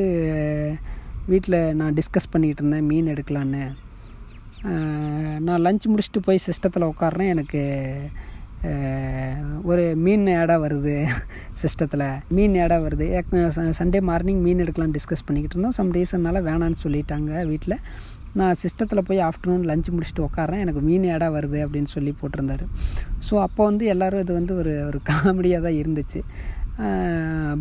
வீட்டில் 1.32 1.60
நான் 1.80 1.98
டிஸ்கஸ் 2.00 2.32
பண்ணிகிட்டு 2.36 2.64
இருந்தேன் 2.64 2.88
மீன் 2.92 3.12
எடுக்கலான்னு. 3.14 3.66
நான் 5.48 5.64
லஞ்ச் 5.66 5.92
முடிச்சுட்டு 5.92 6.22
போய் 6.28 6.46
சிஸ்டத்தில் 6.48 6.90
உட்காறேன் 6.92 7.32
எனக்கு 7.36 7.62
ஒரு 9.70 9.84
மீன் 10.06 10.26
ஆடாக 10.42 10.60
வருது 10.66 10.94
சிஸ்டத்தில். 11.62 12.06
மீன் 12.38 12.56
ஆடாக 12.64 12.82
வருது. 12.86 13.08
சண்டே 13.80 14.00
மார்னிங் 14.10 14.42
மீன் 14.46 14.64
எடுக்கலாம் 14.64 14.96
டிஸ்கஸ் 14.98 15.26
பண்ணிக்கிட்டு 15.28 15.56
இருந்தோம். 15.56 15.78
சம் 15.80 15.92
ரீசன்னால் 15.98 16.46
வேணான்னு 16.50 16.84
சொல்லிட்டாங்க 16.86 17.32
வீட்டில் 17.52 17.78
நான் 18.40 18.58
சிஸ்டத்தில் 18.64 19.06
போய் 19.08 19.22
ஆஃப்டர்நூன் 19.28 19.64
லஞ்ச் 19.70 19.92
முடிச்சுட்டு 19.94 20.26
உட்காறேன் 20.28 20.64
எனக்கு 20.64 20.82
மீன் 20.90 21.08
ஆடாக 21.14 21.32
வருது 21.38 21.60
அப்படின்னு 21.66 21.90
சொல்லி 21.96 22.12
போட்டிருந்தாரு. 22.22 22.66
ஸோ 23.28 23.36
அப்போ 23.46 23.62
வந்து 23.70 23.86
எல்லோரும் 23.94 24.24
இது 24.26 24.34
வந்து 24.40 24.56
ஒரு 24.62 24.74
ஒரு 24.90 25.00
காமெடியாக 25.12 25.66
தான் 25.68 25.80
இருந்துச்சு. 25.82 26.22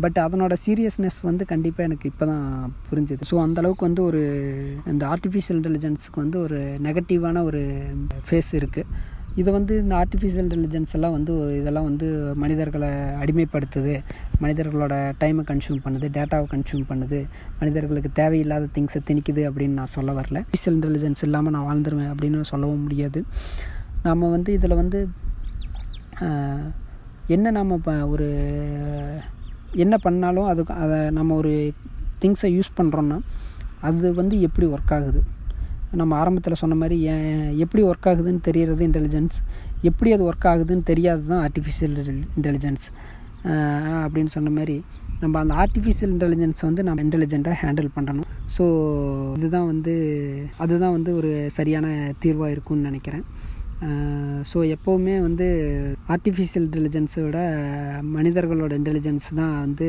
பட் 0.03 0.17
அதனோட 0.25 0.53
சீரியஸ்னஸ் 0.65 1.17
வந்து 1.29 1.43
கண்டிப்பாக 1.51 1.87
எனக்கு 1.87 2.09
இப்போ 2.11 2.25
தான் 2.31 2.45
புரிஞ்சுது 2.89 3.25
ஸோ 3.29 3.37
அந்தளவுக்கு 3.45 3.87
வந்து 3.87 4.01
ஒரு 4.09 4.21
இந்த 4.91 5.03
ஆர்டிஃபிஷியல் 5.13 5.57
இன்டெலிஜென்ஸுக்கு 5.59 6.21
வந்து 6.23 6.37
ஒரு 6.45 6.59
நெகட்டிவான 6.85 7.43
ஒரு 7.49 7.63
ஃபேஸ் 8.27 8.51
இருக்குது 8.59 8.85
இது 9.41 9.51
வந்து 9.51 9.73
இந்த 9.81 9.93
ஆர்டிஃபிஷியல் 10.01 10.45
இன்டெலிஜென்ஸ் 10.45 10.93
எல்லாம் 10.97 11.13
வந்து 11.15 11.33
இதெல்லாம் 11.59 11.87
வந்து 11.89 12.07
மனிதர்களை 12.43 12.89
அடிமைப்படுத்துது. 13.21 14.01
மனிதர்களோட 14.43 14.95
டைமை 15.21 15.43
கன்சியூம் 15.51 15.81
பண்ணுது 15.85 16.07
டேட்டாவை 16.17 16.47
கன்சியூம் 16.53 16.85
பண்ணுது. 16.91 17.19
மனிதர்களுக்கு 17.59 18.11
தேவையில்லாத 18.11 18.69
திங்ஸை 18.75 19.01
திணிக்குது 19.09 19.43
அப்படின்னு 19.49 19.79
நான் 19.81 19.93
சொல்ல 19.97 20.11
வரல. 20.11 20.41
ஆர்டிஃபிஷியல் 20.43 20.77
இன்டெலிஜென்ஸ் 20.79 21.23
இல்லாமல் 21.27 21.55
நான் 21.57 21.67
வாழ்ந்துருவேன் 21.69 22.11
அப்படின்னு 22.13 22.41
சொல்லவும் 22.53 22.83
முடியாது. 22.85 23.21
நாம் 24.03 24.31
வந்து 24.35 24.53
இதில் 24.53 24.79
வந்து 24.81 25.01
என்ன 27.27 27.51
நம்ம 27.51 27.75
இப்போ 27.75 28.07
ஒரு 28.07 28.27
என்ன 29.73 29.95
பண்ணாலும் 29.97 30.47
அது 30.51 30.65
அதை 30.83 31.09
நம்ம 31.09 31.35
ஒரு 31.35 31.73
திங்ஸை 32.21 32.49
யூஸ் 32.57 32.77
பண்ணுறோன்னா 32.77 33.19
அது 33.81 34.13
வந்து 34.13 34.41
எப்படி 34.41 34.67
ஒர்க் 34.67 34.93
ஆகுது? 34.95 35.21
நம்ம 36.01 36.17
ஆரம்பத்தில் 36.17 36.61
சொன்ன 36.61 36.75
மாதிரி 36.75 36.97
எப்படி 37.65 37.81
ஒர்க் 37.83 38.09
ஆகுதுன்னு 38.11 38.41
தெரியறது 38.41 38.81
இன்டெலிஜென்ஸ் 38.87 39.37
எப்படி 39.81 40.09
அது 40.13 40.23
ஒர்க் 40.31 40.47
ஆகுதுன்னு 40.51 40.83
தெரியாது 40.83 41.23
தான் 41.25 41.43
ஆர்டிஃபிஷியல் 41.47 41.95
இன்டெலிஜென்ஸ் 42.37 42.87
அப்படின்னு 44.03 44.31
சொன்ன 44.35 44.49
மாதிரி 44.49 44.75
நம்ம 45.21 45.39
அந்த 45.39 45.53
ஆர்டிஃபிஷியல் 45.53 46.11
இன்டெலிஜென்ஸ் 46.15 46.61
வந்து 46.67 46.83
நம்ம 46.83 47.03
இன்டெலிஜெண்ட்டாக 47.03 47.57
ஹேண்டில் 47.61 47.89
பண்ணணும். 47.95 48.27
ஸோ 48.57 48.65
இதுதான் 49.37 49.65
வந்து 49.65 49.93
அதுதான் 50.57 50.95
வந்து 50.97 51.15
ஒரு 51.15 51.31
சரியான 51.57 52.13
தீர்வாக 52.19 52.51
இருக்கும்னு 52.51 52.87
நினைக்கிறேன். 52.89 53.25
ஸோ 54.51 54.57
எப்போவுமே 54.75 55.15
வந்து 55.21 55.47
ஆர்டிஃபிஷியல் 56.07 56.65
இன்டெலிஜென்ஸோட 56.67 57.37
மனிதர்களோட 58.15 58.73
இன்டெலிஜென்ஸ் 58.81 59.29
தான் 59.35 59.59
வந்து 59.59 59.87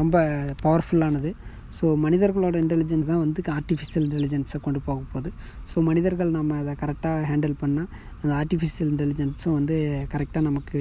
ரொம்ப 0.00 0.16
பவர்ஃபுல்லானது 0.62 1.30
ஸோ 1.78 1.86
மனிதர்களோட 2.04 2.56
இன்டெலிஜென்ஸ் 2.64 3.08
தான் 3.10 3.22
வந்து 3.24 3.40
ஆர்டிஃபிஷியல் 3.56 4.04
இன்டெலிஜென்ஸை 4.06 4.58
கொண்டு 4.66 4.80
போக 4.86 5.00
போகுது. 5.12 5.30
ஸோ 5.70 5.82
மனிதர்கள் 5.88 6.30
நம்ம 6.38 6.56
அதை 6.62 6.72
கரெக்டாக 6.82 7.26
ஹேண்டில் 7.30 7.54
பண்ணால் 7.62 7.88
அந்த 8.22 8.32
ஆர்டிஃபிஷியல் 8.40 8.90
இன்டெலிஜென்ஸும் 8.94 9.56
வந்து 9.58 9.76
கரெக்டாக 10.14 10.44
நமக்கு 10.48 10.80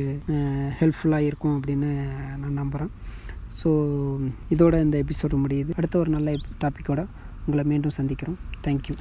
ஹெல்ப்ஃபுல்லாக 0.79 1.29
இருக்கும் 1.29 1.55
அப்படின்னு 1.57 1.91
நான் 2.41 2.59
நம்புகிறேன் 2.61 2.91
ஸோ 3.61 3.69
இதோட 4.55 4.75
இந்த 4.87 4.97
எபிசோடு 5.03 5.37
முடியுது. 5.45 5.71
அடுத்த 5.79 5.97
ஒரு 6.03 6.11
நல்ல 6.17 6.35
டாப்பிக்கோட 6.65 7.03
உங்களை 7.45 7.65
மீண்டும் 7.73 7.97
சந்திக்கிறோம். 7.99 8.39
தேங்க்யூ 8.67 8.95